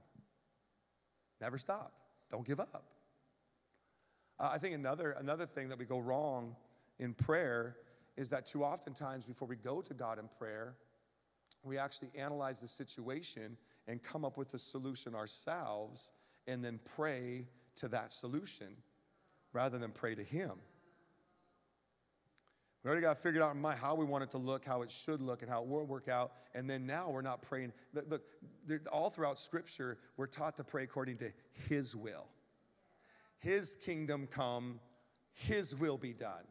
Never 1.41 1.59
stop. 1.59 1.93
Don't 2.31 2.47
give 2.47 2.61
up. 2.61 2.85
Uh, 4.39 4.51
I 4.53 4.59
think 4.59 4.75
another, 4.75 5.13
another 5.19 5.47
thing 5.47 5.69
that 5.71 5.79
we 5.79 5.85
go 5.85 5.99
wrong 5.99 6.55
in 7.01 7.13
prayer 7.13 7.77
is 8.17 8.29
that 8.29 8.47
too 8.47 8.63
often 8.63 8.95
times 8.95 9.25
before 9.25 9.49
we 9.49 9.57
go 9.57 9.81
to 9.83 9.95
God 9.95 10.19
in 10.19 10.29
prayer, 10.39 10.77
we 11.65 11.77
actually 11.77 12.11
analyze 12.17 12.61
the 12.61 12.69
situation 12.69 13.57
and 13.89 14.03
come 14.03 14.25
up 14.25 14.39
with 14.39 14.55
a 14.55 14.59
solution 14.59 15.15
ourselves 15.15 16.11
and 16.47 16.65
then 16.65 16.79
pray 16.97 17.49
to 17.77 17.89
that 17.89 18.13
solution 18.13 18.77
rather 19.53 19.79
than 19.79 19.91
pray 19.91 20.15
to 20.15 20.23
Him. 20.23 20.53
We 22.83 22.89
already 22.89 23.03
got 23.03 23.19
figured 23.19 23.43
out 23.43 23.55
in 23.55 23.61
my 23.61 23.77
how 23.77 23.95
we 23.95 24.07
want 24.07 24.25
it 24.25 24.31
to 24.31 24.39
look, 24.39 24.65
how 24.65 24.81
it 24.83 24.91
should 24.91 25.21
look, 25.21 25.43
and 25.43 25.51
how 25.51 25.63
it 25.63 25.69
will 25.69 25.85
work 25.85 26.09
out. 26.09 26.33
And 26.55 26.69
then 26.69 26.87
now 26.87 27.11
we're 27.11 27.21
not 27.21 27.43
praying. 27.43 27.73
Look, 27.93 28.23
all 28.91 29.11
throughout 29.11 29.39
Scripture, 29.39 29.99
we're 30.17 30.27
taught 30.27 30.57
to 30.57 30.65
pray 30.65 30.85
according 30.85 31.19
to 31.19 31.31
His 31.69 31.95
will. 31.95 32.27
His 33.39 33.77
kingdom 33.77 34.27
come, 34.27 34.81
His 35.33 35.77
will 35.77 35.99
be 35.99 36.15
done. 36.15 36.45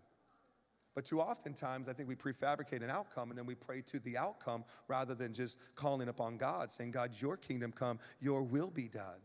But 0.93 1.05
too 1.05 1.21
oftentimes, 1.21 1.87
I 1.87 1.93
think 1.93 2.09
we 2.09 2.15
prefabricate 2.15 2.83
an 2.83 2.89
outcome 2.89 3.29
and 3.29 3.37
then 3.37 3.45
we 3.45 3.55
pray 3.55 3.81
to 3.83 3.99
the 3.99 4.17
outcome 4.17 4.65
rather 4.87 5.15
than 5.15 5.33
just 5.33 5.57
calling 5.73 6.09
upon 6.09 6.37
God, 6.37 6.69
saying, 6.69 6.91
God, 6.91 7.11
your 7.19 7.37
kingdom 7.37 7.71
come, 7.71 7.99
your 8.19 8.43
will 8.43 8.69
be 8.69 8.87
done. 8.87 9.19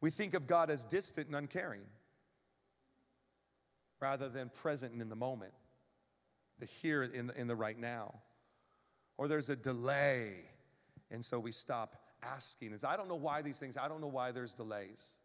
We 0.00 0.10
think 0.10 0.34
of 0.34 0.46
God 0.46 0.70
as 0.70 0.84
distant 0.84 1.28
and 1.28 1.36
uncaring 1.36 1.84
rather 4.00 4.28
than 4.28 4.50
present 4.50 4.92
and 4.92 5.00
in 5.00 5.08
the 5.08 5.16
moment, 5.16 5.52
the 6.58 6.66
here 6.66 7.02
in 7.02 7.28
the, 7.28 7.40
in 7.40 7.46
the 7.46 7.56
right 7.56 7.78
now. 7.78 8.20
Or 9.18 9.28
there's 9.28 9.48
a 9.48 9.56
delay, 9.56 10.34
and 11.10 11.24
so 11.24 11.38
we 11.38 11.52
stop 11.52 11.96
asking. 12.22 12.72
It's, 12.72 12.84
I 12.84 12.96
don't 12.96 13.08
know 13.08 13.14
why 13.14 13.42
these 13.42 13.58
things, 13.58 13.76
I 13.76 13.88
don't 13.88 14.00
know 14.00 14.06
why 14.08 14.32
there's 14.32 14.52
delays. 14.52 15.16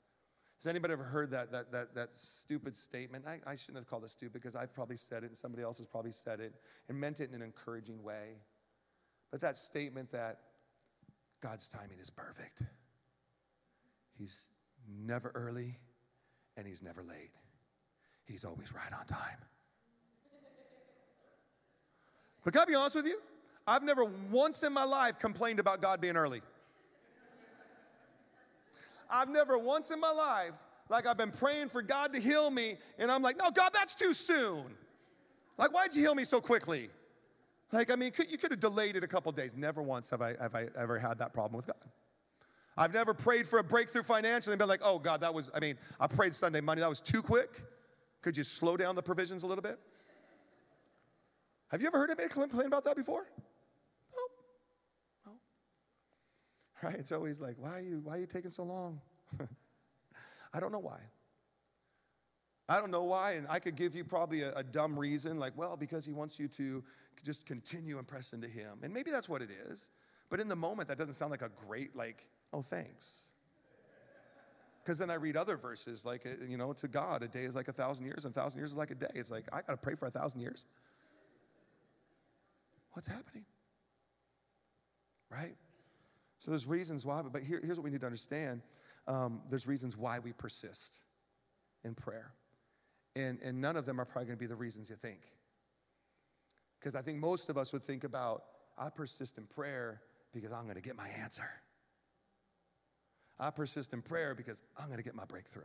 Has 0.60 0.68
anybody 0.68 0.94
ever 0.94 1.04
heard 1.04 1.32
that, 1.32 1.52
that, 1.52 1.72
that, 1.72 1.96
that 1.96 2.14
stupid 2.14 2.76
statement? 2.76 3.26
I, 3.28 3.40
I 3.48 3.56
shouldn't 3.56 3.78
have 3.78 3.88
called 3.88 4.04
it 4.04 4.12
stupid 4.12 4.34
because 4.34 4.56
I've 4.56 4.74
probably 4.74 4.96
said 4.96 5.24
it 5.24 5.28
and 5.28 5.38
somebody 5.38 5.64
else 5.64 5.80
has 5.80 5.88
probably 5.88 6.12
said 6.12 6.40
it 6.40 6.54
and 6.88 7.00
meant 7.00 7.20
it 7.20 7.30
in 7.30 7.36
an 7.36 7.42
encouraging 7.42 8.04
way. 8.04 8.36
But 9.32 9.42
that 9.42 9.58
statement 9.58 10.12
that 10.12 10.40
God's 11.42 11.68
timing 11.68 11.98
is 12.00 12.12
perfect. 12.12 12.62
He's 14.20 14.48
never 14.88 15.32
early 15.34 15.80
and 16.56 16.68
he's 16.68 16.84
never 16.84 17.02
late. 17.02 17.32
He's 18.26 18.46
always 18.46 18.72
right 18.72 18.94
on 18.98 19.06
time. 19.08 19.38
But 22.44 22.54
can 22.54 22.64
I 22.64 22.66
be 22.66 22.76
honest 22.76 22.96
with 22.96 23.06
you? 23.06 23.20
I've 23.68 23.84
never 23.84 24.06
once 24.32 24.64
in 24.64 24.74
my 24.74 24.84
life 24.84 25.20
complained 25.20 25.60
about 25.60 25.82
God 25.82 26.02
being 26.02 26.18
early. 26.18 26.42
I've 29.10 29.30
never 29.30 29.58
once 29.58 29.92
in 29.92 30.00
my 30.00 30.12
life, 30.12 30.56
like 30.90 31.06
I've 31.06 31.18
been 31.18 31.32
praying 31.32 31.70
for 31.70 31.82
God 31.82 32.14
to 32.14 32.20
heal 32.20 32.50
me, 32.50 32.78
and 32.98 33.12
I'm 33.12 33.22
like, 33.22 33.38
no, 33.38 33.52
God, 33.52 33.72
that's 33.74 33.94
too 33.94 34.14
soon. 34.14 34.64
Like, 35.58 35.74
why'd 35.74 35.94
you 35.94 36.02
heal 36.02 36.16
me 36.16 36.24
so 36.24 36.40
quickly? 36.40 36.90
Like, 37.72 37.92
I 37.92 37.96
mean, 37.96 38.12
could, 38.12 38.32
you 38.32 38.38
could 38.38 38.52
have 38.52 38.60
delayed 38.60 38.96
it 38.96 39.04
a 39.04 39.08
couple 39.08 39.32
days. 39.32 39.56
Never 39.56 39.82
once 39.82 40.10
have 40.10 40.22
I, 40.22 40.36
have 40.42 40.56
I 40.56 40.68
ever 40.78 40.98
had 40.98 41.20
that 41.20 41.34
problem 41.34 41.58
with 41.58 41.68
God. 41.68 41.92
I've 42.78 42.94
never 42.94 43.14
prayed 43.14 43.46
for 43.46 43.60
a 43.60 43.64
breakthrough 43.64 44.04
financially 44.04 44.54
and 44.54 44.60
been 44.60 44.70
like, 44.70 44.82
oh, 44.84 44.98
God, 44.98 45.22
that 45.22 45.34
was, 45.34 45.52
I 45.54 45.60
mean, 45.60 45.78
I 46.00 46.08
prayed 46.08 46.34
Sunday 46.34 46.62
money, 46.62 46.82
that 46.82 46.90
was 46.90 47.02
too 47.02 47.22
quick. 47.22 47.62
Could 48.22 48.38
you 48.38 48.44
slow 48.44 48.78
down 48.78 48.96
the 48.96 49.04
provisions 49.04 49.44
a 49.44 49.48
little 49.48 49.62
bit? 49.62 49.78
Have 51.72 51.82
you 51.82 51.88
ever 51.88 51.98
heard 51.98 52.10
anybody 52.10 52.28
complain 52.28 52.68
about 52.68 52.84
that 52.84 52.98
before? 52.98 53.26
No. 54.14 55.32
No. 55.32 55.32
Right? 56.84 56.96
It's 56.96 57.12
always 57.12 57.40
like, 57.40 57.56
why 57.58 57.78
are 57.78 57.82
you, 57.82 58.02
why 58.04 58.18
are 58.18 58.20
you 58.20 58.26
taking 58.26 58.52
so 58.52 58.64
long? 58.64 59.00
I 60.54 60.60
don't 60.60 60.74
know 60.74 60.80
why. 60.80 61.00
I 62.68 62.80
don't 62.80 62.92
know 62.92 63.04
why, 63.04 63.34
and 63.34 63.48
I 63.50 63.60
could 63.60 63.76
give 63.76 63.96
you 63.96 64.04
probably 64.04 64.42
a, 64.42 64.54
a, 64.56 64.64
dumb 64.64 64.98
reason, 64.98 65.38
like, 65.38 65.58
well, 65.58 65.76
because 65.76 66.06
he 66.06 66.14
wants 66.14 66.40
you 66.40 66.48
to 66.50 66.84
just 67.24 67.46
continue 67.46 67.98
and 67.98 68.08
press 68.08 68.32
into 68.32 68.48
him. 68.48 68.80
And 68.82 68.94
maybe 68.94 69.12
that's 69.12 69.28
what 69.28 69.42
it 69.42 69.50
is. 69.70 69.90
But 70.30 70.40
in 70.40 70.48
the 70.48 70.56
moment, 70.56 70.88
that 70.88 70.98
doesn't 70.98 71.16
sound 71.16 71.32
like 71.32 71.42
a 71.42 71.52
great, 71.68 71.96
like, 71.96 72.26
oh, 72.54 72.62
thanks. 72.62 73.12
Because 74.84 74.98
then 74.98 75.10
I 75.10 75.16
read 75.16 75.36
other 75.38 75.58
verses, 75.58 76.06
like, 76.06 76.26
uh, 76.26 76.46
you 76.48 76.58
know, 76.58 76.74
to 76.74 76.88
God, 76.88 77.24
a 77.24 77.28
day 77.28 77.44
is 77.44 77.56
like 77.56 77.68
a 77.68 77.74
thousand 77.74 78.06
years, 78.06 78.26
and 78.26 78.36
a 78.36 78.40
thousand 78.40 78.60
years 78.60 78.72
is 78.72 78.78
like 78.78 78.92
a 78.92 78.96
day. 78.96 79.12
It's 79.16 79.32
like, 79.32 79.46
I 79.54 79.62
got 79.62 79.74
to 79.74 79.78
pray 79.78 79.96
for 79.96 80.06
a 80.06 80.12
thousand 80.12 80.40
years. 80.40 80.66
What's 82.94 83.08
happening? 83.08 83.46
Right? 85.30 85.56
So 86.38 86.52
there's 86.52 86.68
reasons 86.68 87.06
why, 87.06 87.22
but 87.22 87.44
here, 87.44 87.62
here's 87.64 87.78
what 87.78 87.84
we 87.84 87.92
need 87.92 88.02
to 88.02 88.06
understand 88.06 88.62
um, 89.08 89.42
there's 89.50 89.68
reasons 89.68 89.98
why 89.98 90.20
we 90.20 90.32
persist 90.32 91.00
in 91.84 91.96
prayer. 91.96 92.34
And, 93.16 93.40
and 93.44 93.60
none 93.60 93.76
of 93.76 93.86
them 93.86 94.00
are 94.00 94.06
probably 94.06 94.28
going 94.28 94.38
to 94.38 94.40
be 94.40 94.48
the 94.48 94.56
reasons 94.56 94.90
you 94.90 94.96
think. 94.96 95.20
Because 96.80 96.96
I 96.96 97.02
think 97.02 97.18
most 97.18 97.50
of 97.50 97.58
us 97.58 97.74
would 97.74 97.84
think 97.84 98.04
about, 98.04 98.44
I 98.78 98.90
persist 98.90 99.38
in 99.38 99.46
prayer 99.46 100.02
because 100.34 100.52
I'm 100.52 100.64
going 100.64 100.76
to 100.76 100.82
get 100.82 100.96
my 100.96 101.10
answer. 101.22 101.50
I 103.40 103.50
persist 103.50 103.94
in 103.94 104.02
prayer 104.02 104.36
because 104.36 104.62
I'm 104.78 104.86
going 104.86 104.98
to 104.98 105.04
get 105.04 105.16
my 105.16 105.26
breakthrough. 105.26 105.64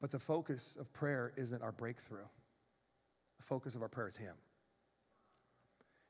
But 0.00 0.10
the 0.10 0.18
focus 0.18 0.76
of 0.80 0.92
prayer 0.92 1.32
isn't 1.36 1.62
our 1.62 1.70
breakthrough, 1.70 2.26
focus 3.42 3.74
of 3.74 3.82
our 3.82 3.88
prayer 3.88 4.08
is 4.08 4.16
Him. 4.16 4.34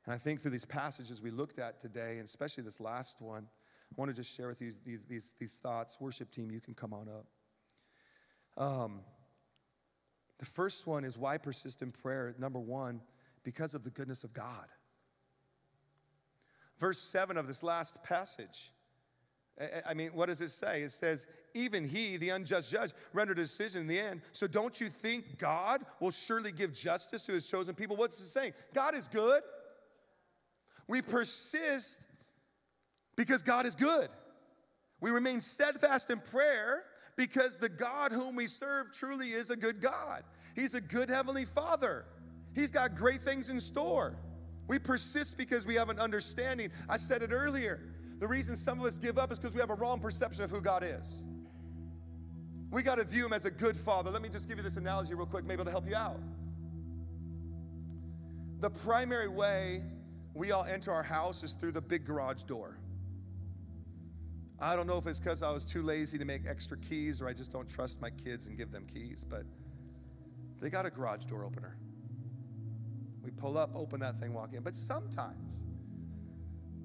And 0.05 0.15
I 0.15 0.19
think 0.19 0.41
through 0.41 0.51
these 0.51 0.65
passages 0.65 1.23
we 1.23 1.31
looked 1.31 1.59
at 1.59 1.81
today, 1.81 2.13
and 2.13 2.25
especially 2.25 2.65
this 2.65 2.81
last 2.81 3.21
one, 3.21 3.47
I 3.91 3.95
want 3.97 4.11
to 4.11 4.17
just 4.17 4.35
share 4.35 4.49
with 4.49 4.61
you 4.61 4.73
these, 4.85 5.01
these, 5.09 5.33
these 5.39 5.55
thoughts. 5.55 5.99
Worship 6.01 6.31
team, 6.31 6.51
you 6.51 6.61
can 6.61 6.75
come 6.75 6.93
on 6.93 7.09
up. 7.09 7.27
Um, 8.57 9.01
the 10.39 10.45
first 10.45 10.87
one 10.87 11.05
is 11.05 11.17
why 11.17 11.39
persist 11.39 11.83
in 11.83 11.93
prayer? 11.93 12.35
Number 12.39 12.59
one, 12.59 13.01
because 13.45 13.75
of 13.75 13.85
the 13.85 13.91
goodness 13.91 14.25
of 14.25 14.33
God. 14.33 14.67
Verse 16.79 16.99
7 16.99 17.37
of 17.37 17.47
this 17.47 17.63
last 17.63 18.03
passage. 18.03 18.73
I 19.87 19.95
mean, 19.95 20.11
what 20.15 20.29
does 20.29 20.41
it 20.41 20.49
say? 20.49 20.83
It 20.83 20.93
says, 20.93 21.27
even 21.55 21.87
he, 21.87 22.17
the 22.17 22.31
unjust 22.31 22.71
judge, 22.71 22.93
rendered 23.13 23.39
a 23.39 23.43
decision 23.43 23.83
in 23.83 23.87
the 23.87 24.01
end. 24.01 24.23
So 24.33 24.47
don't 24.47 24.81
you 24.81 24.89
think 24.89 25.39
God 25.39 25.85
will 26.01 26.11
surely 26.11 26.53
give 26.53 26.73
justice 26.73 27.23
to 27.23 27.33
his 27.33 27.49
chosen 27.49 27.75
people? 27.75 27.97
What's 27.97 28.19
it 28.19 28.29
saying? 28.29 28.53
God 28.73 28.95
is 28.95 29.09
good. 29.09 29.43
We 30.89 31.03
persist 31.03 32.01
because 33.17 33.43
God 33.43 33.67
is 33.67 33.75
good. 33.75 34.09
We 35.01 35.11
remain 35.11 35.41
steadfast 35.41 36.11
in 36.11 36.21
prayer 36.21 36.85
because 37.17 37.59
the 37.59 37.69
God 37.69 38.13
whom 38.13 38.37
we 38.37 38.47
serve 38.47 38.93
truly 38.93 39.33
is 39.33 39.51
a 39.51 39.57
good 39.57 39.81
God. 39.81 40.23
He's 40.57 40.75
a 40.75 40.81
good 40.81 41.11
Heavenly 41.11 41.45
Father. 41.45 42.07
He's 42.55 42.71
got 42.71 42.97
great 42.97 43.21
things 43.21 43.49
in 43.51 43.61
store. 43.61 44.17
We 44.67 44.79
persist 44.79 45.37
because 45.37 45.67
we 45.67 45.75
have 45.75 45.91
an 45.91 45.99
understanding. 45.99 46.71
I 46.89 46.97
said 46.97 47.23
it 47.23 47.31
earlier. 47.33 47.81
The 48.23 48.29
reason 48.29 48.57
some 48.57 48.79
of 48.79 48.87
us 48.87 49.01
give 49.01 49.19
up 49.19 49.33
is 49.33 49.41
because 49.41 49.53
we 49.53 49.59
have 49.59 49.71
a 49.71 49.75
wrong 49.75 49.99
perception 49.99 50.45
of 50.45 50.51
who 50.53 50.61
God 50.61 50.85
is. 50.85 51.27
We 52.71 52.85
got 52.85 52.99
to 52.99 53.05
view 53.05 53.27
Him 53.27 53.33
as 53.33 53.47
a 53.47 53.51
good 53.51 53.77
Father. 53.77 54.13
Let 54.13 54.23
me 54.23 54.29
just 54.29 54.47
give 54.47 54.59
you 54.59 54.63
this 54.63 54.77
analogy 54.77 55.13
real 55.15 55.27
quick, 55.27 55.45
maybe 55.45 55.63
it'll 55.63 55.73
help 55.73 55.89
you 55.89 55.97
out. 55.97 56.21
The 58.61 58.71
primary 58.71 59.27
way 59.27 59.83
we 60.35 60.53
all 60.53 60.63
enter 60.63 60.93
our 60.93 61.03
house 61.03 61.43
is 61.43 61.55
through 61.55 61.73
the 61.73 61.81
big 61.81 62.05
garage 62.05 62.45
door. 62.45 62.79
I 64.61 64.77
don't 64.77 64.87
know 64.87 64.99
if 64.99 65.09
it's 65.09 65.19
because 65.19 65.43
I 65.43 65.51
was 65.51 65.65
too 65.65 65.83
lazy 65.83 66.17
to 66.17 66.25
make 66.25 66.43
extra 66.47 66.77
keys 66.77 67.21
or 67.21 67.27
I 67.27 67.33
just 67.33 67.51
don't 67.51 67.69
trust 67.69 68.01
my 68.01 68.11
kids 68.11 68.47
and 68.47 68.57
give 68.57 68.71
them 68.71 68.87
keys, 68.87 69.27
but 69.29 69.43
they 70.61 70.71
got 70.71 70.87
a 70.87 70.91
garage 70.91 71.25
door 71.25 71.45
opener. 71.45 71.77
We 73.25 73.33
pull 73.33 73.59
up, 73.59 73.75
open 73.75 73.99
that 73.99 74.21
thing, 74.21 74.33
walk 74.33 74.53
in. 74.53 74.63
But 74.63 74.77
sometimes 74.77 75.65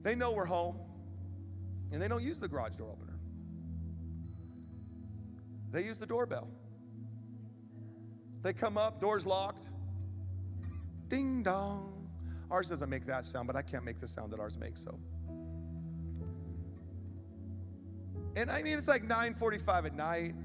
they 0.02 0.16
know 0.16 0.32
we're 0.32 0.46
home 0.46 0.80
and 1.92 2.02
they 2.02 2.08
don't 2.08 2.24
use 2.24 2.40
the 2.40 2.48
garage 2.48 2.76
door 2.76 2.92
opener, 2.92 3.18
they 5.72 5.84
use 5.84 5.98
the 5.98 6.06
doorbell. 6.06 6.48
They 8.42 8.54
come 8.54 8.78
up, 8.78 9.02
door's 9.02 9.26
locked. 9.26 9.68
Ding 11.08 11.44
dong. 11.44 12.08
Ours 12.50 12.70
doesn't 12.70 12.90
make 12.90 13.06
that 13.06 13.26
sound, 13.26 13.48
but 13.48 13.56
I 13.56 13.62
can't 13.62 13.84
make 13.84 14.00
the 14.00 14.08
sound 14.08 14.32
that 14.32 14.40
ours 14.40 14.58
makes, 14.58 14.84
so. 14.84 14.98
And 18.36 18.52
I 18.52 18.62
mean, 18.62 18.78
it's 18.78 18.88
like 18.88 19.04
9:45 19.04 19.86
at 19.88 19.96
night. 19.96 20.36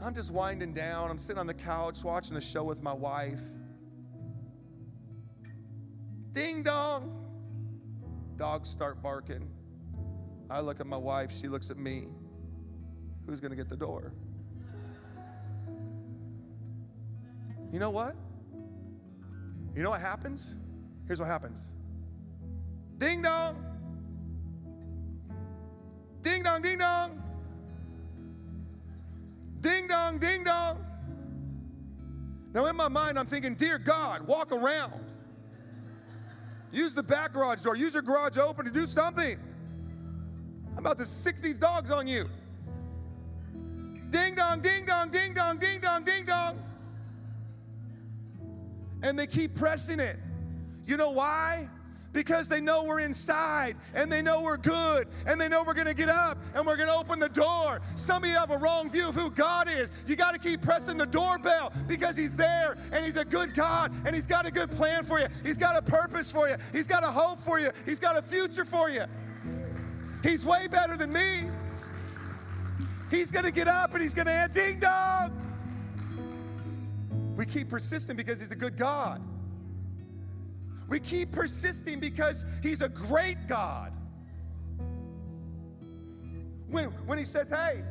I'm 0.00 0.14
just 0.14 0.30
winding 0.30 0.72
down. 0.72 1.10
I'm 1.10 1.18
sitting 1.18 1.38
on 1.38 1.46
the 1.46 1.54
couch 1.54 2.02
watching 2.04 2.36
a 2.36 2.40
show 2.40 2.64
with 2.64 2.82
my 2.82 2.92
wife. 2.92 3.42
Ding 6.32 6.62
dong. 6.62 7.16
Dogs 8.36 8.68
start 8.68 9.02
barking. 9.02 9.50
I 10.50 10.60
look 10.60 10.80
at 10.80 10.86
my 10.86 10.96
wife, 10.96 11.30
she 11.30 11.46
looks 11.46 11.70
at 11.70 11.78
me. 11.78 12.08
Who's 13.26 13.38
going 13.38 13.50
to 13.50 13.56
get 13.56 13.68
the 13.68 13.76
door? 13.76 14.12
You 17.72 17.78
know 17.78 17.90
what? 17.90 18.16
You 19.76 19.82
know 19.82 19.90
what 19.90 20.00
happens? 20.00 20.56
Here's 21.06 21.20
what 21.20 21.28
happens. 21.28 21.70
Ding 22.98 23.22
dong. 23.22 23.64
Ding 26.22 26.42
dong, 26.42 26.62
ding 26.62 26.78
dong. 26.78 27.22
Ding 29.60 29.86
dong, 29.86 30.18
ding 30.18 30.42
dong. 30.42 30.84
Now, 32.52 32.66
in 32.66 32.74
my 32.74 32.88
mind, 32.88 33.18
I'm 33.18 33.26
thinking, 33.26 33.54
Dear 33.54 33.78
God, 33.78 34.26
walk 34.26 34.50
around. 34.50 34.92
Use 36.72 36.94
the 36.94 37.02
back 37.02 37.32
garage 37.32 37.62
door. 37.62 37.76
Use 37.76 37.94
your 37.94 38.02
garage 38.02 38.36
open 38.36 38.64
to 38.64 38.70
do 38.72 38.86
something. 38.86 39.38
I'm 40.80 40.86
about 40.86 40.96
to 40.96 41.04
stick 41.04 41.42
these 41.42 41.58
dogs 41.58 41.90
on 41.90 42.08
you. 42.08 42.24
Ding 44.08 44.34
dong, 44.34 44.62
ding 44.62 44.86
dong, 44.86 45.10
ding 45.10 45.34
dong, 45.34 45.58
ding 45.58 45.78
dong, 45.78 46.04
ding 46.04 46.24
dong. 46.24 46.58
And 49.02 49.18
they 49.18 49.26
keep 49.26 49.54
pressing 49.54 50.00
it. 50.00 50.16
You 50.86 50.96
know 50.96 51.10
why? 51.10 51.68
because 52.12 52.48
they 52.48 52.60
know 52.60 52.82
we're 52.82 52.98
inside 52.98 53.76
and 53.94 54.10
they 54.10 54.20
know 54.20 54.42
we're 54.42 54.56
good 54.56 55.06
and 55.26 55.40
they 55.40 55.48
know 55.48 55.62
we're 55.64 55.74
to 55.74 55.94
get 55.94 56.08
up 56.08 56.38
and 56.54 56.66
we're 56.66 56.76
to 56.76 56.92
open 56.92 57.20
the 57.20 57.28
door. 57.28 57.80
Some 57.94 58.24
of 58.24 58.28
you 58.28 58.36
have 58.36 58.50
a 58.50 58.58
wrong 58.58 58.90
view 58.90 59.08
of 59.08 59.14
who 59.14 59.30
God 59.30 59.68
is. 59.68 59.92
You 60.08 60.16
got 60.16 60.32
to 60.32 60.40
keep 60.40 60.60
pressing 60.60 60.98
the 60.98 61.06
doorbell 61.06 61.72
because 61.86 62.16
He's 62.16 62.34
there 62.34 62.76
and 62.90 63.04
He's 63.04 63.16
a 63.16 63.24
good 63.24 63.54
God 63.54 63.92
and 64.04 64.12
He's 64.12 64.26
got 64.26 64.44
a 64.44 64.50
good 64.50 64.72
plan 64.72 65.04
for 65.04 65.20
you. 65.20 65.28
He's 65.44 65.56
got 65.56 65.76
a 65.76 65.82
purpose 65.82 66.30
for 66.30 66.48
you. 66.48 66.56
He's 66.72 66.88
got 66.88 67.04
a 67.04 67.12
hope 67.12 67.38
for 67.38 67.60
you. 67.60 67.70
He's 67.86 68.00
got 68.00 68.18
a 68.18 68.22
future 68.22 68.64
for 68.64 68.90
you. 68.90 69.04
He's 70.22 70.44
way 70.44 70.66
better 70.68 70.96
than 70.96 71.12
me. 71.12 71.48
He's 73.10 73.30
going 73.30 73.44
to 73.44 73.50
get 73.50 73.68
up 73.68 73.92
and 73.92 74.02
He's 74.02 74.14
going 74.14 74.26
to 74.26 74.32
add 74.32 74.52
ding 74.52 74.78
dong. 74.78 75.36
We 77.36 77.46
keep 77.46 77.68
persisting 77.68 78.16
because 78.16 78.40
He's 78.40 78.52
a 78.52 78.56
good 78.56 78.76
God. 78.76 79.22
We 80.88 81.00
keep 81.00 81.32
persisting 81.32 82.00
because 82.00 82.44
He's 82.62 82.82
a 82.82 82.88
great 82.88 83.48
God. 83.48 83.92
When, 86.68 86.86
when 87.06 87.18
He 87.18 87.24
says, 87.24 87.48
hey, 87.48 87.82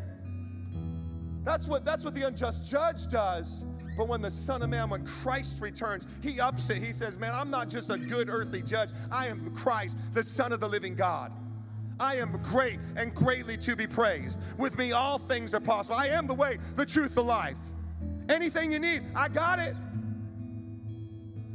that's 1.44 1.68
what, 1.68 1.84
that's 1.84 2.06
what 2.06 2.14
the 2.14 2.28
unjust 2.28 2.70
judge 2.70 3.08
does. 3.08 3.66
But 3.98 4.08
when 4.08 4.22
the 4.22 4.32
Son 4.32 4.62
of 4.62 4.70
Man, 4.70 4.90
when 4.90 5.06
Christ 5.06 5.60
returns, 5.62 6.08
he 6.22 6.40
ups 6.40 6.70
it. 6.70 6.78
He 6.78 6.94
says, 6.94 7.20
Man, 7.20 7.32
I'm 7.34 7.50
not 7.50 7.68
just 7.68 7.90
a 7.90 7.98
good 7.98 8.30
earthly 8.30 8.62
judge. 8.62 8.92
I 9.12 9.28
am 9.28 9.54
Christ, 9.54 9.98
the 10.14 10.24
Son 10.24 10.54
of 10.54 10.62
the 10.62 10.70
living 10.70 10.96
God. 10.96 11.34
I 12.00 12.16
am 12.16 12.40
great 12.44 12.80
and 12.96 13.14
greatly 13.14 13.58
to 13.58 13.76
be 13.76 13.88
praised. 13.88 14.40
With 14.58 14.78
me, 14.78 14.92
all 14.92 15.18
things 15.18 15.54
are 15.54 15.60
possible. 15.60 15.98
I 15.98 16.08
am 16.08 16.28
the 16.28 16.34
way, 16.34 16.58
the 16.76 16.86
truth, 16.86 17.16
the 17.16 17.24
life. 17.24 17.58
Anything 18.30 18.72
you 18.72 18.80
need, 18.80 19.04
I 19.16 19.28
got 19.28 19.60
it. 19.60 19.76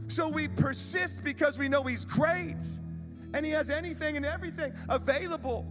So 0.08 0.28
we 0.28 0.48
persist 0.48 1.24
because 1.24 1.58
we 1.58 1.68
know 1.68 1.82
He's 1.82 2.04
great 2.04 2.62
and 3.32 3.44
He 3.44 3.52
has 3.52 3.70
anything 3.70 4.16
and 4.16 4.26
everything 4.26 4.72
available. 4.88 5.66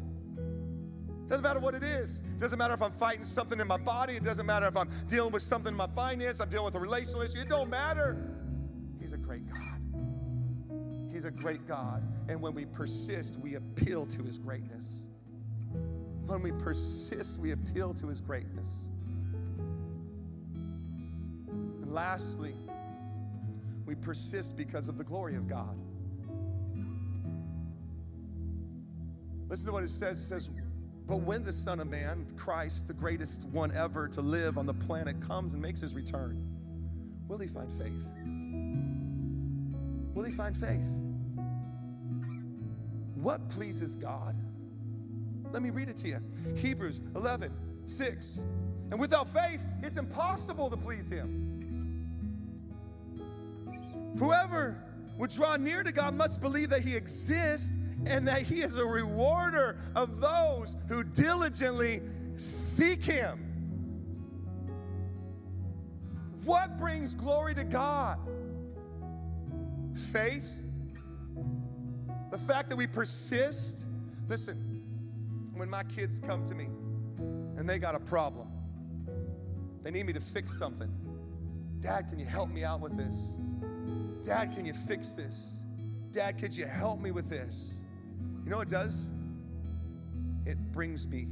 Doesn't 1.28 1.44
matter 1.44 1.60
what 1.60 1.74
it 1.74 1.84
is. 1.84 2.22
Doesn't 2.38 2.60
matter 2.60 2.74
if 2.74 2.82
I'm 2.82 2.92
fighting 2.92 3.24
something 3.24 3.60
in 3.60 3.68
my 3.68 3.78
body. 3.78 4.16
It 4.16 4.24
doesn't 4.24 4.46
matter 4.46 4.68
if 4.68 4.76
I'm 4.76 4.90
dealing 5.08 5.32
with 5.32 5.42
something 5.42 5.72
in 5.72 5.78
my 5.78 5.88
finance. 5.88 6.40
I'm 6.40 6.50
dealing 6.50 6.66
with 6.66 6.76
a 6.76 6.80
relational 6.80 7.22
issue. 7.22 7.40
It 7.40 7.50
don't 7.50 7.70
matter. 7.70 8.18
He's 9.00 9.14
a 9.14 9.18
great 9.18 9.48
God. 9.48 9.63
He's 11.24 11.30
a 11.30 11.32
great 11.32 11.66
God. 11.70 12.04
And 12.28 12.42
when 12.42 12.54
we 12.54 12.66
persist, 12.66 13.38
we 13.38 13.56
appeal 13.56 14.06
to 14.08 14.24
his 14.24 14.38
greatness. 14.38 15.08
When 16.26 16.42
we 16.42 16.52
persist, 16.52 17.38
we 17.38 17.52
appeal 17.52 17.94
to 17.94 18.10
his 18.10 18.20
greatness. 18.20 18.90
And 21.48 21.94
lastly, 21.94 22.54
we 23.86 23.96
persist 23.96 24.58
because 24.58 24.90
of 24.90 24.98
the 24.98 25.06
glory 25.06 25.38
of 25.38 25.48
God. 25.48 25.78
Listen 29.48 29.68
to 29.68 29.72
what 29.72 29.86
it 29.86 29.92
says. 29.92 30.18
It 30.18 30.26
says, 30.26 30.50
But 31.08 31.22
when 31.22 31.42
the 31.42 31.54
Son 31.54 31.80
of 31.80 31.88
Man, 31.88 32.28
Christ, 32.36 32.86
the 32.86 32.94
greatest 32.94 33.46
one 33.46 33.72
ever 33.74 34.10
to 34.10 34.20
live 34.20 34.58
on 34.58 34.66
the 34.66 34.74
planet, 34.74 35.22
comes 35.22 35.54
and 35.54 35.62
makes 35.62 35.80
his 35.80 35.96
return, 35.96 36.46
will 37.30 37.38
he 37.38 37.48
find 37.48 37.72
faith? 37.72 38.12
Will 40.14 40.26
he 40.26 40.32
find 40.34 40.58
faith? 40.58 40.84
What 43.24 43.50
pleases 43.50 43.96
God? 43.96 44.36
Let 45.54 45.62
me 45.62 45.70
read 45.70 45.88
it 45.88 45.96
to 45.98 46.10
you. 46.10 46.20
Hebrews 46.58 47.00
11, 47.16 47.54
6. 47.86 48.44
And 48.92 49.00
without 49.00 49.30
faith, 49.30 49.66
it's 49.82 49.96
impossible 49.96 50.70
to 50.70 50.76
please 50.76 51.10
him. 51.10 51.50
Whoever 54.20 54.84
would 55.18 55.30
draw 55.30 55.56
near 55.56 55.84
to 55.84 55.94
God 55.94 56.16
must 56.16 56.42
believe 56.42 56.70
that 56.72 56.82
he 56.82 56.98
exists 56.98 57.72
and 58.06 58.28
that 58.28 58.42
he 58.42 58.62
is 58.62 58.78
a 58.78 58.86
rewarder 58.86 59.80
of 59.96 60.20
those 60.20 60.76
who 60.90 61.06
diligently 61.06 62.02
seek 62.36 63.02
him. 63.02 63.40
What 66.44 66.78
brings 66.78 67.16
glory 67.16 67.56
to 67.56 67.64
God? 67.64 68.20
Faith, 70.12 70.44
the 72.34 72.40
fact 72.40 72.68
that 72.68 72.76
we 72.76 72.88
persist. 72.88 73.86
Listen, 74.28 74.82
when 75.54 75.70
my 75.70 75.84
kids 75.84 76.20
come 76.20 76.44
to 76.48 76.56
me 76.56 76.68
and 77.58 77.70
they 77.70 77.78
got 77.78 77.94
a 77.94 78.00
problem, 78.00 78.48
they 79.84 79.92
need 79.92 80.08
me 80.08 80.14
to 80.14 80.20
fix 80.20 80.58
something. 80.58 80.92
Dad, 81.80 82.10
can 82.10 82.18
you 82.18 82.26
help 82.26 82.50
me 82.50 82.64
out 82.64 82.80
with 82.80 82.98
this? 82.98 83.36
Dad, 84.24 84.52
can 84.52 84.66
you 84.66 84.74
fix 84.74 85.10
this? 85.10 85.60
Dad, 86.12 86.40
could 86.40 86.58
you 86.58 86.66
help 86.66 87.00
me 87.00 87.12
with 87.12 87.30
this? 87.30 87.84
You 88.44 88.50
know 88.50 88.58
what 88.58 88.68
it 88.68 88.72
does? 88.72 89.12
It 90.48 90.58
brings 90.72 91.08
me 91.08 91.28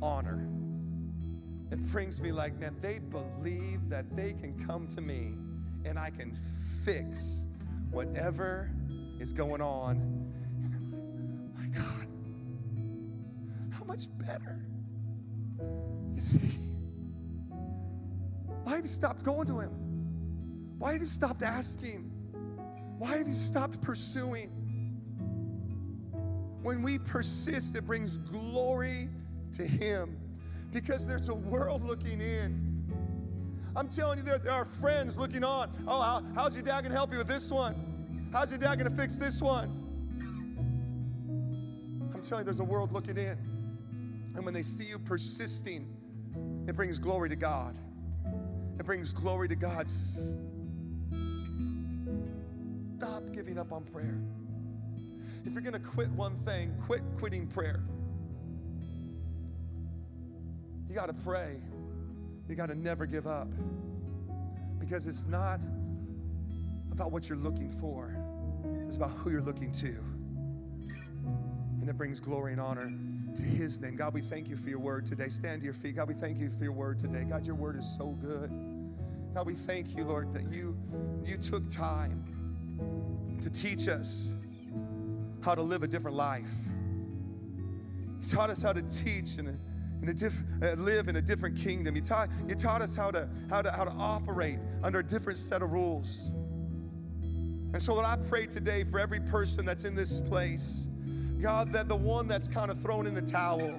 honor. 0.00 0.46
It 1.72 1.82
brings 1.90 2.20
me 2.20 2.30
like, 2.30 2.56
man, 2.60 2.76
they 2.80 3.00
believe 3.00 3.88
that 3.88 4.16
they 4.16 4.34
can 4.34 4.54
come 4.68 4.86
to 4.86 5.00
me 5.00 5.34
and 5.84 5.98
I 5.98 6.10
can 6.10 6.32
fix 6.84 7.44
whatever 7.90 8.70
is 9.20 9.32
going 9.32 9.60
on. 9.60 10.32
My 11.56 11.66
God, 11.66 12.06
how 13.70 13.84
much 13.84 14.06
better 14.18 14.60
is 16.16 16.32
He? 16.32 16.58
Why 18.64 18.72
have 18.72 18.82
you 18.82 18.88
stopped 18.88 19.24
going 19.24 19.46
to 19.48 19.60
Him? 19.60 19.70
Why 20.78 20.92
have 20.92 21.00
you 21.00 21.06
stopped 21.06 21.42
asking? 21.42 22.10
Why 22.98 23.16
have 23.16 23.26
you 23.26 23.34
stopped 23.34 23.80
pursuing? 23.80 24.50
When 26.62 26.82
we 26.82 26.98
persist, 26.98 27.76
it 27.76 27.86
brings 27.86 28.18
glory 28.18 29.08
to 29.52 29.62
Him 29.66 30.16
because 30.72 31.06
there's 31.06 31.28
a 31.28 31.34
world 31.34 31.84
looking 31.84 32.20
in. 32.20 32.66
I'm 33.74 33.88
telling 33.88 34.18
you, 34.18 34.24
there, 34.24 34.38
there 34.38 34.52
are 34.52 34.64
friends 34.64 35.16
looking 35.16 35.44
on. 35.44 35.70
Oh, 35.86 36.00
how, 36.00 36.22
how's 36.34 36.56
your 36.56 36.64
dad 36.64 36.82
gonna 36.82 36.94
help 36.94 37.12
you 37.12 37.18
with 37.18 37.28
this 37.28 37.50
one? 37.50 37.95
How's 38.32 38.50
your 38.50 38.58
dad 38.58 38.78
gonna 38.78 38.90
fix 38.90 39.16
this 39.16 39.40
one? 39.40 39.82
I'm 42.14 42.22
telling 42.22 42.42
you, 42.42 42.44
there's 42.44 42.60
a 42.60 42.64
world 42.64 42.92
looking 42.92 43.16
in. 43.16 43.38
And 44.34 44.44
when 44.44 44.52
they 44.52 44.62
see 44.62 44.84
you 44.84 44.98
persisting, 44.98 45.86
it 46.68 46.76
brings 46.76 46.98
glory 46.98 47.28
to 47.30 47.36
God. 47.36 47.76
It 48.78 48.84
brings 48.84 49.12
glory 49.12 49.48
to 49.48 49.56
God. 49.56 49.88
Stop 52.98 53.22
giving 53.32 53.58
up 53.58 53.72
on 53.72 53.84
prayer. 53.84 54.18
If 55.44 55.52
you're 55.52 55.62
going 55.62 55.74
to 55.74 55.78
quit 55.78 56.10
one 56.10 56.36
thing, 56.38 56.74
quit 56.84 57.02
quitting 57.18 57.46
prayer. 57.46 57.82
You 60.88 60.94
got 60.94 61.06
to 61.06 61.14
pray. 61.14 61.56
You 62.48 62.54
got 62.56 62.66
to 62.66 62.74
never 62.74 63.06
give 63.06 63.26
up. 63.26 63.48
Because 64.78 65.06
it's 65.06 65.26
not 65.26 65.60
about 66.96 67.12
what 67.12 67.28
you're 67.28 67.36
looking 67.36 67.70
for, 67.70 68.16
it's 68.86 68.96
about 68.96 69.10
who 69.10 69.30
you're 69.30 69.42
looking 69.42 69.70
to. 69.70 69.94
And 71.78 71.90
it 71.90 71.98
brings 71.98 72.20
glory 72.20 72.52
and 72.52 72.60
honor 72.60 72.90
to 73.36 73.42
His 73.42 73.78
name. 73.78 73.96
God, 73.96 74.14
we 74.14 74.22
thank 74.22 74.48
you 74.48 74.56
for 74.56 74.70
your 74.70 74.78
word 74.78 75.04
today. 75.04 75.28
Stand 75.28 75.60
to 75.60 75.66
your 75.66 75.74
feet. 75.74 75.94
God, 75.94 76.08
we 76.08 76.14
thank 76.14 76.38
you 76.38 76.48
for 76.48 76.64
your 76.64 76.72
word 76.72 76.98
today. 76.98 77.24
God, 77.24 77.44
your 77.44 77.54
word 77.54 77.76
is 77.76 77.86
so 77.98 78.16
good. 78.22 78.50
God, 79.34 79.44
we 79.44 79.52
thank 79.52 79.94
you, 79.94 80.04
Lord, 80.04 80.32
that 80.32 80.50
you, 80.50 80.74
you 81.22 81.36
took 81.36 81.68
time 81.68 82.24
to 83.42 83.50
teach 83.50 83.88
us 83.88 84.32
how 85.42 85.54
to 85.54 85.60
live 85.60 85.82
a 85.82 85.86
different 85.86 86.16
life. 86.16 86.48
You 88.22 88.26
taught 88.26 88.48
us 88.48 88.62
how 88.62 88.72
to 88.72 88.80
teach 88.80 89.36
and 89.36 89.60
in 90.02 90.08
a 90.08 90.14
diff, 90.14 90.42
uh, 90.62 90.72
live 90.72 91.08
in 91.08 91.16
a 91.16 91.22
different 91.22 91.58
kingdom. 91.58 91.94
You 91.94 92.00
taught, 92.00 92.30
you 92.48 92.54
taught 92.54 92.80
us 92.80 92.96
how 92.96 93.10
to, 93.10 93.28
how, 93.50 93.60
to, 93.60 93.70
how 93.70 93.84
to 93.84 93.92
operate 93.92 94.58
under 94.82 95.00
a 95.00 95.04
different 95.04 95.38
set 95.38 95.60
of 95.60 95.72
rules. 95.72 96.32
And 97.76 97.82
so, 97.82 97.92
Lord, 97.92 98.06
I 98.06 98.16
pray 98.16 98.46
today 98.46 98.84
for 98.84 98.98
every 98.98 99.20
person 99.20 99.66
that's 99.66 99.84
in 99.84 99.94
this 99.94 100.18
place, 100.18 100.88
God, 101.38 101.74
that 101.74 101.88
the 101.88 101.96
one 101.96 102.26
that's 102.26 102.48
kind 102.48 102.70
of 102.70 102.80
thrown 102.80 103.06
in 103.06 103.12
the 103.12 103.20
towel, 103.20 103.78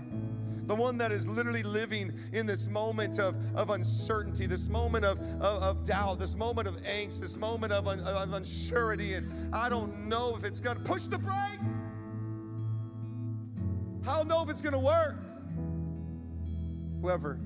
the 0.68 0.76
one 0.76 1.00
that 1.00 1.12
is 1.12 1.28
literally 1.28 1.64
living 1.64 2.14
in 2.32 2.46
this 2.46 2.70
moment 2.70 3.18
of, 3.18 3.36
of 3.56 3.72
uncertainty, 3.72 4.46
this 4.46 4.70
moment 4.70 5.04
of, 5.04 5.20
of, 5.42 5.64
of 5.64 5.84
doubt, 5.84 6.20
this 6.20 6.36
moment 6.36 6.68
of 6.68 6.80
angst, 6.84 7.22
this 7.22 7.38
moment 7.38 7.74
of, 7.74 7.88
un, 7.88 8.00
of 8.02 8.30
unsurety, 8.30 9.18
and 9.18 9.52
I 9.52 9.68
don't 9.68 10.08
know 10.08 10.36
if 10.36 10.44
it's 10.44 10.60
gonna 10.60 10.80
push 10.80 11.06
the 11.06 11.18
brake. 11.18 11.60
I 14.08 14.16
don't 14.16 14.28
know 14.28 14.44
if 14.44 14.50
it's 14.52 14.62
gonna 14.62 14.78
work. 14.78 15.18
Whoever 17.02 17.40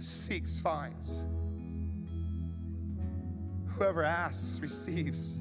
seeks 0.00 0.58
finds. 0.58 1.24
Whoever 3.76 4.02
asks 4.02 4.58
receives. 4.58 5.38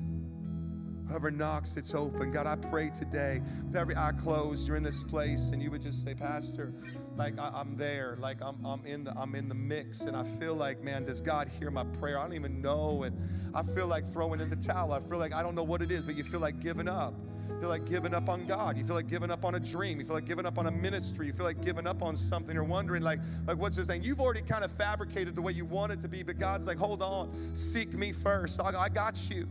Whoever 1.10 1.32
knocks, 1.32 1.76
it's 1.76 1.96
open. 1.96 2.32
God, 2.32 2.46
I 2.46 2.56
pray 2.56 2.92
today 2.92 3.42
with 3.66 3.76
every 3.76 3.96
eye 3.96 4.12
closed, 4.12 4.68
you're 4.68 4.78
in 4.78 4.84
this 4.84 5.02
place, 5.02 5.50
and 5.50 5.62
you 5.62 5.72
would 5.72 5.82
just 5.82 6.04
say, 6.04 6.14
Pastor, 6.14 6.72
like 7.18 7.34
I, 7.40 7.60
am 7.60 7.76
there, 7.78 8.16
like 8.20 8.38
I'm, 8.44 8.64
I'm 8.64 8.86
in 8.86 9.06
the 9.06 9.18
I'm 9.18 9.34
in 9.34 9.50
the 9.50 9.56
mix, 9.56 10.02
and 10.02 10.16
I 10.16 10.24
feel 10.24 10.54
like, 10.54 10.84
man, 10.84 11.06
does 11.06 11.20
God 11.20 11.48
hear 11.48 11.72
my 11.72 11.84
prayer? 11.84 12.20
I 12.20 12.22
don't 12.22 12.36
even 12.36 12.62
know, 12.62 13.04
and 13.04 13.18
I 13.56 13.64
feel 13.64 13.88
like 13.88 14.06
throwing 14.06 14.40
in 14.40 14.52
the 14.52 14.56
towel. 14.56 14.94
I 14.94 15.00
feel 15.00 15.18
like 15.18 15.34
I 15.34 15.42
don't 15.42 15.56
know 15.56 15.64
what 15.64 15.82
it 15.82 15.90
is, 15.90 16.04
but 16.04 16.16
you 16.16 16.24
feel 16.24 16.42
like 16.42 16.60
giving 16.60 16.88
up. 16.88 17.16
You 17.50 17.60
feel 17.60 17.70
like 17.70 17.86
giving 17.86 18.14
up 18.14 18.30
on 18.30 18.46
God. 18.46 18.78
You 18.78 18.84
feel 18.84 18.96
like 18.96 19.08
giving 19.08 19.32
up 19.32 19.44
on 19.44 19.56
a 19.56 19.60
dream. 19.60 20.00
You 20.00 20.06
feel 20.06 20.14
like 20.14 20.26
giving 20.26 20.46
up 20.46 20.60
on 20.60 20.68
a 20.68 20.72
ministry. 20.72 21.26
You 21.26 21.34
feel 21.34 21.48
like 21.48 21.60
giving 21.62 21.88
up 21.88 22.04
on 22.04 22.16
something. 22.16 22.54
You're 22.54 22.64
wondering, 22.64 23.02
like, 23.02 23.20
like 23.48 23.58
what's 23.58 23.76
this 23.76 23.88
thing? 23.88 24.04
You've 24.04 24.22
already 24.22 24.44
kind 24.44 24.64
of 24.64 24.72
fabricated 24.72 25.36
the 25.36 25.42
way 25.42 25.54
you 25.54 25.66
want 25.66 25.92
it 25.92 26.00
to 26.02 26.08
be, 26.08 26.22
but 26.22 26.38
God's 26.38 26.68
like, 26.68 26.78
hold 26.78 27.02
on, 27.02 27.32
seek 27.56 27.94
me 27.94 28.12
first. 28.12 28.62
I, 28.62 28.80
I 28.80 28.90
got 28.90 29.32
you 29.32 29.48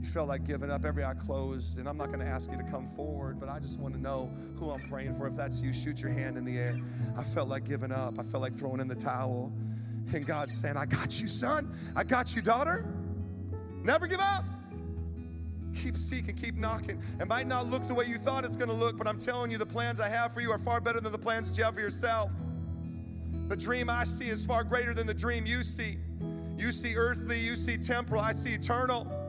you 0.00 0.06
felt 0.06 0.28
like 0.28 0.44
giving 0.44 0.70
up, 0.70 0.86
every 0.86 1.04
eye 1.04 1.14
closed, 1.14 1.78
and 1.78 1.86
I'm 1.86 1.98
not 1.98 2.08
going 2.08 2.20
to 2.20 2.26
ask 2.26 2.50
you 2.50 2.56
to 2.56 2.64
come 2.64 2.86
forward, 2.86 3.38
but 3.38 3.50
I 3.50 3.58
just 3.58 3.78
want 3.78 3.94
to 3.94 4.00
know 4.00 4.32
who 4.56 4.70
I'm 4.70 4.80
praying 4.88 5.14
for. 5.14 5.26
If 5.26 5.36
that's 5.36 5.60
you, 5.60 5.74
shoot 5.74 6.00
your 6.00 6.10
hand 6.10 6.38
in 6.38 6.44
the 6.44 6.56
air. 6.56 6.78
I 7.18 7.22
felt 7.22 7.48
like 7.48 7.64
giving 7.64 7.92
up. 7.92 8.18
I 8.18 8.22
felt 8.22 8.42
like 8.42 8.54
throwing 8.54 8.80
in 8.80 8.88
the 8.88 8.94
towel. 8.94 9.52
And 10.14 10.26
God's 10.26 10.58
saying, 10.58 10.78
I 10.78 10.86
got 10.86 11.20
you, 11.20 11.28
son. 11.28 11.76
I 11.94 12.04
got 12.04 12.34
you, 12.34 12.40
daughter. 12.40 12.86
Never 13.84 14.06
give 14.06 14.20
up. 14.20 14.44
Keep 15.74 15.98
seeking, 15.98 16.34
keep 16.34 16.56
knocking. 16.56 17.00
It 17.20 17.28
might 17.28 17.46
not 17.46 17.68
look 17.68 17.86
the 17.86 17.94
way 17.94 18.06
you 18.06 18.16
thought 18.16 18.44
it's 18.46 18.56
going 18.56 18.70
to 18.70 18.74
look, 18.74 18.96
but 18.96 19.06
I'm 19.06 19.18
telling 19.18 19.50
you, 19.50 19.58
the 19.58 19.66
plans 19.66 20.00
I 20.00 20.08
have 20.08 20.32
for 20.32 20.40
you 20.40 20.50
are 20.50 20.58
far 20.58 20.80
better 20.80 21.00
than 21.00 21.12
the 21.12 21.18
plans 21.18 21.50
that 21.50 21.58
you 21.58 21.64
have 21.64 21.74
for 21.74 21.80
yourself. 21.80 22.32
The 23.48 23.56
dream 23.56 23.90
I 23.90 24.04
see 24.04 24.28
is 24.28 24.46
far 24.46 24.64
greater 24.64 24.94
than 24.94 25.06
the 25.06 25.14
dream 25.14 25.44
you 25.44 25.62
see. 25.62 25.98
You 26.56 26.72
see 26.72 26.96
earthly, 26.96 27.38
you 27.38 27.54
see 27.54 27.76
temporal, 27.76 28.22
I 28.22 28.32
see 28.32 28.54
eternal. 28.54 29.19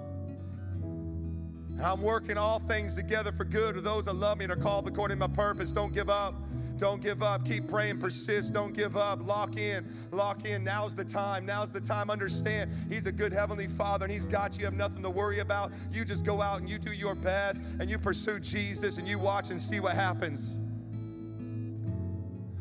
I'm 1.84 2.02
working 2.02 2.38
all 2.38 2.60
things 2.60 2.96
together 2.96 3.32
for 3.32 3.46
good 3.46 3.76
to 3.76 3.82
those 3.82 4.06
that 4.06 4.14
love 4.14 4.38
me 4.38 4.46
and 4.46 4.54
are 4.54 4.58
called 4.58 4.88
according 4.88 5.18
to 5.18 5.28
my 5.28 5.34
purpose. 5.34 5.72
Don't 5.72 5.94
give 5.94 6.10
up. 6.10 6.36
Don't 6.78 7.02
give 7.02 7.22
up. 7.22 7.46
Keep 7.46 7.68
praying. 7.68 8.00
Persist. 8.00 8.54
Don't 8.54 8.74
give 8.74 8.98
up. 8.98 9.24
Lock 9.24 9.56
in. 9.56 9.86
Lock 10.12 10.46
in. 10.46 10.64
Now's 10.64 10.96
the 10.96 11.06
time. 11.06 11.46
Now's 11.46 11.72
the 11.72 11.80
time. 11.80 12.10
Understand 12.10 12.72
He's 12.90 13.06
a 13.06 13.12
good 13.12 13.32
Heavenly 13.32 13.68
Father 13.68 14.06
and 14.06 14.14
He's 14.14 14.26
got 14.26 14.56
you. 14.56 14.62
You 14.62 14.66
have 14.66 14.74
nothing 14.74 15.04
to 15.04 15.10
worry 15.10 15.40
about. 15.40 15.72
You 15.92 16.04
just 16.04 16.26
go 16.26 16.42
out 16.42 16.60
and 16.60 16.70
you 16.70 16.80
do 16.80 16.92
your 16.92 17.16
best 17.16 17.64
and 17.80 17.90
you 17.90 18.00
pursue 18.00 18.40
Jesus 18.40 18.98
and 18.98 19.08
you 19.08 19.20
watch 19.20 19.52
and 19.52 19.62
see 19.62 19.80
what 19.80 19.94
happens. 19.94 20.60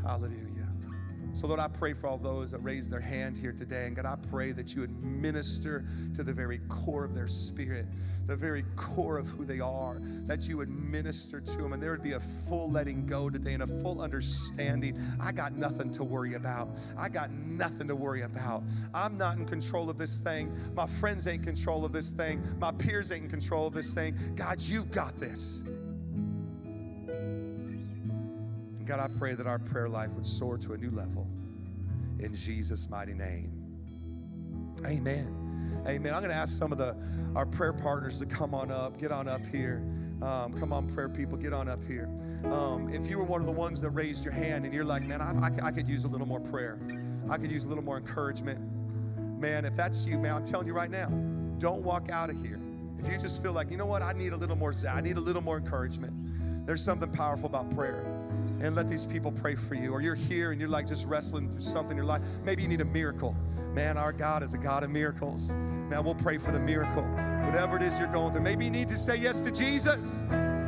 Hallelujah. 0.03 0.50
So, 1.33 1.47
Lord, 1.47 1.61
I 1.61 1.69
pray 1.69 1.93
for 1.93 2.09
all 2.09 2.19
those 2.19 2.51
that 2.51 2.59
raise 2.59 2.91
their 2.91 3.01
hand 3.01 3.39
here 3.39 3.53
today. 3.53 3.87
And 3.87 3.95
God, 3.95 4.05
I 4.05 4.17
pray 4.31 4.53
that 4.53 4.75
you 4.75 4.81
would 4.81 5.03
minister 5.03 5.85
to 6.15 6.23
the 6.23 6.33
very 6.33 6.59
core 6.69 7.05
of 7.05 7.15
their 7.15 7.29
spirit, 7.29 7.87
the 8.27 8.35
very 8.35 8.65
core 8.75 9.17
of 9.17 9.29
who 9.29 9.45
they 9.45 9.61
are, 9.61 10.01
that 10.27 10.49
you 10.49 10.57
would 10.57 10.69
minister 10.69 11.41
to 11.41 11.57
them. 11.57 11.73
And 11.73 11.83
there 11.83 11.93
would 11.93 12.03
be 12.03 12.13
a 12.13 12.21
full 12.21 12.71
letting 12.71 13.07
go 13.07 13.31
today 13.31 13.55
and 13.55 13.63
a 13.63 13.67
full 13.67 14.01
understanding. 14.03 15.01
I 15.21 15.31
got 15.31 15.53
nothing 15.53 15.93
to 15.93 16.05
worry 16.05 16.35
about. 16.35 16.69
I 16.99 17.09
got 17.09 17.31
nothing 17.31 17.87
to 17.89 17.95
worry 17.95 18.23
about. 18.23 18.65
I'm 18.93 19.17
not 19.17 19.37
in 19.37 19.47
control 19.47 19.89
of 19.89 19.99
this 19.99 20.19
thing. 20.19 20.53
My 20.75 20.87
friends 20.87 21.27
ain't 21.29 21.41
in 21.41 21.55
control 21.55 21.85
of 21.85 21.93
this 21.93 22.11
thing. 22.11 22.45
My 22.59 22.73
peers 22.73 23.13
ain't 23.13 23.25
in 23.25 23.31
control 23.31 23.69
of 23.69 23.75
this 23.75 23.95
thing. 23.95 24.17
God, 24.35 24.61
you've 24.61 24.91
got 24.91 25.17
this. 25.17 25.63
God, 28.87 29.01
I 29.01 29.09
pray 29.19 29.35
that 29.35 29.47
our 29.47 29.59
prayer 29.59 29.89
life 29.89 30.13
would 30.15 30.27
soar 30.27 30.59
to 30.59 30.73
a 30.73 30.77
new 30.77 30.91
level 30.91 31.27
in 32.19 32.35
Jesus' 32.35 32.89
mighty 32.89 33.15
name. 33.15 33.53
Amen. 34.85 35.83
Amen. 35.87 36.15
I'm 36.15 36.21
going 36.21 36.31
to 36.31 36.37
ask 36.37 36.57
some 36.57 36.73
of 36.73 36.79
the 36.79 36.97
our 37.35 37.47
prayer 37.47 37.73
partners 37.73 38.19
to 38.19 38.27
come 38.27 38.55
on 38.55 38.71
up, 38.71 38.99
get 38.99 39.13
on 39.13 39.29
up 39.29 39.45
here. 39.47 39.83
Um, 40.21 40.53
come 40.59 40.73
on, 40.73 40.93
prayer 40.93 41.09
people, 41.09 41.39
get 41.39 41.53
on 41.53 41.69
up 41.69 41.83
here. 41.85 42.09
Um, 42.45 42.91
if 42.93 43.09
you 43.09 43.19
were 43.19 43.25
one 43.25 43.41
of 43.41 43.47
the 43.47 43.53
ones 43.53 43.81
that 43.81 43.91
raised 43.91 44.25
your 44.25 44.35
hand 44.35 44.65
and 44.65 44.75
you're 44.75 44.85
like, 44.85 45.03
man, 45.03 45.21
I, 45.21 45.33
I, 45.47 45.69
I 45.69 45.71
could 45.71 45.89
use 45.89 46.05
a 46.05 46.09
little 46.09 46.27
more 46.27 46.41
prayer, 46.41 46.79
I 47.29 47.39
could 47.39 47.51
use 47.51 47.65
a 47.65 47.69
little 47.69 47.85
more 47.85 47.99
encouragement. 47.99 48.61
Man, 49.39 49.65
if 49.65 49.75
that's 49.75 50.05
you, 50.05 50.19
man, 50.19 50.35
I'm 50.35 50.45
telling 50.45 50.67
you 50.67 50.75
right 50.75 50.91
now, 50.91 51.09
don't 51.59 51.83
walk 51.83 52.11
out 52.11 52.29
of 52.29 52.43
here. 52.45 52.59
If 52.99 53.11
you 53.11 53.17
just 53.17 53.43
feel 53.43 53.53
like, 53.53 53.71
you 53.71 53.79
know 53.79 53.87
what, 53.87 54.03
I 54.03 54.13
need 54.13 54.33
a 54.33 54.37
little 54.37 54.57
more, 54.57 54.75
I 54.89 55.01
need 55.01 55.17
a 55.17 55.21
little 55.21 55.43
more 55.43 55.57
encouragement. 55.57 56.67
There's 56.67 56.83
something 56.83 57.11
powerful 57.11 57.47
about 57.47 57.75
prayer 57.75 58.05
and 58.61 58.75
let 58.75 58.89
these 58.89 59.07
people 59.07 59.33
pray 59.33 59.55
for 59.55 59.75
you. 59.75 59.93
Or 59.93 60.01
you're 60.01 60.15
here 60.15 60.53
and 60.53 60.61
you're 60.61 60.69
like 60.69 60.87
just 60.87 61.07
wrestling 61.07 61.51
through 61.51 61.61
something 61.61 61.93
in 61.93 61.97
your 61.97 62.07
life. 62.07 62.23
Maybe 62.45 62.63
you 62.63 62.69
need 62.69 62.81
a 62.81 62.85
miracle. 62.85 63.35
Man, 63.75 63.97
our 63.97 64.13
God 64.13 64.43
is 64.43 64.55
a 64.55 64.59
God 64.59 64.85
of 64.85 64.91
miracles. 64.91 65.53
Man, 65.53 66.05
we'll 66.05 66.15
pray 66.15 66.39
for 66.39 66.51
the 66.51 66.61
miracle. 66.61 67.03
Whatever 67.47 67.77
it 67.77 67.83
is 67.83 67.99
you're 67.99 68.09
going 68.09 68.33
through. 68.33 68.43
Maybe 68.43 68.65
you 68.65 68.71
need 68.71 68.89
to 68.89 68.97
say 68.97 69.17
yes 69.17 69.41
to 69.41 69.51
Jesus. 69.51 70.23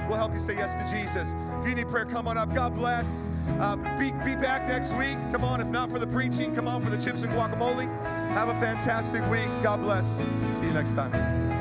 We'll 0.08 0.18
help 0.18 0.32
you 0.32 0.40
say 0.40 0.54
yes 0.54 0.74
to 0.74 0.96
Jesus. 0.96 1.34
If 1.60 1.66
you 1.66 1.74
need 1.74 1.88
prayer, 1.88 2.04
come 2.04 2.28
on 2.28 2.36
up. 2.36 2.52
God 2.54 2.74
bless. 2.74 3.26
Uh, 3.60 3.76
be, 3.98 4.12
be 4.24 4.36
back 4.40 4.66
next 4.68 4.92
week. 4.94 5.16
Come 5.30 5.44
on, 5.44 5.60
if 5.60 5.68
not 5.68 5.90
for 5.90 5.98
the 5.98 6.06
preaching, 6.06 6.54
come 6.54 6.68
on 6.68 6.82
for 6.82 6.90
the 6.90 6.98
chips 6.98 7.22
and 7.22 7.32
guacamole. 7.32 7.86
Have 8.34 8.48
a 8.48 8.54
fantastic 8.60 9.22
week. 9.30 9.48
God 9.62 9.82
bless. 9.82 10.24
See 10.58 10.66
you 10.66 10.72
next 10.72 10.94
time. 10.94 11.51